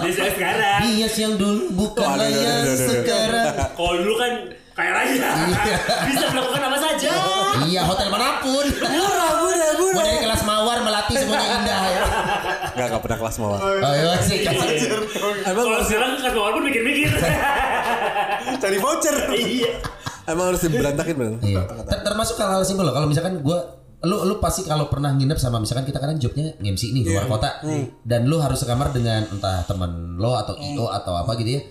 Dia 0.01 0.11
saya 0.17 0.31
sekarang. 0.33 0.79
Dia 0.83 1.07
yang 1.07 1.33
dulu 1.37 1.61
Aduh, 1.69 2.01
aduh, 2.01 2.29
yang 2.33 2.65
sekarang. 2.73 3.47
Kalau 3.77 3.93
dulu 4.01 4.15
kan 4.17 4.31
kaya 4.73 4.89
raya. 4.89 5.29
Bisa 6.09 6.25
melakukan 6.33 6.61
apa 6.65 6.77
saja. 6.81 7.11
Iya 7.69 7.81
hotel 7.85 8.09
mana 8.09 8.41
pun. 8.41 8.65
Murah 8.65 9.31
murah 9.37 9.71
murah. 9.77 9.93
Mau 9.93 10.01
dari 10.01 10.19
kelas 10.25 10.41
mawar 10.43 10.77
melati 10.81 11.13
semuanya 11.13 11.47
indah 11.61 11.81
ya. 11.85 12.01
Enggak 12.73 12.85
enggak 12.89 13.01
pernah 13.05 13.17
kelas 13.21 13.35
mawar. 13.37 13.59
Oh 13.61 13.93
iya 13.93 14.13
sih 14.17 14.37
kasih. 14.41 14.89
Emang 15.45 15.65
Kalau 15.69 15.81
sekarang 15.85 16.11
kan 16.17 16.33
walaupun 16.33 16.63
mikir-mikir. 16.65 17.09
Cari 18.57 18.77
voucher. 18.81 19.15
Iya. 19.29 19.71
emang 20.23 20.55
harus 20.55 20.63
diberantakin 20.63 21.15
bener. 21.19 21.35
Iya. 21.43 21.61
Ter- 21.85 22.01
Termasuk 22.01 22.35
hal-hal 22.41 22.63
simpel 22.65 22.87
loh. 22.89 22.95
Kalau 22.97 23.05
misalkan 23.05 23.43
gua 23.45 23.82
lu 24.03 24.27
lu 24.27 24.35
pasti 24.37 24.67
kalau 24.67 24.91
pernah 24.91 25.15
nginep 25.15 25.39
sama 25.39 25.63
misalkan 25.63 25.87
kita 25.87 25.95
kadang 25.95 26.19
jobnya 26.19 26.51
nge-MC 26.59 26.91
nih 26.91 27.03
luar 27.07 27.25
kota 27.25 27.63
dan 28.03 28.27
lu 28.27 28.35
harus 28.35 28.59
sekamar 28.59 28.91
dengan 28.91 29.23
entah 29.25 29.63
temen 29.63 30.19
lo 30.19 30.35
atau 30.35 30.59
IO 30.59 30.91
atau 30.91 31.15
apa 31.15 31.39
gitu 31.39 31.55
ya. 31.55 31.61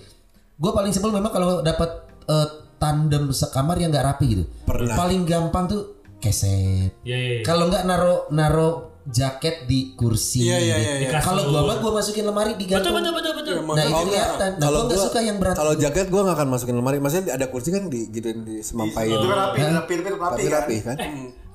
Gua 0.56 0.72
paling 0.72 0.96
simpel 0.96 1.12
memang 1.12 1.28
kalau 1.28 1.60
dapat 1.60 2.08
eh, 2.24 2.48
tandem 2.80 3.28
sekamar 3.30 3.76
yang 3.76 3.92
nggak 3.92 4.06
rapi 4.16 4.24
gitu. 4.32 4.44
Pernah. 4.64 4.96
Paling 4.96 5.28
gampang 5.28 5.68
tuh 5.68 5.82
keset. 6.18 6.96
Iya, 7.04 7.16
iya. 7.16 7.30
iya. 7.38 7.42
Kalau 7.44 7.68
nggak 7.68 7.84
naro 7.84 8.26
naro 8.32 8.70
jaket 9.02 9.66
di 9.66 9.92
kursi. 9.92 10.46
Iya, 10.46 10.56
iya, 10.56 10.76
gitu. 10.78 10.88
iya, 10.88 10.94
iya. 11.10 11.20
Kalau 11.20 11.50
gua 11.50 11.62
mah 11.68 11.76
gua 11.82 11.92
masukin 11.98 12.24
lemari 12.24 12.54
Betul, 12.54 12.62
digantung. 12.64 12.94
betul, 12.96 13.12
betul, 13.12 13.32
betul. 13.38 13.54
Nah 13.60 13.82
itu 13.82 13.92
Oh, 13.92 14.02
enggak. 14.06 14.06
kelihatan. 14.08 14.50
Nah, 14.56 14.66
Kalau 14.70 14.80
gua 14.86 14.94
gua 14.94 15.04
suka 15.04 15.20
yang 15.20 15.36
berat. 15.36 15.54
Kalau 15.58 15.72
jaket 15.76 16.06
gua 16.08 16.20
nggak 16.24 16.36
akan 16.38 16.48
masukin 16.48 16.76
lemari. 16.78 16.96
Maksudnya 17.02 17.34
ada 17.34 17.46
kursi 17.52 17.68
kan 17.74 17.82
di 17.90 18.00
gituin 18.08 18.40
di 18.46 18.64
semampain. 18.64 19.10
Itu 19.10 19.26
kan 19.26 19.36
rapi, 19.52 19.58
rapi, 19.60 19.92
rapi, 19.98 20.08
rapi, 20.16 20.30
Tapi 20.32 20.44
rapi 20.48 20.76
kan? 20.80 20.96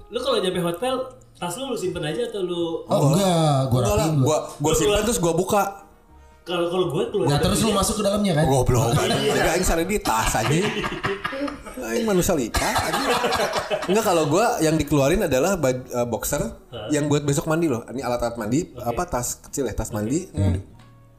Lu 0.07 0.17
kalau 0.17 0.37
nyampe 0.37 0.59
hotel, 0.61 0.93
tas 1.33 1.53
lu 1.53 1.67
lu 1.67 1.75
simpen 1.75 2.01
aja 2.01 2.21
atau 2.23 2.41
lu 2.41 2.81
Oh 2.85 3.11
enggak, 3.11 3.27
gua 3.67 3.79
Enggak 3.81 3.95
lah, 3.95 4.07
gua. 4.17 4.37
gua 4.57 4.73
simpan 4.73 5.03
terus 5.03 5.17
gua 5.17 5.33
buka. 5.33 5.63
kalau 6.41 6.63
kalau 6.65 6.87
gue 6.87 7.03
keluar 7.11 7.27
Nah 7.27 7.37
terus 7.37 7.59
lu 7.59 7.71
masuk 7.71 7.99
ke 7.99 8.03
dalamnya 8.03 8.31
kan? 8.33 8.47
Goblok. 8.47 8.95
Enggak 9.35 9.53
aing 9.53 9.67
sare 9.67 9.83
di 9.83 9.99
tas 9.99 10.31
aja. 10.33 10.47
Aing 11.83 12.07
manusia 12.09 12.31
lika. 12.33 12.71
Enggak 13.83 14.05
kalau 14.05 14.23
gua 14.25 14.55
yang 14.57 14.73
dikeluarin 14.73 15.21
adalah 15.21 15.55
baj- 15.55 15.83
eh, 15.85 16.07
boxer 16.07 16.39
yang 16.87 17.05
buat 17.05 17.21
besok 17.21 17.45
mandi 17.45 17.67
loh. 17.67 17.83
Ini 17.85 17.99
alat-alat 17.99 18.35
mandi 18.35 18.63
apa 18.73 19.03
tas 19.05 19.43
kecil 19.43 19.67
ya, 19.67 19.75
tas 19.75 19.91
mandi. 19.91 20.23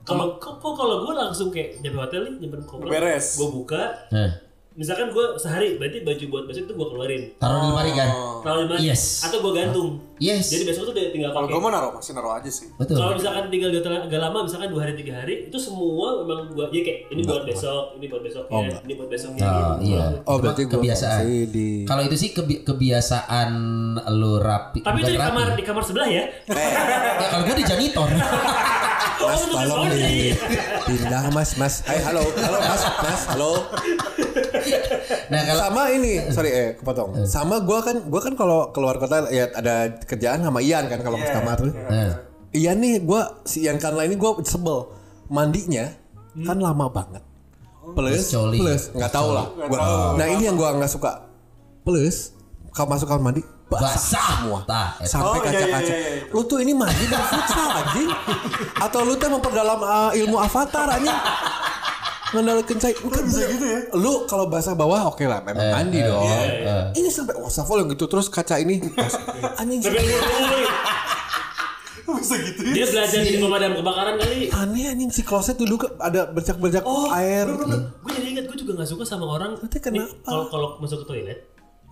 kalau 0.00 0.40
kok 0.40 0.56
kalau 0.64 1.04
gue 1.04 1.12
langsung 1.12 1.52
kayak 1.52 1.76
nyampe 1.78 2.00
hotel 2.00 2.20
nih 2.24 2.34
nyimpen 2.40 2.64
koper 2.64 2.88
Beres. 2.88 3.36
gue 3.36 3.48
buka 3.52 4.08
Nah, 4.08 4.32
misalkan 4.78 5.10
gue 5.10 5.26
sehari 5.34 5.74
berarti 5.74 6.06
baju 6.06 6.24
buat 6.30 6.44
besok 6.46 6.62
itu 6.64 6.72
gue 6.72 6.86
keluarin 6.88 7.22
taruh 7.34 7.58
di 7.58 7.66
lemari 7.66 7.92
kan? 7.92 8.08
kalau 8.38 8.58
di 8.62 8.66
mana 8.68 8.78
Yes. 8.78 9.26
atau 9.26 9.42
gue 9.42 9.52
gantung 9.52 9.88
Yes. 10.16 10.46
jadi 10.48 10.64
besok 10.64 10.82
tuh 10.86 10.92
udah 10.94 11.10
tinggal 11.10 11.30
Kalau 11.30 11.44
pakai 11.44 11.52
gue 11.52 11.60
mau 11.60 11.72
naruh 11.72 11.90
masih 11.92 12.12
naruh 12.12 12.32
aja 12.32 12.46
sih. 12.48 12.70
Betul. 12.72 12.94
kalau 12.94 13.18
misalkan 13.18 13.50
tinggal 13.50 13.68
di 13.68 13.76
hotel 13.76 13.98
agak 13.98 14.20
lama 14.20 14.38
misalkan 14.40 14.70
dua 14.70 14.80
hari 14.80 14.94
tiga 14.94 15.12
hari 15.16 15.34
itu 15.44 15.58
semua 15.58 16.22
memang 16.22 16.54
buat 16.54 16.70
ya 16.70 16.80
kayak 16.80 16.98
ini 17.10 17.20
buat 17.22 17.42
besok 17.42 17.98
ini 17.98 18.06
buat 18.06 18.22
besok 18.22 18.44
ya 18.46 18.70
ini 18.78 18.92
buat 18.94 19.08
besok 19.08 19.30
ya 19.34 19.42
Oh 19.42 19.74
iya. 19.80 20.04
Oh, 20.22 20.36
berarti 20.38 20.62
kebiasaan. 20.64 21.22
di- 21.50 21.82
Kalau 21.82 22.02
itu 22.04 22.14
sih 22.16 22.30
kebi- 22.30 22.62
kebiasaan 22.62 23.50
lu 24.14 24.38
rapi. 24.38 24.78
tapi 24.80 25.02
itu 25.02 25.10
di 25.10 25.18
rapi. 25.18 25.26
kamar 25.28 25.46
di 25.54 25.64
kamar 25.66 25.82
sebelah 25.82 26.06
ya 26.08 26.22
Ya, 27.18 27.26
kalau 27.28 27.42
gua 27.42 27.56
di 27.56 27.66
janitor. 27.66 28.06
oh 29.18 29.26
Mas 29.26 29.42
tolong 29.44 29.90
nih. 29.90 30.30
Pindah 30.86 31.26
Mas, 31.28 31.50
Mas. 31.58 31.74
Hai, 31.82 31.98
halo. 32.00 32.22
Halo 32.22 32.58
Mas, 32.60 32.82
Mas. 33.02 33.22
Halo. 33.28 33.50
Nah 35.32 35.40
kalau 35.44 35.62
sama 35.70 35.82
ini, 35.92 36.12
sorry 36.30 36.50
eh 36.50 36.68
kepotong. 36.76 37.24
Sama 37.24 37.60
gua 37.64 37.80
kan 37.80 38.04
gua 38.06 38.20
kan 38.20 38.34
kalau 38.36 38.70
keluar 38.70 38.96
kota 38.96 39.28
ya 39.32 39.48
ada 39.52 39.96
kerjaan 40.04 40.44
sama 40.44 40.60
Ian 40.60 40.86
kan 40.86 41.00
kalau 41.00 41.16
ke 41.16 41.28
kamar 41.28 41.56
tuh. 41.58 41.72
nah, 41.72 42.20
Ian 42.52 42.78
nih 42.80 43.02
gua 43.02 43.40
si 43.44 43.64
Ian 43.64 43.76
Kanla 43.80 44.04
ini 44.04 44.16
gua 44.16 44.38
sebel. 44.44 44.88
Mandinya 45.28 45.88
kan 46.44 46.56
lama 46.60 46.88
banget. 46.88 47.22
Plus, 47.88 48.28
coli. 48.28 48.60
plus 48.60 48.92
nggak 48.92 49.12
tahu 49.12 49.32
lah. 49.32 49.48
Gua, 49.68 50.16
nah 50.16 50.26
ini 50.28 50.44
yang 50.48 50.56
gua 50.56 50.76
nggak 50.76 50.92
suka. 50.92 51.24
Plus 51.84 52.36
kalau 52.72 52.94
masuk 52.94 53.08
kamar 53.08 53.32
mandi 53.32 53.42
basah, 53.68 53.84
basah 53.96 54.26
semua. 54.40 54.60
Tah, 54.64 54.88
eta. 55.00 55.08
Sampai 55.08 55.28
Oh, 55.28 55.34
iya, 55.36 55.44
kaca-kaca. 55.44 55.92
iya, 55.92 55.96
iya, 55.96 56.10
iya. 56.24 56.32
Lu 56.32 56.40
tuh 56.48 56.58
ini 56.60 56.72
mandi 56.72 57.04
dan 57.04 57.22
futsal 57.28 57.68
anjing. 57.68 58.10
Atau 58.80 59.00
lu 59.04 59.14
tuh 59.20 59.28
memperdalam 59.28 59.80
uh, 59.80 60.10
ilmu 60.16 60.36
avatar 60.40 60.88
anjing. 60.96 61.16
Ngendalikan 62.28 62.76
cai. 62.76 62.92
Bukan 62.94 63.22
bisa 63.24 63.40
gitu 63.46 63.64
ya. 63.64 63.80
Lu 63.94 64.24
kalau 64.24 64.46
basah 64.46 64.72
bawah 64.72 65.08
oke 65.08 65.22
lah 65.22 65.40
memang 65.40 65.68
mandi 65.70 66.00
dong. 66.00 66.24
Ini 66.92 67.08
sampai 67.08 67.36
wastafel 67.36 67.80
yang 67.80 67.88
gitu 67.90 68.04
terus 68.04 68.28
kaca 68.28 68.56
ini. 68.56 68.80
anjing. 69.60 69.80
Bisa 72.08 72.34
gitu 72.40 72.60
ya. 72.64 72.72
dia 72.72 72.86
belajar 72.88 73.20
di 73.20 73.36
pemadam 73.36 73.72
kebakaran 73.74 74.14
kali 74.16 74.48
aneh 74.48 74.88
anjing 74.88 75.12
si 75.12 75.20
kloset 75.20 75.54
dulu 75.54 75.76
ke- 75.78 75.92
ada 75.98 76.24
bercak-bercak 76.26 76.80
air. 77.12 77.44
gue 77.44 77.84
jadi 78.10 78.26
ingat 78.32 78.44
gue 78.48 78.56
juga 78.58 78.80
gak 78.80 78.88
suka 78.88 79.04
sama 79.04 79.28
orang 79.28 79.60
Nanti 79.60 79.76
nih, 79.76 80.00
kenapa? 80.00 80.24
kalau 80.24 80.44
kalau 80.48 80.68
masuk 80.80 81.04
ke 81.04 81.06
toilet 81.06 81.38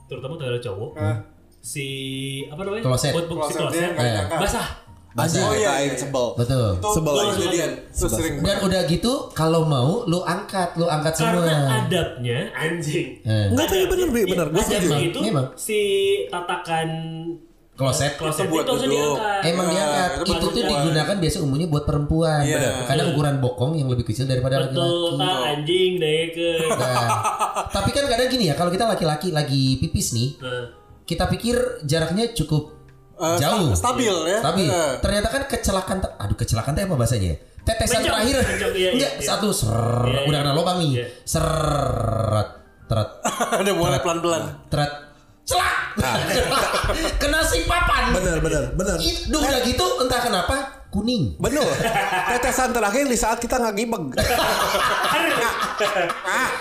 terutama 0.09 0.41
toilet 0.41 0.59
cowok 0.59 0.91
si 1.61 1.87
apa 2.49 2.65
namanya? 2.65 2.83
Kloset. 2.87 3.13
Buat 3.13 3.27
si 3.29 3.35
kloset. 3.53 3.91
nggak 3.93 4.07
diangkat. 4.09 4.39
Basah. 4.41 4.67
Anjing, 5.19 5.41
Oh, 5.41 5.51
iya, 5.51 5.71
kain 5.73 5.89
iya. 5.89 5.97
sebel. 5.97 6.27
Betul. 6.35 6.69
Sebel 6.79 7.13
Itu 7.15 7.25
kejadian. 7.33 7.71
Itu 7.89 8.07
sering. 8.07 8.35
Dan 8.39 8.57
udah 8.61 8.81
gitu 8.85 9.13
kalau 9.33 9.65
mau 9.65 10.05
lu 10.05 10.21
angkat, 10.23 10.77
lu 10.77 10.85
angkat 10.87 11.15
semua. 11.15 11.41
Karena 11.41 11.57
adabnya 11.83 12.39
anjing. 12.53 13.07
Eh. 13.23 13.49
Enggak 13.49 13.67
tapi 13.67 13.85
bener, 13.87 14.09
Bi, 14.11 14.23
bener. 14.27 14.47
Gue 14.51 14.61
setuju. 14.61 14.89
Itu 15.03 15.19
Memang. 15.23 15.47
si 15.55 15.79
tatakan 16.29 16.89
Kloset. 17.73 18.17
kloset 18.17 18.45
buat 18.47 18.65
itu 18.65 18.73
duduk. 18.79 18.89
diangkat. 18.91 19.41
Emang 19.47 19.67
Nah, 19.67 19.73
diangkat. 19.73 20.11
itu 20.19 20.33
Itu 20.33 20.47
tuh 20.51 20.63
digunakan 20.63 21.17
biasa 21.19 21.37
umumnya 21.39 21.67
buat 21.67 21.85
perempuan. 21.85 22.41
Iya. 22.43 22.85
Karena 22.85 23.03
ukuran 23.07 23.37
bokong 23.39 23.73
yang 23.75 23.89
lebih 23.89 24.05
kecil 24.07 24.25
daripada 24.25 24.61
Betul, 24.63 25.17
laki-laki. 25.17 25.21
ah, 25.23 25.51
anjing 25.51 25.93
deh 25.97 26.23
ke. 26.31 26.51
Nah, 26.71 27.09
tapi 27.69 27.91
kan 27.91 28.05
kadang 28.07 28.29
gini 28.29 28.49
ya, 28.49 28.55
kalau 28.55 28.69
kita 28.69 28.85
laki-laki 28.87 29.29
lagi 29.31 29.77
pipis 29.79 30.13
nih, 30.13 30.29
Nah, 30.39 30.73
kita 31.05 31.25
pikir 31.27 31.57
jaraknya 31.85 32.33
cukup 32.33 32.76
Eh, 33.17 33.39
jauh, 33.39 33.73
sta- 33.73 33.97
stabil 33.97 34.13
ya. 34.27 34.39
Stabil. 34.39 34.69
Eh. 34.69 34.93
Ternyata 35.01 35.29
kan 35.29 35.43
kecelakaan, 35.47 35.99
ter- 35.99 36.15
aduh 36.17 36.37
kecelakaan 36.37 36.73
teh 36.73 36.85
apa 36.85 36.95
bahasanya? 36.95 37.33
ya? 37.33 37.37
Tetesan 37.65 37.99
Mencong, 37.99 38.07
terakhir, 38.07 38.37
mencong, 38.39 38.73
iya, 38.73 38.89
enggak 38.93 39.11
iya, 39.11 39.19
iya. 39.19 39.27
satu 39.27 39.49
ser, 39.51 39.75
Iya, 40.05 40.21
udah 40.23 40.39
iya. 40.39 40.45
kena 40.45 40.53
lubang 40.53 40.77
nih, 40.79 40.91
Iya. 40.93 41.07
seret, 41.27 42.49
teret, 42.87 43.09
Ada 43.59 43.73
mulai 43.73 43.99
pelan-pelan. 43.99 44.43
teret, 44.69 44.93
celak, 45.43 45.75
kena 47.23 47.41
si 47.43 47.65
papan. 47.65 48.13
Bener, 48.13 48.39
bener, 48.39 48.65
bener. 48.71 48.99
Itu 49.01 49.35
udah 49.35 49.61
gitu 49.63 49.85
entah 49.99 50.21
kenapa 50.21 50.57
kuning. 50.89 51.35
Bener. 51.37 51.67
Tetesan 52.31 52.71
terakhir 52.71 53.03
di 53.05 53.17
saat 53.17 53.41
kita 53.41 53.59
nggak 53.59 53.75
gibeng. 53.75 54.15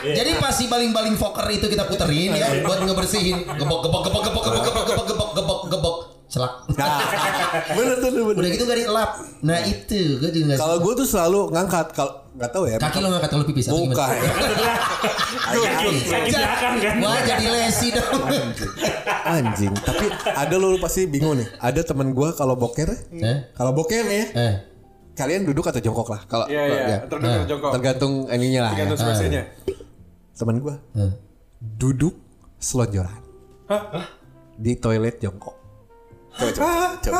Jadi 0.07 0.31
pas 0.37 0.51
si 0.51 0.65
baling-baling 0.65 1.15
foker 1.15 1.45
itu 1.49 1.65
kita 1.67 1.85
puterin 1.85 2.31
ya 2.31 2.61
buat 2.61 2.81
ngebersihin 2.81 3.45
gebok 3.53 3.79
gebok 3.83 4.01
gebok 4.03 4.21
gebok 4.23 4.43
gebok 4.43 4.63
gebok 4.65 4.85
gebok 4.85 5.05
gebok 5.05 5.29
gebok 5.35 5.59
gebok 5.69 5.95
celak. 6.35 6.53
Nah, 6.75 6.99
bener 7.79 7.95
tuh, 7.97 8.09
bener. 8.11 8.35
Udah 8.35 8.49
gitu 8.51 8.63
gak 8.65 8.77
dielap. 8.77 9.11
Nah 9.39 9.59
itu 9.63 10.19
gue 10.19 10.29
juga 10.29 10.45
nggak 10.45 10.59
Kalau 10.59 10.77
gue 10.77 10.93
tuh 10.93 11.07
selalu 11.07 11.39
ngangkat 11.49 11.87
kalau 11.91 12.13
nggak 12.35 12.51
tahu 12.51 12.63
ya. 12.67 12.75
Kaki 12.75 12.97
lo 12.99 13.07
ngangkat 13.07 13.29
kalau 13.31 13.45
pipis 13.45 13.65
atau 13.65 13.79
Bukan. 13.79 13.95
gimana? 13.95 14.75
kaki 16.03 16.31
belakang 16.31 16.75
kan. 16.77 16.95
Wah 16.99 17.19
jadi 17.23 17.45
lesi 17.47 17.87
dong. 17.89 18.21
Anjing. 19.25 19.73
Tapi 19.73 20.05
ada 20.27 20.55
lo 20.55 20.67
lu 20.67 20.79
pasti 20.79 21.07
bingung 21.07 21.39
nih. 21.39 21.47
Ada 21.57 21.81
teman 21.85 22.11
gue 22.11 22.29
kalau 22.33 22.53
boker, 22.53 22.89
Eh? 23.15 23.37
kalau 23.55 23.71
boker 23.71 24.03
nih, 24.03 24.17
ya, 24.17 24.25
Eh, 24.35 24.53
kalian 25.15 25.47
duduk 25.47 25.63
atau 25.63 25.79
jongkok 25.79 26.09
lah. 26.09 26.21
Kalau 26.25 26.45
Iya, 26.45 26.61
kalau- 26.61 26.75
iya. 26.75 26.83
ya. 26.85 26.97
Tergantung 27.07 27.23
Nah. 27.31 27.47
jongkok. 27.47 27.71
tergantung 27.71 28.13
ininya 28.27 28.61
lah. 28.61 28.69
Ya. 28.69 28.75
Tergantung 28.75 28.99
spesiesnya. 28.99 29.43
Teman 30.35 30.55
gue 30.59 30.75
eh. 30.99 31.13
duduk 31.61 32.13
selonjoran 32.57 33.23
di 34.55 34.75
toilet 34.75 35.15
jongkok. 35.17 35.55
Coba 36.35 36.51
coba. 36.51 36.71
coba. 36.99 37.19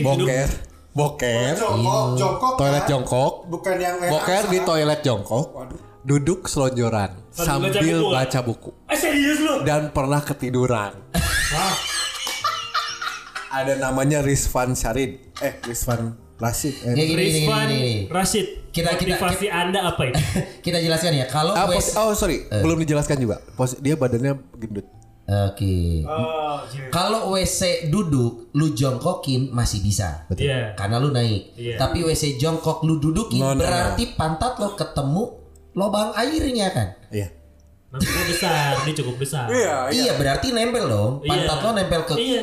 Boker, 0.00 0.48
boker, 0.90 1.52
Jongkok, 1.54 2.06
jongkok. 2.16 2.54
toilet 2.56 2.84
jongkok, 2.84 3.32
Bukan 3.46 3.76
yang 3.76 3.96
boker 4.02 4.42
di 4.48 4.58
toilet 4.60 5.00
jongkok, 5.00 5.46
duduk 6.02 6.44
selonjoran 6.44 7.14
Sambil 7.30 7.70
baca 7.70 7.78
sambil 7.78 7.98
buku. 8.00 8.10
baca 8.10 8.38
buku 8.42 8.70
Eh 8.86 8.98
serius 8.98 9.38
lu? 9.38 9.54
dan 9.62 9.88
pernah 9.90 10.18
ketiduran. 10.18 10.96
Ada 13.50 13.76
namanya 13.76 14.18
Rizvan 14.20 14.72
Syarid. 14.72 15.34
Eh, 15.36 15.58
Rizvan 15.60 16.14
Rashid. 16.36 16.74
Ya 16.80 16.90
Eh. 16.90 16.94
gini 16.96 17.04
gini 17.04 17.10
gini. 17.12 17.38
Rizwan 17.40 17.66
gini. 17.68 17.94
Rashid. 18.08 18.46
Kita- 18.70 18.94
kita- 18.94 19.18
Motivasi 19.18 19.46
Anda 19.46 19.80
apa 19.84 20.02
itu? 20.04 20.18
Kita 20.64 20.78
jelaskan 20.78 21.12
ya. 21.12 21.26
Kalau 21.26 21.52
Ah, 21.52 21.66
oh 21.98 22.14
sorry, 22.14 22.46
belum 22.48 22.78
dijelaskan 22.78 23.18
juga. 23.18 23.42
Pos 23.52 23.74
dia 23.76 23.94
badannya 23.94 24.38
gendut. 24.54 24.86
Oke. 25.30 26.02
Oh, 26.02 26.58
Kalau 26.90 27.30
WC 27.30 27.86
duduk, 27.86 28.50
lu 28.50 28.74
jongkokin 28.74 29.54
masih 29.54 29.78
bisa. 29.78 30.26
Iya. 30.28 30.74
Karena 30.74 30.98
lu 30.98 31.14
naik. 31.14 31.54
Iya. 31.54 31.78
Tapi 31.78 32.02
WC 32.02 32.34
jongkok 32.34 32.82
lu 32.82 32.98
dudukin 32.98 33.38
No, 33.38 33.54
no, 33.54 33.54
no. 33.54 33.62
berarti 33.62 34.10
pantat 34.12 34.58
lo 34.58 34.74
ketemu 34.74 35.22
lubang 35.72 36.10
airnya 36.12 36.74
kan? 36.74 36.88
Iya. 37.08 37.30
Maksudnya 37.90 38.24
besar, 38.26 38.70
dia 38.82 38.94
cukup 38.96 39.16
besar. 39.18 39.46
Iya, 39.46 39.74
iya. 39.88 40.02
Iya, 40.02 40.12
berarti 40.14 40.50
nempel 40.50 40.84
dong. 40.86 41.12
Pantat 41.22 41.56
Iya. 41.56 41.64
lo 41.64 41.70
nempel 41.74 42.00
ke 42.02 42.14
Iya. 42.16 42.42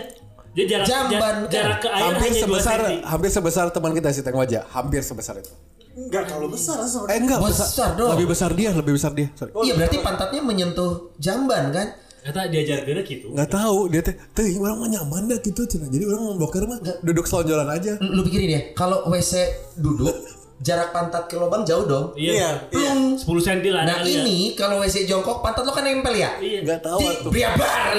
Dia 0.52 0.66
jarak 0.66 0.86
Jamban, 0.88 1.12
jarak, 1.12 1.38
kan? 1.38 1.52
jarak 1.54 1.78
ke 1.78 1.88
air 1.88 2.02
Hampir 2.02 2.22
hanya 2.24 2.34
2 2.34 2.42
sebesar 2.42 2.78
cm. 2.82 2.98
hampir 3.06 3.30
sebesar 3.30 3.66
teman 3.70 3.92
kita 3.94 4.10
si 4.10 4.22
Teng 4.22 4.34
Wajah, 4.34 4.64
hampir 4.68 5.02
sebesar 5.02 5.38
itu. 5.38 5.52
Enggak 5.94 6.24
terlalu 6.26 6.48
besar 6.54 6.82
sebenarnya. 6.82 7.14
Eh 7.14 7.20
enggak, 7.20 7.40
Besar 7.44 7.90
dong. 7.94 8.10
Lebih 8.16 8.28
besar 8.28 8.50
dia, 8.54 8.70
lebih 8.72 8.94
besar 8.96 9.12
dia. 9.12 9.28
Sorry. 9.34 9.52
Iya, 9.54 9.74
berarti 9.76 9.98
pantatnya 10.00 10.42
menyentuh 10.42 11.14
jamban 11.18 11.70
kan? 11.70 11.88
Kata 12.28 12.44
diajar 12.46 12.84
gini 12.84 13.02
gitu. 13.02 13.32
Nggak 13.32 13.50
tahu 13.50 13.88
dia 13.88 14.04
teh, 14.04 14.16
teh 14.32 14.44
orang 14.58 14.78
mah 14.78 14.90
nyaman 14.90 15.26
dah 15.26 15.40
gitu 15.40 15.64
cina. 15.64 15.88
Jadi 15.88 16.04
orang 16.04 16.22
mau 16.22 16.36
boker 16.38 16.64
mah 16.64 16.76
duduk 17.00 17.24
selonjoran 17.24 17.68
aja. 17.68 17.96
Lu, 17.98 18.12
lu 18.14 18.22
pikirin 18.22 18.50
ya, 18.50 18.62
kalau 18.74 19.08
WC 19.08 19.48
duduk 19.76 20.12
jarak 20.58 20.90
pantat 20.90 21.30
ke 21.30 21.38
lubang 21.38 21.62
jauh 21.64 21.86
dong. 21.86 22.12
Iya. 22.18 22.68
Plung. 22.68 23.14
10 23.16 23.24
cm 23.24 23.62
lah. 23.70 23.86
Nah 23.86 23.96
kali 24.02 24.10
ya. 24.12 24.20
ini 24.20 24.38
kalau 24.54 24.82
WC 24.82 25.06
jongkok 25.06 25.40
pantat 25.40 25.62
lo 25.62 25.70
kan 25.70 25.86
nempel 25.86 26.12
ya? 26.12 26.34
Iya. 26.36 26.66
Nggak 26.66 26.82
tahu 26.82 27.00
Di 27.00 27.14
tuh. 27.22 27.30
briabar. 27.30 27.94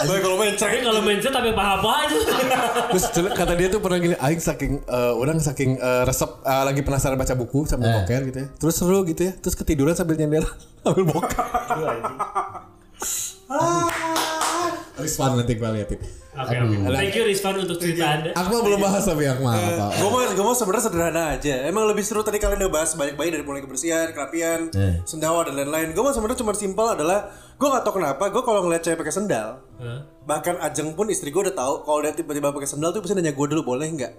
Baik 0.00 0.20
kalau 0.24 0.36
main 0.38 0.54
Tapi 0.54 0.78
kalau 0.78 1.00
mindset 1.02 1.34
tapi 1.34 1.50
paha-paha 1.50 2.06
aja. 2.06 2.16
Terus 2.94 3.04
kata 3.34 3.52
dia 3.52 3.66
tuh 3.66 3.82
pernah 3.82 3.98
gini, 3.98 4.14
aing 4.14 4.38
saking 4.38 4.78
eh, 4.80 5.12
orang 5.12 5.42
saking 5.42 5.74
eh, 5.76 6.02
resep 6.06 6.30
eh, 6.40 6.62
lagi 6.64 6.80
penasaran 6.80 7.18
baca 7.18 7.34
buku 7.34 7.66
sambil 7.66 7.90
Eh. 7.90 7.94
boker 7.98 8.20
gitu 8.30 8.38
ya. 8.40 8.48
Terus 8.54 8.74
seru 8.78 9.02
gitu 9.04 9.22
ya. 9.26 9.32
Terus 9.34 9.52
ketiduran 9.52 9.92
sambil 9.92 10.16
nyender 10.16 10.46
sambil 10.80 11.04
boker. 11.04 11.44
Rizwan 14.94 15.34
nanti 15.34 15.54
gue 15.54 15.68
liatin. 15.68 16.00
Oke, 16.30 16.54
oke. 16.54 16.94
Thank 16.94 17.18
you 17.18 17.26
Rizvan 17.26 17.58
untuk 17.58 17.76
cerita 17.76 18.06
Anda. 18.06 18.30
Akmal 18.32 18.62
belum 18.62 18.78
bahas 18.78 19.02
tapi 19.02 19.26
Akmal 19.26 19.50
apa? 19.50 19.90
gue 19.92 20.08
mau 20.08 20.22
gue 20.22 20.44
mau 20.44 20.54
sebenarnya 20.54 20.84
sederhana 20.86 21.22
aja. 21.34 21.66
Emang 21.66 21.84
lebih 21.84 22.00
seru 22.00 22.22
tadi 22.22 22.38
kalian 22.38 22.60
udah 22.60 22.72
bahas 22.72 22.94
banyak-banyak 22.94 23.32
dari 23.34 23.44
mulai 23.44 23.60
kebersihan, 23.60 24.14
kerapian, 24.14 24.70
Eh. 24.70 25.02
sendawa 25.02 25.42
dan 25.42 25.58
lain-lain. 25.58 25.90
Gue 25.90 26.00
mau 26.00 26.14
sebenarnya 26.14 26.38
cuma 26.38 26.54
simpel 26.54 26.86
adalah 26.86 27.28
gue 27.56 27.66
gak 27.66 27.82
tau 27.82 27.92
kenapa 27.92 28.30
gue 28.30 28.40
kalau 28.40 28.60
ngeliat 28.62 28.80
cewek 28.80 28.96
pakai 28.96 29.12
sendal, 29.12 29.58
Hah? 29.76 30.00
bahkan 30.22 30.56
Ajeng 30.62 30.94
pun 30.94 31.10
istri 31.10 31.28
gue 31.28 31.42
udah 31.42 31.52
tahu 31.52 31.82
kalau 31.82 31.98
dia 32.00 32.14
tiba-tiba 32.14 32.54
pakai 32.54 32.68
sendal 32.68 32.88
tuh 32.88 33.02
pasti 33.02 33.12
nanya 33.12 33.34
gue 33.34 33.46
dulu 33.48 33.66
boleh 33.66 33.90
nggak? 33.90 34.12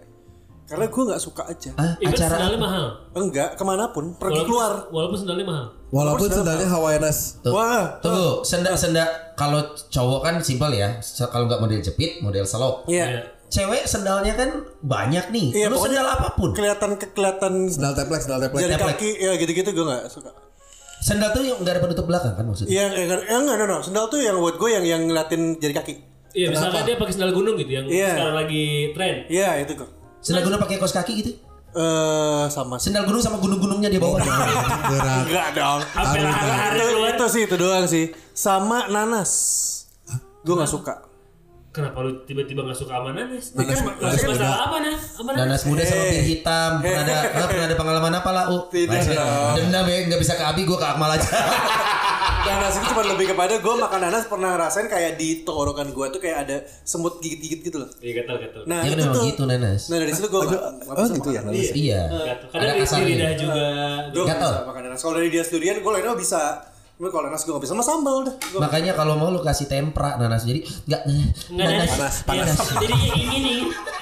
Karena 0.71 0.87
gue 0.87 1.03
nggak 1.05 1.21
suka 1.21 1.43
aja. 1.43 1.71
Ah, 1.75 1.93
Even 1.97 2.15
acara 2.15 2.31
sendalnya 2.33 2.59
mahal. 2.59 2.85
Enggak, 3.13 3.49
ke 3.53 3.63
mana 3.63 3.83
pun, 3.89 4.15
pergi 4.15 4.39
Walaupun- 4.39 4.47
keluar. 4.47 4.71
Walaupun 4.87 5.17
sendalnya 5.19 5.45
mahal. 5.45 5.65
Walaupun 5.89 6.27
sendalnya 6.27 6.67
Hawaiianas. 6.67 7.17
Tuh. 7.41 7.51
Wah, 7.51 7.99
Tunggu, 7.99 8.29
sendal-sendal 8.41 9.07
kalau 9.35 9.59
cowok 9.85 10.19
kan 10.21 10.33
simpel 10.39 10.71
ya. 10.71 10.95
Kalau 11.27 11.45
nggak 11.45 11.59
model 11.59 11.79
jepit, 11.79 12.19
model 12.19 12.43
selop. 12.43 12.87
Iya. 12.87 13.05
Iya. 13.05 13.21
Cewek 13.51 13.83
sendalnya 13.83 14.31
kan 14.31 14.49
banyak 14.79 15.27
nih. 15.27 15.47
Iya, 15.53 15.67
Lu 15.67 15.75
sendal 15.75 16.07
apa 16.07 16.31
pun. 16.31 16.55
Kelihatan 16.55 16.95
kelihatan 16.95 17.67
Sendal 17.67 17.91
teplek, 17.91 18.23
sendal 18.23 18.39
teplek. 18.39 18.63
jari 18.63 18.73
Teplek. 18.73 18.95
kaki 18.95 19.09
ya 19.19 19.31
gitu-gitu 19.35 19.69
gue 19.69 19.85
nggak 19.85 20.07
suka. 20.07 20.31
Sendal 20.97 21.29
tuh 21.29 21.43
yang 21.43 21.59
nggak 21.59 21.73
ada 21.73 21.81
penutup 21.81 22.05
belakang 22.05 22.31
kan 22.31 22.47
maksudnya? 22.47 22.71
Yang 22.71 23.11
enggak, 23.27 23.55
no, 23.57 23.65
no. 23.65 23.77
Sendal 23.83 24.07
tuh 24.07 24.23
yang 24.23 24.39
buat 24.39 24.55
gue 24.55 24.69
yang 24.71 24.85
yang 24.87 25.01
ngeliatin 25.03 25.59
jari 25.59 25.73
kaki. 25.73 25.93
Iya, 26.31 26.47
misalkan 26.47 26.87
dia 26.87 26.95
pakai 26.95 27.11
sendal 27.11 27.35
gunung 27.35 27.59
gitu 27.59 27.67
yang 27.69 27.85
Iya. 27.91 28.15
sekarang 28.15 28.35
lagi 28.39 28.63
tren. 28.95 29.15
Iya 29.27 29.49
itu 29.59 29.75
kok. 29.75 29.89
Sendal 30.21 30.45
gunung 30.45 30.61
pakai 30.61 30.77
kaos 30.77 30.93
kaki 30.93 31.13
gitu? 31.17 31.31
Eh 31.71 32.45
sama 32.51 32.77
sih. 32.77 32.89
Sendal 32.91 33.09
gunung 33.09 33.23
sama 33.23 33.41
gunung-gunungnya 33.41 33.89
di 33.89 33.97
bawah. 33.97 34.21
Gerak. 34.21 35.25
Enggak 35.25 35.47
dong. 35.57 35.79
Lahar 35.97 36.73
itu, 36.77 37.25
sih 37.31 37.41
itu 37.49 37.55
doang 37.57 37.85
sih. 37.89 38.13
Sama 38.31 38.85
nanas. 38.87 39.31
Gue 40.45 40.53
nggak 40.57 40.69
suka. 40.69 40.95
Kenapa 41.71 42.03
lu 42.03 42.27
tiba-tiba 42.27 42.67
gak 42.67 42.75
suka 42.75 42.99
sama 42.99 43.15
nanas? 43.15 43.55
Nanas- 43.55 43.79
Masuk 43.79 43.95
nanas 44.03 44.23
masalah 44.27 44.59
apa? 44.67 44.75
Sama 44.99 45.29
nanas? 45.31 45.47
Nanas 45.47 45.61
muda 45.63 45.83
sama 45.87 46.03
bir 46.03 46.23
hitam. 46.27 46.71
Pernah 46.83 47.03
ada 47.07 47.15
nggak 47.31 47.47
pernah 47.47 47.65
ada 47.71 47.75
pengalaman 47.79 48.13
apa 48.19 48.29
lah? 48.35 48.43
Uh, 48.51 48.61
Tidak. 48.67 48.99
Dendam 49.55 49.85
ya 49.87 49.97
nggak 50.11 50.19
bisa 50.19 50.35
ke 50.35 50.43
Abi, 50.43 50.67
gue 50.67 50.75
ke 50.75 50.83
Akmal 50.83 51.15
aja. 51.15 51.31
Nanas 52.41 52.73
itu 52.73 52.85
cuma 52.87 53.03
lebih 53.05 53.27
kepada 53.29 53.53
gue 53.55 53.73
makan 53.75 53.99
nanas 54.01 54.25
pernah 54.25 54.49
ngerasain 54.51 54.85
kayak 54.85 55.13
di 55.15 55.41
tenggorokan 55.41 55.89
gue 55.89 56.05
tuh 56.09 56.19
kayak 56.19 56.37
ada 56.41 56.55
semut 56.81 57.19
gigit-gigit 57.19 57.61
gitu 57.63 57.77
loh. 57.77 57.89
Iya 57.97 58.13
gatal-gatal. 58.19 58.61
Nah 58.65 58.81
ya 58.81 58.91
itu 58.91 59.05
tuh. 59.07 59.23
gitu 59.23 59.43
nanas. 59.45 59.81
Nah 59.87 59.97
dari 59.97 60.11
situ 60.11 60.27
gue 60.27 60.41
Oh 60.41 61.05
gitu 61.07 61.29
ya. 61.29 61.41
nanas. 61.41 61.69
Iya. 61.71 62.01
Gatal. 62.09 62.47
Ada 62.47 62.51
Kadang 62.51 62.65
di 62.67 62.73
di 62.73 62.83
kasarnya. 62.83 63.07
lidah 63.07 63.31
juga. 63.35 63.65
Gue 64.07 64.23
gak 64.23 64.29
Gatal. 64.31 64.51
bisa 64.51 64.65
makan 64.65 64.81
nanas. 64.83 64.99
Kalau 64.99 65.13
dari 65.15 65.29
dia 65.29 65.43
sendirian 65.43 65.75
gue 65.77 65.91
lainnya 65.91 66.13
bisa. 66.15 66.41
Tapi 66.91 67.09
kalau 67.09 67.23
nanas 67.23 67.41
gue 67.41 67.51
gak 67.51 67.63
bisa 67.63 67.71
sama 67.71 67.83
sambal 67.83 68.15
udah. 68.21 68.33
Gua- 68.47 68.61
Makanya 68.63 68.93
kalau 68.93 69.13
mau 69.15 69.29
lu 69.29 69.39
kasih 69.39 69.67
tempra 69.67 70.09
nanas 70.15 70.41
jadi 70.43 70.59
nggak 70.61 71.01
Enggak 71.47 71.65
ada. 71.67 71.77
nanas 71.87 72.15
Panas, 72.23 72.49
Jadi 72.75 72.93
ingin 72.93 73.29
ingin 73.31 73.57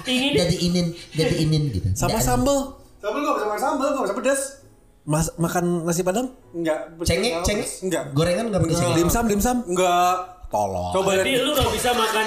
ingin 0.06 0.32
jadi 0.34 0.56
inin 0.58 0.88
jadi 1.12 1.36
inin 1.40 1.64
gitu. 1.70 1.88
Sama 1.94 2.14
Nggak- 2.14 2.24
sambal. 2.26 2.60
Sambal 2.98 3.20
gue 3.22 3.34
bisa 3.34 3.46
makan 3.46 3.62
sambal, 3.62 3.88
gue 3.90 4.04
bisa 4.04 4.16
pedas. 4.16 4.42
Mas 5.10 5.34
makan 5.42 5.90
nasi 5.90 6.06
padang? 6.06 6.30
Enggak. 6.54 6.94
Cengek, 7.02 7.42
cengek. 7.42 7.66
Enggak. 7.82 8.04
Gorengan 8.14 8.54
nggak 8.54 8.62
pakai 8.62 8.78
cengek. 8.78 8.96
Dimsum, 9.02 9.26
dimsum. 9.26 9.58
Enggak. 9.66 10.38
Tolong. 10.50 10.90
Coba 10.94 11.14
lihat. 11.22 11.46
lu 11.46 11.54
gak 11.54 11.70
bisa 11.78 11.90
makan 11.94 12.26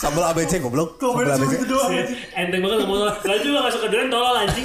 Sambal 0.00 0.24
ABC 0.32 0.56
goblok. 0.60 0.96
Sambal 0.96 1.36
ABC. 1.36 1.52
gitu 1.56 1.76
doang. 1.76 1.92
Enteng 2.32 2.60
banget 2.64 2.78
ngomong 2.84 3.12
Gak 3.20 3.38
juga 3.44 3.68
gak 3.68 3.72
suka 3.76 3.86
durian 3.92 4.08
tolol 4.08 4.36
anjing 4.40 4.64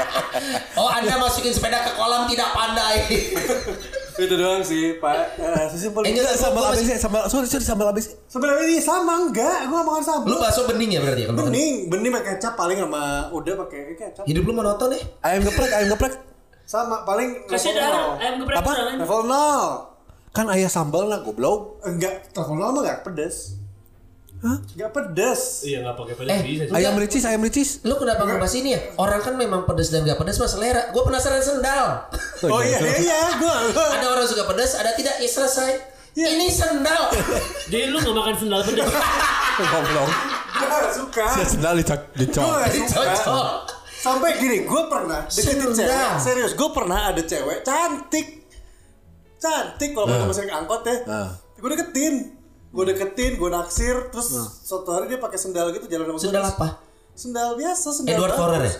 Oh, 0.80 0.92
Anda 0.92 1.16
masukin 1.16 1.56
sepeda 1.56 1.88
ke 1.88 1.96
kolam 1.96 2.28
tidak 2.28 2.52
pandai. 2.52 3.00
Itu 4.12 4.34
doang 4.34 4.60
sih, 4.60 5.00
Pak. 5.00 5.40
Eh, 5.40 5.66
sesimpel 5.68 6.04
Eh, 6.04 6.12
enggak, 6.12 6.36
Sambal 6.36 6.60
gua 6.60 6.68
apa 6.68 6.76
sih? 6.76 6.86
Sambal 6.94 7.22
sorry 7.26 7.46
sorry 7.46 7.64
sambal 7.64 7.86
apa 7.88 7.98
sih? 7.98 8.12
Sebenarnya 8.28 8.64
ini 8.66 8.76
sama 8.78 9.14
enggak? 9.22 9.68
Gua 9.68 9.80
gak 9.80 9.86
makan 9.88 10.04
sambal. 10.04 10.28
Lu 10.28 10.36
bakso 10.36 10.68
bening 10.68 10.90
ya 10.92 11.00
berarti 11.00 11.22
ya? 11.22 11.26
kalau 11.26 11.38
makan? 11.38 11.48
bening, 11.48 11.74
bening 11.88 12.12
pakai 12.12 12.30
kecap 12.36 12.54
paling 12.54 12.78
sama 12.78 13.02
udah 13.30 13.54
pakai 13.64 13.78
kecap. 13.90 14.24
Hidup 14.24 14.42
lu 14.44 14.52
monoton 14.52 14.88
ya? 14.92 15.00
Ayam 15.22 15.40
geprek, 15.42 15.70
ayam 15.72 15.88
geprek. 15.96 16.14
Sama 16.62 17.02
paling 17.02 17.48
Kasih 17.48 17.72
level 17.72 17.80
darah, 17.80 18.00
nol. 18.02 18.12
ayam 18.18 18.34
geprek 18.38 18.56
Apa? 18.60 18.72
Level 19.00 19.20
0. 19.24 20.32
Kan 20.32 20.46
ayah 20.48 20.70
sambal 20.70 21.04
lah 21.04 21.20
goblok. 21.20 21.80
Enggak, 21.82 22.32
level 22.32 22.56
0 22.56 22.68
mah 22.68 22.80
enggak 22.80 22.98
pedes. 23.04 23.60
Hah? 24.42 24.58
Enggak 24.58 24.90
pedes. 24.90 25.62
Iya 25.62 25.78
nggak 25.80 25.94
pakai 25.94 26.14
pedas 26.18 26.32
Eh, 26.32 26.40
bisa. 26.42 26.62
Ayam 26.72 26.98
ricis, 26.98 27.22
ayam 27.22 27.40
ricis. 27.40 27.68
Lu 27.80 27.94
kenapa 27.94 28.26
ngebahas 28.26 28.54
ini 28.54 28.74
ya? 28.74 28.80
Orang 28.96 29.22
kan 29.22 29.34
memang 29.34 29.62
pedes 29.62 29.88
dan 29.88 30.02
gak 30.02 30.18
pedes 30.18 30.34
mah 30.36 30.50
selera. 30.50 30.90
Gue 30.90 30.98
penasaran 31.00 31.38
sendal. 31.38 32.10
Oh 32.44 32.58
iya, 32.58 32.74
iya, 32.76 32.94
iya, 32.98 33.20
gua. 33.38 33.70
gua. 33.70 33.86
Ada 33.94 34.06
orang 34.08 34.26
suka 34.26 34.42
pedas, 34.44 34.74
ada 34.74 34.90
tidak. 34.92 35.14
Ya 35.16 35.30
selesai. 35.30 35.70
Iya. 36.12 36.26
Ini 36.34 36.46
sendal. 36.50 37.02
Jadi 37.70 37.86
lu 37.86 37.96
nggak 37.96 38.12
makan 38.12 38.34
sendal 38.36 38.60
pedas. 38.62 38.90
Goblok. 39.54 40.10
Gua 40.52 40.66
gak 40.68 40.90
suka. 40.92 41.26
Saya 41.30 41.46
sendal 41.46 41.74
dicok, 41.78 42.00
dicok. 42.12 42.42
Gua 42.42 42.56
gak 42.60 42.70
Cocok. 42.84 43.14
suka. 43.16 43.42
Sampai 43.94 44.34
gini, 44.34 44.66
gue 44.66 44.82
pernah 44.90 45.22
deketin 45.24 45.70
cewek. 45.70 46.18
Serius, 46.18 46.52
gue 46.52 46.68
pernah 46.68 47.14
ada 47.14 47.22
cewek 47.22 47.62
cantik. 47.62 48.50
Cantik 49.38 49.94
kalau 49.94 50.10
Nah. 50.10 50.26
mau 50.26 50.34
sering 50.34 50.50
angkot 50.50 50.82
ya. 50.82 50.98
Gue 51.54 51.70
deketin. 51.70 52.41
Gue 52.72 52.84
deketin, 52.88 53.36
gue 53.36 53.50
naksir, 53.52 54.08
terus 54.08 54.32
suatu 54.64 54.88
hari 54.90 55.04
dia 55.06 55.20
pakai 55.20 55.36
sendal 55.36 55.68
gitu 55.70 55.84
jalan 55.86 56.08
sama. 56.08 56.18
Sendal 56.18 56.44
apa? 56.48 56.68
Sendal 57.12 57.48
biasa, 57.54 57.88
sendal 57.92 58.16
Edward. 58.16 58.32
Forer 58.32 58.62
ya? 58.64 58.72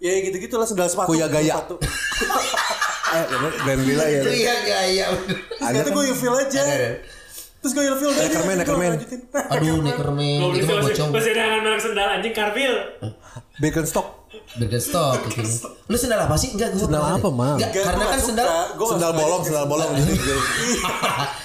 Ya 0.00 0.12
gitu-gitu 0.22 0.54
lah 0.54 0.64
sendal 0.64 0.86
sepatu. 0.86 1.10
Kuya 1.10 1.26
gaya. 1.26 1.58
Sepatu. 1.58 1.76
Eh, 3.10 3.26
brand 3.66 3.82
gila 3.82 4.06
ya. 4.06 4.22
Iya 4.22 4.54
gaya. 4.62 5.06
Terus 5.10 5.82
kata 5.82 5.90
gue 5.90 6.04
ilfil 6.14 6.30
aja. 6.30 6.62
Ada, 6.62 6.74
ada. 6.78 6.90
Terus 7.58 7.72
gue 7.74 7.84
ilfil 7.90 8.10
Neckerman, 8.14 8.54
Neckerman. 8.62 8.86
gua 8.86 8.94
lanjutin. 8.94 9.20
Aduh, 9.50 9.76
Neckerman. 9.82 10.38
Goblok 10.38 10.54
Itu 10.54 10.66
mah 10.70 10.82
bocong. 10.86 11.10
masih 11.10 11.32
dengan 11.34 11.58
merek 11.58 11.80
sendal 11.82 12.06
anjing 12.06 12.30
Carville. 12.30 12.78
Birkenstock. 13.58 14.06
Birkenstock 14.58 15.30
gitu. 15.30 15.46
Lu 15.86 15.94
sendal 15.94 16.26
apa 16.26 16.34
sih? 16.34 16.50
Enggak, 16.50 16.74
gue 16.74 16.82
Sendal 16.82 17.04
apa, 17.06 17.28
Mam? 17.30 17.54
Enggak, 17.54 17.70
Enggak, 17.70 17.84
karena 17.86 18.02
gua 18.02 18.10
kan 18.10 18.20
sendal. 18.20 18.46
Gua 18.74 18.86
Sendal 18.90 19.12
bolong, 19.14 19.42
sendal 19.46 19.66
bolong. 19.72 19.90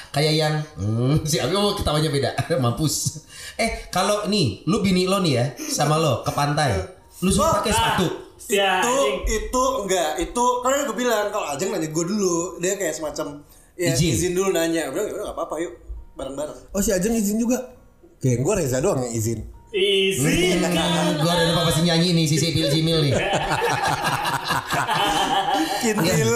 kayak 0.10 0.34
yang 0.34 0.54
hmm, 0.80 1.22
si 1.22 1.38
Abi 1.38 1.54
mau 1.54 1.76
ketawanya 1.76 2.10
beda. 2.10 2.30
Mampus. 2.64 3.26
Eh, 3.56 3.88
kalau 3.90 4.26
nih, 4.26 4.66
lu 4.66 4.82
bini 4.82 5.06
lo 5.06 5.22
nih 5.22 5.34
ya 5.38 5.46
sama 5.60 6.02
lo 6.02 6.26
ke 6.26 6.32
pantai. 6.34 6.82
Lu 7.22 7.30
suka 7.30 7.62
pakai 7.62 7.72
sepatu. 7.72 8.08
Ya, 8.46 8.78
itu 8.84 8.94
itu 9.26 9.64
enggak 9.82 10.22
itu 10.22 10.44
karena 10.62 10.86
gue 10.86 10.94
bilang 10.94 11.34
kalau 11.34 11.50
Ajeng 11.50 11.74
nanya 11.74 11.90
gue 11.90 12.06
dulu 12.06 12.62
dia 12.62 12.78
kayak 12.78 12.94
semacam 12.94 13.42
ya, 13.74 13.90
Izin. 13.90 14.12
izin. 14.14 14.32
dulu 14.38 14.54
nanya 14.54 14.92
udah 14.92 15.02
udah 15.02 15.24
nggak 15.24 15.34
apa-apa 15.34 15.56
yuk 15.66 15.74
bareng-bareng 16.14 16.54
Oh 16.70 16.78
si 16.78 16.94
Ajeng 16.94 17.16
izin 17.16 17.42
juga. 17.42 17.74
Kayak 18.22 18.46
gue 18.46 18.54
Reza 18.60 18.78
doang 18.84 19.02
yang 19.02 19.14
izin. 19.14 19.40
Hmm, 19.76 21.20
gua 21.20 21.32
ada 21.36 21.44
lupa 21.52 21.62
pasti 21.68 21.82
nyanyi 21.84 22.16
nih 22.16 22.26
si 22.32 22.36
Sipil 22.40 22.72
Cimil 22.72 23.12
nih. 23.12 23.14
kintil 25.84 26.30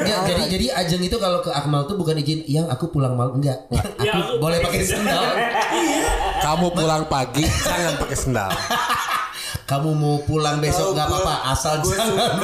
Enggak, 0.00 0.20
jadi 0.26 0.42
jadi 0.48 0.66
Ajeng 0.80 1.02
itu 1.04 1.16
kalau 1.20 1.44
ke 1.44 1.50
Akmal 1.52 1.86
tuh 1.86 1.94
bukan 2.00 2.18
izin 2.18 2.42
yang 2.48 2.66
aku 2.72 2.90
pulang 2.90 3.14
malam 3.14 3.38
enggak. 3.38 3.68
Aku, 3.70 4.02
Ya, 4.02 4.16
aku 4.16 4.40
boleh 4.40 4.58
pakai 4.64 4.80
sendal. 4.82 5.24
Kamu 6.40 6.66
pulang 6.72 7.04
pagi 7.06 7.44
jangan 7.44 7.94
pakai 8.00 8.16
sendal. 8.16 8.50
Kamu 9.68 9.90
mau 9.94 10.18
pulang 10.26 10.58
besok 10.58 10.96
nggak 10.96 11.06
apa-apa 11.06 11.34
asal 11.54 11.84
gue 11.84 11.94
jangan. 11.94 12.34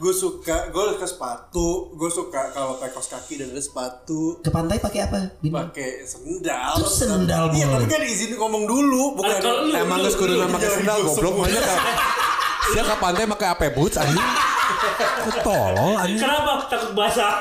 Gue 0.00 0.12
suka 0.12 0.56
gue 0.66 0.82
suka 0.90 1.04
sepatu 1.06 1.68
gue 1.92 2.08
suka 2.08 2.48
kalau 2.50 2.74
pakai 2.74 2.88
kaos 2.90 3.04
kaki 3.06 3.36
dan 3.36 3.52
ada 3.52 3.60
sepatu 3.60 4.40
Ke 4.40 4.48
pantai 4.48 4.80
pakai 4.80 5.00
apa? 5.04 5.20
Pakai 5.38 6.00
sendal 6.02 6.72
Terus 6.80 6.94
sendal 6.98 7.52
iya 7.52 7.68
boleh. 7.68 7.84
tapi 7.84 7.86
kan 7.86 8.00
izin 8.02 8.32
ngomong 8.34 8.64
dulu 8.64 9.12
bukan 9.14 9.36
kalau 9.38 9.60
lu- 9.62 9.76
Emang 9.76 10.00
geus 10.00 10.16
kudu 10.16 10.40
pakai 10.40 10.70
sendal 10.72 11.04
goblok 11.04 11.34
makanya 11.38 11.60
ka. 11.62 11.76
Dia 12.70 12.82
ke 12.82 12.94
pantai 12.96 13.24
pakai 13.28 13.48
apa 13.50 13.62
boots 13.70 13.96
anjing? 13.96 14.24
Ketolol 15.28 15.92
anjing. 15.94 16.16
Kenapa 16.18 16.64
takut 16.64 16.96
basah? 16.96 17.32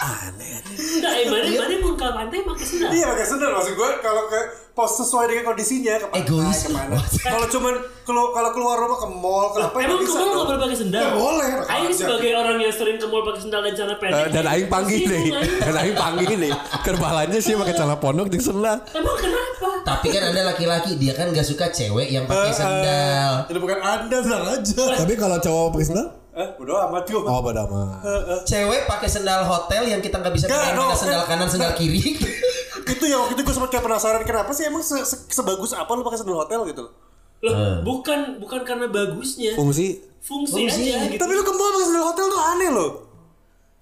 Aneh. 0.00 0.58
Enggak, 0.98 1.12
eh, 1.14 1.26
mana 1.26 1.46
mana 1.48 1.74
mau 1.78 1.92
ke 1.92 2.06
pantai 2.08 2.38
pakai 2.42 2.64
sendal. 2.64 2.90
iya 2.90 3.06
pakai 3.08 3.24
sendal 3.24 3.50
maksud 3.52 3.72
gue 3.72 3.90
kalau 3.98 4.22
ke 4.26 4.40
pos 4.72 4.92
sesuai 4.96 5.24
dengan 5.26 5.44
kondisinya 5.44 5.94
ke 5.96 6.06
pantai 6.08 6.22
Egois. 6.24 6.58
ke 6.60 6.70
mana 6.70 6.94
kalau 7.20 7.46
cuman 7.48 7.74
kalau 8.02 8.24
kalau 8.30 8.50
keluar 8.52 8.76
rumah 8.76 8.96
ke 8.96 9.08
mall 9.08 9.46
kenapa 9.50 9.76
Emang 9.78 9.98
bisa 9.98 10.14
kamu 10.14 10.24
nggak 10.24 10.34
dong? 10.34 10.46
boleh 10.48 10.60
pakai 10.60 10.76
sendal? 10.76 11.00
Ya, 11.00 11.10
boleh. 11.12 11.48
Aing 11.68 11.92
sebagai 11.92 12.30
orang 12.32 12.56
yang 12.56 12.72
sering 12.72 12.96
ke 12.96 13.06
mall 13.06 13.22
pakai 13.22 13.40
sendal 13.40 13.60
dan 13.60 13.72
celana 13.72 13.96
pendek. 13.96 14.18
Eh, 14.20 14.30
dan 14.30 14.44
aing 14.46 14.68
panggil. 14.68 15.00
Aing. 15.04 15.32
Dan 15.60 15.74
aing 15.76 15.96
panggil 15.96 16.28
deh. 16.38 16.52
Kerbalanya 16.80 17.38
sih 17.38 17.52
pakai 17.54 17.74
celana 17.74 17.96
pondok 17.96 18.26
jeung 18.28 18.44
sendal. 18.44 18.78
Emang 18.88 19.16
kenapa? 19.16 19.68
Tapi 19.84 20.06
kan 20.08 20.22
ada 20.26 20.40
laki-laki 20.46 20.94
dia 20.94 21.12
kan 21.12 21.30
gak 21.30 21.44
suka 21.44 21.68
cewek 21.68 22.08
yang 22.08 22.24
pakai 22.24 22.52
sendal. 22.52 23.32
Jadi 23.46 23.58
bukan 23.58 23.78
anda 23.78 24.16
tenang 24.18 24.44
aja. 24.48 24.82
Tapi 24.96 25.12
kalau 25.14 25.36
cowok 25.38 25.66
pakai 25.74 25.86
sendal? 25.86 26.06
Eh, 26.38 26.48
udah 26.56 26.86
amat 26.86 27.02
yuk. 27.04 27.26
Oh, 27.26 27.42
pada 27.42 27.66
mah. 27.66 27.98
Cewek 28.44 28.86
pakai 28.86 29.10
sendal 29.10 29.42
hotel 29.42 29.82
yang 29.84 29.98
kita 29.98 30.16
nggak 30.16 30.30
bisa 30.30 30.46
bedain 30.46 30.72
no, 30.72 30.94
sendal 30.94 31.26
kan- 31.26 31.34
kanan 31.34 31.50
sendal 31.50 31.74
kiri. 31.74 32.14
itu 32.94 33.04
yang 33.04 33.20
waktu 33.20 33.34
itu 33.34 33.42
gue 33.42 33.52
sempat 33.52 33.68
kayak 33.68 33.84
penasaran 33.84 34.22
kenapa 34.22 34.50
sih 34.50 34.64
emang 34.64 34.80
se- 34.80 35.02
se- 35.02 35.26
sebagus 35.28 35.74
apa 35.74 35.90
lu 35.90 36.00
pakai 36.00 36.16
sandal 36.16 36.38
hotel 36.38 36.62
gitu 36.64 36.80
loh. 36.80 36.92
Eh. 37.38 37.82
bukan 37.82 38.38
bukan 38.38 38.62
karena 38.62 38.86
bagusnya. 38.86 39.54
Fungsi 39.54 39.98
Fungsi, 40.18 40.66
Fungsi. 40.66 40.90
aja 40.90 41.06
gitu. 41.06 41.18
Tapi 41.18 41.32
lu 41.32 41.42
ke 41.42 41.52
mall 41.52 41.70
pakai 41.72 41.86
sandal 41.86 42.06
hotel 42.06 42.26
tuh 42.28 42.40
aneh 42.40 42.70
loh. 42.70 42.90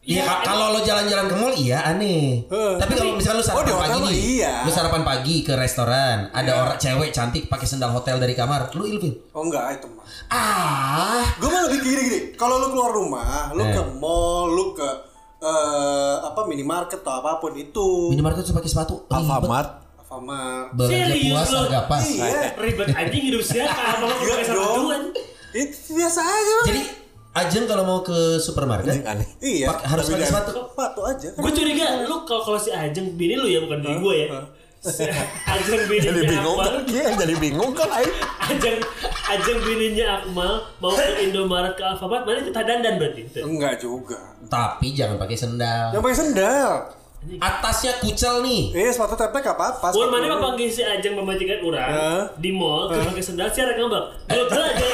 Iya, 0.06 0.14
Iya, 0.16 0.24
ka- 0.24 0.42
kalau 0.46 0.70
lo 0.70 0.80
jalan-jalan 0.80 1.26
ke 1.26 1.34
mall 1.34 1.50
iya 1.52 1.82
aneh. 1.84 2.46
Tapi 2.48 2.92
kalau 2.94 3.12
misalnya 3.12 3.36
lu 3.36 3.42
Oh, 3.42 3.48
sarapan 3.48 3.58
hotel 3.60 3.76
pagi 3.76 3.90
mah 3.92 4.06
nih, 4.06 4.18
iya. 4.32 4.52
lu 4.62 4.70
sarapan 4.70 5.02
pagi 5.02 5.36
ke 5.42 5.52
restoran, 5.52 6.16
ada 6.30 6.52
orang 6.56 6.76
cewek 6.76 7.10
cantik 7.10 7.44
pakai 7.46 7.66
sendal 7.66 7.90
hotel 7.90 8.16
dari 8.16 8.32
kamar, 8.32 8.70
lu 8.72 8.86
ilfil. 8.86 9.10
Oh 9.30 9.42
enggak 9.42 9.76
itu 9.76 9.86
mah. 9.88 10.06
Ah, 10.28 11.26
Gue 11.36 11.48
malah 11.48 11.66
lebih 11.66 11.82
gini 11.82 12.02
gini. 12.04 12.18
Kalau 12.32 12.54
lu 12.56 12.70
keluar 12.70 12.90
rumah, 12.92 13.26
lu 13.50 13.60
Eh. 13.60 13.72
ke 13.72 13.82
mall, 13.94 14.46
lu 14.48 14.70
ke 14.72 14.86
eh 15.36 16.16
apa 16.18 16.40
minimarket 16.44 16.98
atau 16.98 17.18
apa 17.18 17.36
pun 17.36 17.52
itu. 17.52 18.08
minimarket 18.08 18.40
tuh 18.42 18.54
pakai 18.54 18.66
sepatu. 18.68 18.94
Alfamart. 19.06 19.98
Alfamart. 19.98 20.70
Belanja 20.72 20.94
Serius 21.04 21.22
puas 21.28 21.48
lo? 21.48 21.58
harga 21.60 21.80
pas. 21.84 22.02
Iya. 22.04 22.54
Ribet 22.56 22.86
anjing 22.90 23.22
hidup 23.26 23.42
siapa? 23.42 23.74
Apa 23.74 24.02
lo 24.02 24.14
Iya 24.16 24.32
pakai 24.38 24.46
duluan? 24.48 25.02
Itu 25.52 25.76
biasa 25.92 26.20
aja. 26.22 26.56
Jadi 26.64 26.82
Ajeng 27.36 27.64
kalau 27.64 27.84
mau 27.84 28.00
ke 28.00 28.16
supermarket 28.38 29.04
aneh. 29.04 29.28
iya. 29.40 29.68
pak- 29.68 29.84
harus 29.86 30.08
pakai 30.08 30.24
jangan- 30.24 30.32
sepatu. 30.42 30.50
Sepatu 30.66 31.00
aja. 31.04 31.28
Gue 31.34 31.52
curiga 31.52 31.84
lu 32.02 32.16
kalau 32.24 32.42
kalau 32.42 32.56
si 32.56 32.70
Ajeng 32.70 33.12
bini 33.12 33.36
lu 33.36 33.44
ya 33.44 33.60
bukan 33.60 33.78
bini 33.78 33.96
gue 33.98 34.16
ya. 34.16 34.28
Si 34.78 35.02
Ajeng 35.44 35.82
Jadi 35.82 35.90
bininya 35.90 36.22
bingung 36.24 36.56
kan? 36.56 36.72
Akmal. 36.72 36.88
Iya, 36.88 37.08
jadi 37.14 37.34
bingung 37.36 37.72
kan 37.72 37.88
aing. 37.92 38.14
Ajeng 38.40 38.78
Ajeng 39.26 39.58
bininya 39.60 40.06
Akmal 40.16 40.52
mau 40.78 40.92
ke 40.92 41.04
Indomaret 41.20 41.74
ke 41.74 41.82
Alfamart 41.82 42.22
mana 42.22 42.40
kita 42.40 42.60
dandan 42.62 42.94
berarti. 42.96 43.22
Enggak 43.36 43.74
juga. 43.78 44.16
Tapi 44.46 44.94
jangan 44.94 45.18
pakai 45.18 45.36
sendal. 45.36 45.86
Yang 45.90 46.02
pakai 46.02 46.18
sendal. 46.18 46.70
Atasnya 47.36 47.98
kucel 47.98 48.38
nih. 48.40 48.70
Eh, 48.70 48.90
sepatu 48.90 49.18
teplek 49.18 49.42
gak 49.42 49.58
apa-apa. 49.58 49.90
Sepatu 49.90 50.06
mana 50.06 50.26
mah 50.30 50.38
panggil 50.40 50.70
si 50.70 50.80
Ajeng 50.80 51.18
memajikan 51.18 51.58
orang 51.60 51.90
Hah? 51.90 52.22
di 52.38 52.50
mall 52.50 52.86
ke 52.86 53.02
pakai 53.02 53.22
sendal 53.22 53.50
sih 53.50 53.60
rek 53.60 53.74
ngambek. 53.74 54.04
Lu 54.30 54.44
tuh 54.46 54.62
aja. 54.62 54.86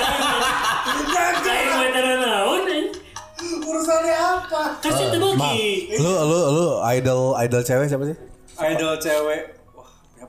Kayak 1.43 1.75
meteran 1.77 2.19
naon 2.19 2.65
eh. 2.67 2.85
Urusannya 3.43 4.17
apa? 4.17 4.63
Kasih 4.81 5.07
Ma, 5.07 5.13
terbagi. 5.13 5.99
lu 5.99 6.13
lu 6.25 6.41
lu 6.55 6.67
idol 6.89 7.35
idol 7.39 7.61
cewek 7.61 7.87
siapa 7.87 8.05
sih? 8.07 8.17
Idol 8.57 8.97
cewek. 8.97 9.41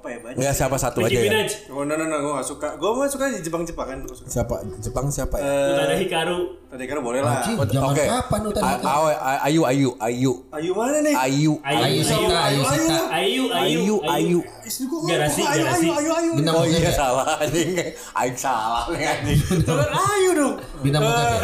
Wah, 0.04 0.12
apa 0.12 0.12
ya 0.12 0.20
banyak? 0.20 0.36
Enggak 0.36 0.56
siapa 0.60 0.76
satu 0.76 1.00
Nicki 1.00 1.16
aja 1.16 1.32
ya. 1.32 1.48
Oh, 1.72 1.88
no, 1.88 1.96
no, 1.96 2.04
no, 2.04 2.16
gue 2.20 2.32
gak 2.36 2.44
suka. 2.44 2.68
Gue 2.76 2.92
mah 2.92 3.08
suka 3.08 3.32
di 3.32 3.40
Jepang-Jepangan. 3.40 4.04
Gue 4.04 4.16
suka. 4.20 4.28
Siapa? 4.28 4.56
Jepang 4.84 5.08
siapa 5.08 5.40
ya? 5.40 5.48
Lu 5.48 5.80
ada 5.80 5.96
Hikaru. 5.96 6.40
Tadi 6.68 6.84
kan 6.84 6.98
boleh 7.00 7.22
lah. 7.24 7.40
Oke. 7.88 8.04
kapan 8.04 8.40
lu 8.44 8.52
tadi? 8.52 8.66
A- 8.66 8.84
Awe, 8.84 9.14
A- 9.14 9.42
Ayu, 9.48 9.62
Ayu, 9.64 9.90
Ayu, 9.96 10.34
Ayu 10.52 10.72
mana 10.76 11.00
nih? 11.00 11.16
Ayu, 11.16 11.54
Ayu 11.64 12.02
Sita, 12.04 12.38
Ayu 12.50 12.62
Sita. 12.68 13.00
Ayu, 13.14 13.44
Ayu, 13.48 13.96
Ayu. 14.04 14.40
Istri 14.64 14.88
gue 14.88 15.00
Garasi, 15.06 15.44
ayu, 15.44 15.64
garasi. 15.68 15.88
ayu, 15.92 16.12
ayu, 16.16 16.32
ayu. 16.40 16.52
Oh 16.56 16.64
iya 16.64 16.80
ya? 16.88 16.92
salah 16.96 17.36
anjing. 17.36 17.76
Aing 18.16 18.38
salah 18.40 18.88
nih 18.96 19.06
anjing. 19.06 19.40
Jangan 19.60 19.92
ayu 19.92 20.30
dong. 20.34 20.54
Bintang 20.80 21.04
bukan 21.04 21.26
ya? 21.30 21.40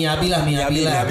Miyabi 0.00 0.26
lah, 0.32 0.40
Miyabi 0.42 0.80
lah. 0.82 1.04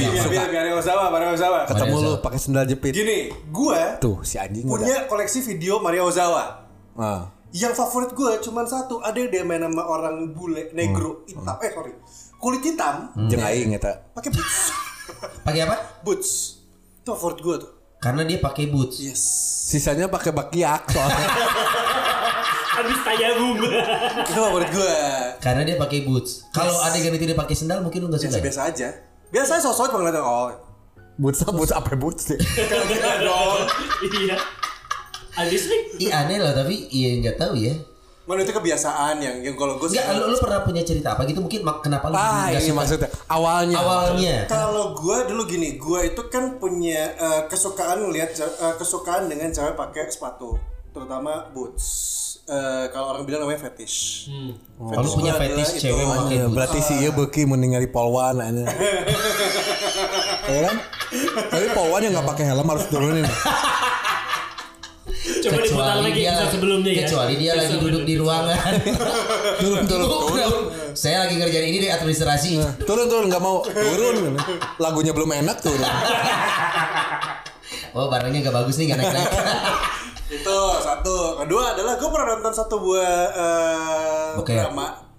Ozawa, 0.79 1.11
biar 1.13 1.35
Ozawa. 1.35 1.59
Ketemu 1.69 1.95
lu 1.99 2.11
pakai 2.23 2.39
sendal 2.41 2.65
jepit. 2.65 2.91
Gini, 2.95 3.29
gue 3.31 3.81
Tuh 4.01 4.17
si 4.25 4.35
anjing 4.41 4.65
punya 4.65 5.05
koleksi 5.05 5.38
video 5.41 5.79
Maria 5.79 6.03
Ozawa. 6.03 6.67
Ah. 6.95 7.31
Yang 7.49 7.73
favorit 7.75 8.11
gue 8.13 8.31
cuman 8.45 8.65
satu. 8.65 9.01
Ada 9.01 9.17
yang 9.17 9.29
dia 9.31 9.43
main 9.43 9.63
sama 9.63 9.81
orang 9.83 10.31
bule, 10.31 10.69
negro, 10.71 11.25
hitam. 11.25 11.57
Eh, 11.59 11.71
sorry. 11.73 11.93
Kulit 12.37 12.63
hitam, 12.63 13.11
Jeung 13.27 13.43
aing 13.43 13.73
eta. 13.73 14.05
pakai 14.13 14.31
boots. 14.31 14.57
Pakai 15.45 15.65
apa? 15.65 15.75
boots. 16.05 16.61
Itu 17.01 17.17
favorit 17.17 17.39
gue 17.41 17.55
tuh. 17.57 17.71
Karena 17.99 18.23
dia 18.23 18.39
pakai 18.39 18.69
boots. 18.69 19.01
Yes. 19.01 19.19
Sisanya 19.67 20.07
pakai 20.07 20.31
bakiak 20.31 20.87
soalnya. 20.87 21.27
Habis 22.79 22.99
tayamum. 23.03 23.59
Itu 24.23 24.39
favorit 24.39 24.69
gue. 24.71 24.95
Karena 25.43 25.67
dia 25.67 25.75
pakai 25.75 26.07
boots. 26.07 26.47
Kalau 26.53 26.71
adegan 26.85 27.11
itu 27.11 27.25
dia 27.27 27.35
pakai 27.35 27.55
sendal 27.57 27.83
mungkin 27.83 28.05
lu 28.05 28.07
nggak 28.07 28.21
suka. 28.23 28.29
ya? 28.29 28.39
Biasa-biasa 28.39 28.61
aja. 28.71 28.87
Biasanya 29.29 29.61
sosok 29.61 29.85
cuma 29.91 29.99
ngeliatin 30.07 30.23
oh 30.23 30.49
Boots 31.19 31.43
boots 31.43 31.75
apa 31.75 31.99
boots 31.99 32.31
sih? 32.31 32.39
iya 34.23 34.39
ada 35.31 35.51
sih 35.51 35.79
Ih 35.99 36.09
aneh 36.09 36.37
loh 36.37 36.51
tapi 36.51 36.87
iya 36.89 37.19
nggak 37.19 37.37
tahu 37.37 37.53
ya. 37.55 37.73
Mana 38.23 38.41
itu 38.41 38.51
kebiasaan 38.51 39.17
yang 39.17 39.41
yang 39.41 39.53
kalau 39.53 39.75
gue 39.75 39.89
Enggak, 39.89 40.05
lu, 40.15 40.29
lu 40.29 40.37
pernah 40.37 40.61
punya 40.61 40.81
cerita 40.81 41.13
apa 41.13 41.25
gitu 41.25 41.39
mungkin 41.39 41.65
kenapa 41.79 42.05
lu 42.05 42.13
Ah 42.13 42.45
nggak 42.47 42.59
ini 42.59 42.67
suka? 42.67 42.77
maksudnya 42.77 43.09
awalnya. 43.27 43.75
awalnya 43.75 44.35
Kalau 44.45 44.93
gue 44.93 45.17
dulu 45.25 45.41
gini, 45.45 45.69
gue 45.75 45.99
itu 46.07 46.21
kan 46.27 46.55
punya 46.55 47.09
eh, 47.11 47.41
kesukaan 47.45 48.03
ngelihat 48.03 48.29
ce- 48.31 48.53
eh, 48.55 48.75
kesukaan 48.75 49.25
dengan 49.25 49.49
cewek 49.49 49.73
pakai 49.73 50.07
sepatu, 50.07 50.61
terutama 50.89 51.49
boots. 51.49 51.85
Eh, 52.45 52.85
kalau 52.89 53.13
orang 53.13 53.25
bilang 53.25 53.41
namanya 53.43 53.61
fetish. 53.63 54.29
Oh, 54.75 54.93
lu 54.95 55.09
punya 55.11 55.33
fetish 55.35 55.77
cewek 55.79 55.97
itu. 55.99 56.09
pakai 56.11 56.29
Ya, 56.31 56.43
boots. 56.43 56.53
berarti 56.53 56.79
sih 56.79 56.95
iya 56.99 57.09
beki 57.09 57.45
meninggali 57.45 57.85
polwan 57.87 58.41
ini. 58.43 58.61
ya 60.53 60.59
kan? 60.65 60.75
Tapi 61.47 61.65
polwan 61.71 62.01
yang 62.01 62.13
nggak 62.13 62.27
pakai 62.27 62.45
helm 62.45 62.65
harus 62.67 62.85
turunin. 62.85 63.25
coba 65.43 65.57
diputar 65.61 65.97
lagi 65.99 66.21
episode 66.25 66.51
sebelumnya 66.55 66.91
ya 66.91 67.03
kecuali 67.05 67.33
dia 67.35 67.51
lagi 67.57 67.75
duduk 67.77 68.03
di 68.05 68.15
ruangan. 68.15 68.73
Turun 69.61 69.83
turun 69.85 70.07
turun. 70.07 70.51
Saya 70.95 71.27
lagi 71.27 71.35
ngerjain 71.35 71.67
ini 71.67 71.77
deh 71.83 71.91
administrasi. 71.91 72.59
Turun 72.87 73.11
turun 73.11 73.27
nggak 73.27 73.43
mau 73.43 73.61
turun. 73.65 74.37
Lagunya 74.79 75.11
belum 75.11 75.29
enak 75.29 75.57
turun. 75.59 75.89
Oh 77.97 78.05
barangnya 78.05 78.45
gak 78.45 78.53
bagus 78.55 78.77
nih 78.77 78.93
gak 78.93 78.99
naik 79.01 79.13
naik. 79.17 79.31
Itu 80.39 80.57
satu. 80.77 81.41
Kedua 81.41 81.73
adalah 81.73 81.97
gue 81.97 82.09
pernah 82.13 82.27
nonton 82.37 82.53
satu 82.53 82.75
buah 82.77 83.17
eh, 83.33 84.31
Oke. 84.37 84.53
drama 84.53 85.09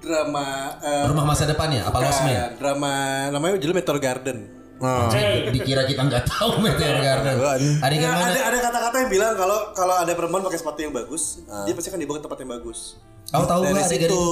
drama 0.00 0.46
eh, 0.84 1.04
Rumah 1.08 1.24
masa 1.24 1.48
depan 1.48 1.72
ya? 1.72 1.88
Apa 1.88 1.96
bukan, 2.00 2.60
drama 2.60 2.92
namanya 3.32 3.56
judul 3.56 3.76
Meteor 3.76 3.98
Garden. 4.00 4.59
Nah, 4.80 5.12
Dikira 5.46 5.84
kita 5.84 6.02
nggak 6.02 6.24
tahu 6.26 6.56
Meteor 6.58 6.98
Garden. 6.98 7.36
Adegan 7.78 8.00
Ya, 8.00 8.16
ada 8.16 8.40
ada 8.48 8.58
kata-kata 8.60 8.96
yang 8.98 9.10
bilang 9.10 9.32
kalau 9.34 9.58
kalau 9.70 9.94
ada 9.94 10.08
perempuan 10.10 10.40
pakai 10.40 10.56
sepatu 10.56 10.80
yang 10.80 10.90
bagus, 10.90 11.44
dia 11.62 11.72
pasti 11.72 11.88
akan 11.88 12.00
dibawa 12.00 12.16
ke 12.16 12.24
tempat 12.24 12.38
yang 12.40 12.50
bagus. 12.50 12.80
Oh 13.30 13.46
tahu 13.46 13.62
Dari 13.62 13.76
adegan 13.76 13.86
situ. 13.86 14.08
itu 14.08 14.22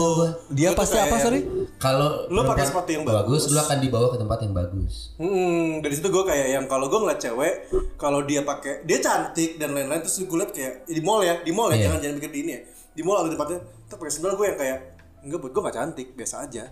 dia 0.51 0.75
pasti 0.75 0.97
kayak 0.97 1.07
apa 1.07 1.17
sorry? 1.21 1.41
Kalau 1.77 2.27
Lu 2.27 2.43
pakai 2.43 2.67
sepatu 2.67 2.91
yang 2.91 3.05
bagus, 3.05 3.45
bagus. 3.45 3.55
lu 3.55 3.61
akan 3.61 3.79
dibawa 3.79 4.07
ke 4.09 4.19
tempat 4.19 4.39
yang 4.41 4.53
bagus. 4.53 4.93
Hmm, 5.15 5.79
dari 5.79 5.95
situ 5.95 6.09
gue 6.09 6.25
kayak 6.25 6.47
yang 6.51 6.65
kalau 6.65 6.89
gue 6.89 6.99
ngeliat 6.99 7.21
cewek, 7.21 7.55
kalau 7.95 8.25
dia 8.25 8.43
pakai, 8.43 8.83
dia 8.83 8.99
cantik 8.99 9.55
dan 9.55 9.71
lain-lain, 9.71 10.01
terus 10.01 10.19
gue 10.19 10.35
liat 10.35 10.51
kayak 10.51 10.75
di 10.85 10.99
mall 10.99 11.21
ya, 11.21 11.39
di 11.39 11.53
mall 11.53 11.69
ya, 11.69 11.77
Iya. 11.77 11.85
jangan 11.87 11.99
jangan 12.01 12.15
mikir 12.17 12.31
di 12.33 12.41
ini 12.41 12.51
ya, 12.51 12.61
di 12.91 13.03
mall 13.05 13.17
ada 13.21 13.29
tempatnya, 13.29 13.59
pakai 13.87 14.11
sendal 14.11 14.35
gue 14.35 14.47
yang 14.47 14.59
kayak, 14.59 14.79
enggak 15.23 15.39
buat 15.39 15.53
gue 15.53 15.63
gak 15.63 15.77
cantik, 15.77 16.09
biasa 16.15 16.35
aja, 16.43 16.65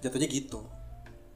jatuhnya 0.00 0.28
gitu. 0.30 0.64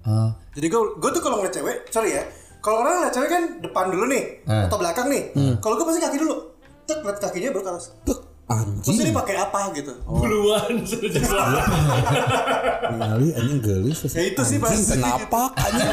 Ah, 0.09 0.33
Jadi 0.51 0.67
gue, 0.67 0.81
gue 0.97 1.11
tuh 1.11 1.21
kalau 1.21 1.37
ngeliat 1.37 1.53
cewek, 1.53 1.77
sorry 1.89 2.11
ya, 2.11 2.25
kalau 2.59 2.81
orang 2.81 2.99
ngeliat 2.99 3.13
cewek 3.13 3.29
kan 3.29 3.43
depan 3.61 3.85
dulu 3.89 4.05
nih, 4.07 4.25
Hmm. 4.43 4.65
atau 4.65 4.77
belakang 4.77 5.07
nih, 5.07 5.23
kalau 5.59 5.77
gue 5.77 5.85
pasti 5.85 6.01
kaki 6.01 6.17
dulu, 6.17 6.35
tek 6.83 6.99
liat 6.99 7.19
kakinya 7.19 7.49
baru 7.51 7.61
ke 7.61 7.71
atas, 7.71 7.87
terus 8.03 8.19
anjing. 8.47 8.97
ini 8.99 9.13
pakai 9.13 9.37
apa 9.37 9.69
gitu, 9.73 9.93
buluan 10.03 10.81
sudah 10.83 11.13
Kali 12.89 13.29
anjing 13.31 13.61
gelis. 13.61 13.99
ya 14.09 14.23
itu 14.25 14.43
sih 14.43 14.57
pasti. 14.57 14.97
kenapa 14.97 15.53
anjing? 15.55 15.89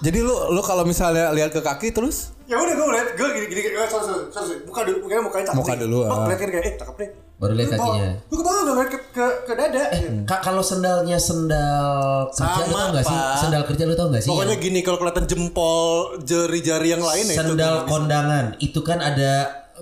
Jadi 0.00 0.18
lu 0.18 0.32
lu 0.48 0.60
kalau 0.60 0.82
misalnya 0.82 1.28
lihat 1.30 1.50
ke 1.50 1.60
kaki 1.60 1.92
terus 1.92 2.32
Ya 2.50 2.58
udah 2.58 2.74
gue 2.74 2.82
ngeliat, 2.82 3.08
gue 3.14 3.28
gini 3.30 3.46
gini, 3.46 3.60
gini 3.62 3.74
sorry, 3.80 4.04
sorry, 4.04 4.26
sorry, 4.28 4.54
muka 4.66 4.82
dulu, 4.82 4.96
mukanya 5.00 5.22
mukanya 5.22 5.44
cakep 5.46 5.58
Muka 5.62 5.74
dulu, 5.78 5.98
ah. 6.02 6.26
liatin 6.26 6.48
kayak, 6.50 6.64
eh 6.66 6.74
cakep 6.74 6.96
nih. 6.98 7.08
Baru 7.38 7.52
liat 7.54 7.68
bawa- 7.68 7.78
kakinya. 7.80 8.08
Gue 8.20 8.36
kebangun 8.36 8.58
gak 8.60 8.66
ngeliat 8.68 8.90
ke, 8.90 8.98
ke, 9.08 9.26
ke 9.46 9.52
dada. 9.54 9.82
Kak 10.26 10.40
kalau 10.42 10.60
sendalnya 10.60 11.16
sendal 11.16 11.94
kerja 12.28 12.60
lu 12.60 12.66
Sama, 12.66 12.80
tau 12.82 12.90
gak 12.92 13.04
sih? 13.06 13.18
Sendal 13.38 13.62
kerja 13.64 13.82
lu 13.86 13.94
tau 13.94 14.08
gak 14.10 14.20
sih? 14.20 14.28
Pokoknya 14.28 14.50
Yang 14.50 14.64
gini 14.66 14.78
kalau 14.82 14.98
kelihatan 14.98 15.24
jempol 15.24 15.86
jari-jari 16.20 16.88
yang 16.90 17.00
lain 17.00 17.24
ya 17.24 17.32
itu 17.32 17.40
sendal 17.40 17.54
nggak 17.54 17.80
bisa. 17.80 17.88
kondangan 17.88 18.44
itu 18.58 18.80
kan 18.82 18.98
ada 19.00 19.32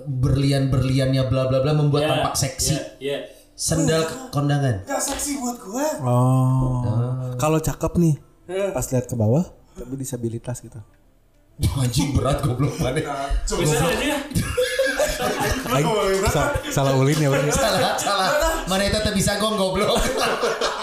berlian-berliannya 0.05 1.23
bla 1.25 1.43
bla 1.45 1.59
bla 1.59 1.73
membuat 1.73 2.01
Ya, 2.01 2.09
tampak 2.13 2.33
seksi. 2.37 2.75
ya 3.01 3.17
Sendal 3.51 4.05
kondangan. 4.29 4.85
Gak 4.85 5.01
seksi 5.03 5.41
buat 5.41 5.57
gue. 5.57 5.85
Oh. 5.99 7.33
Kalau 7.35 7.59
cakep 7.59 7.91
nih 7.97 8.15
pas 8.71 8.85
lihat 8.87 9.03
ke 9.03 9.15
bawah 9.15 9.43
tapi 9.73 9.93
disabilitas 9.95 10.61
gitu. 10.61 10.79
Anjing 11.59 12.15
berat 12.15 12.39
goblok 12.39 12.75
banget. 12.79 13.03
aja 13.03 14.05
ya 14.05 14.19
Aing, 15.69 15.87
sa- 16.31 16.55
salah 16.71 16.95
ulin 16.95 17.19
ya 17.19 17.29
salah 17.51 17.99
salah. 17.99 18.29
Mana 18.65 18.87
itu 18.87 18.95
bisa 19.11 19.35
gong 19.35 19.59
goblok. 19.59 19.99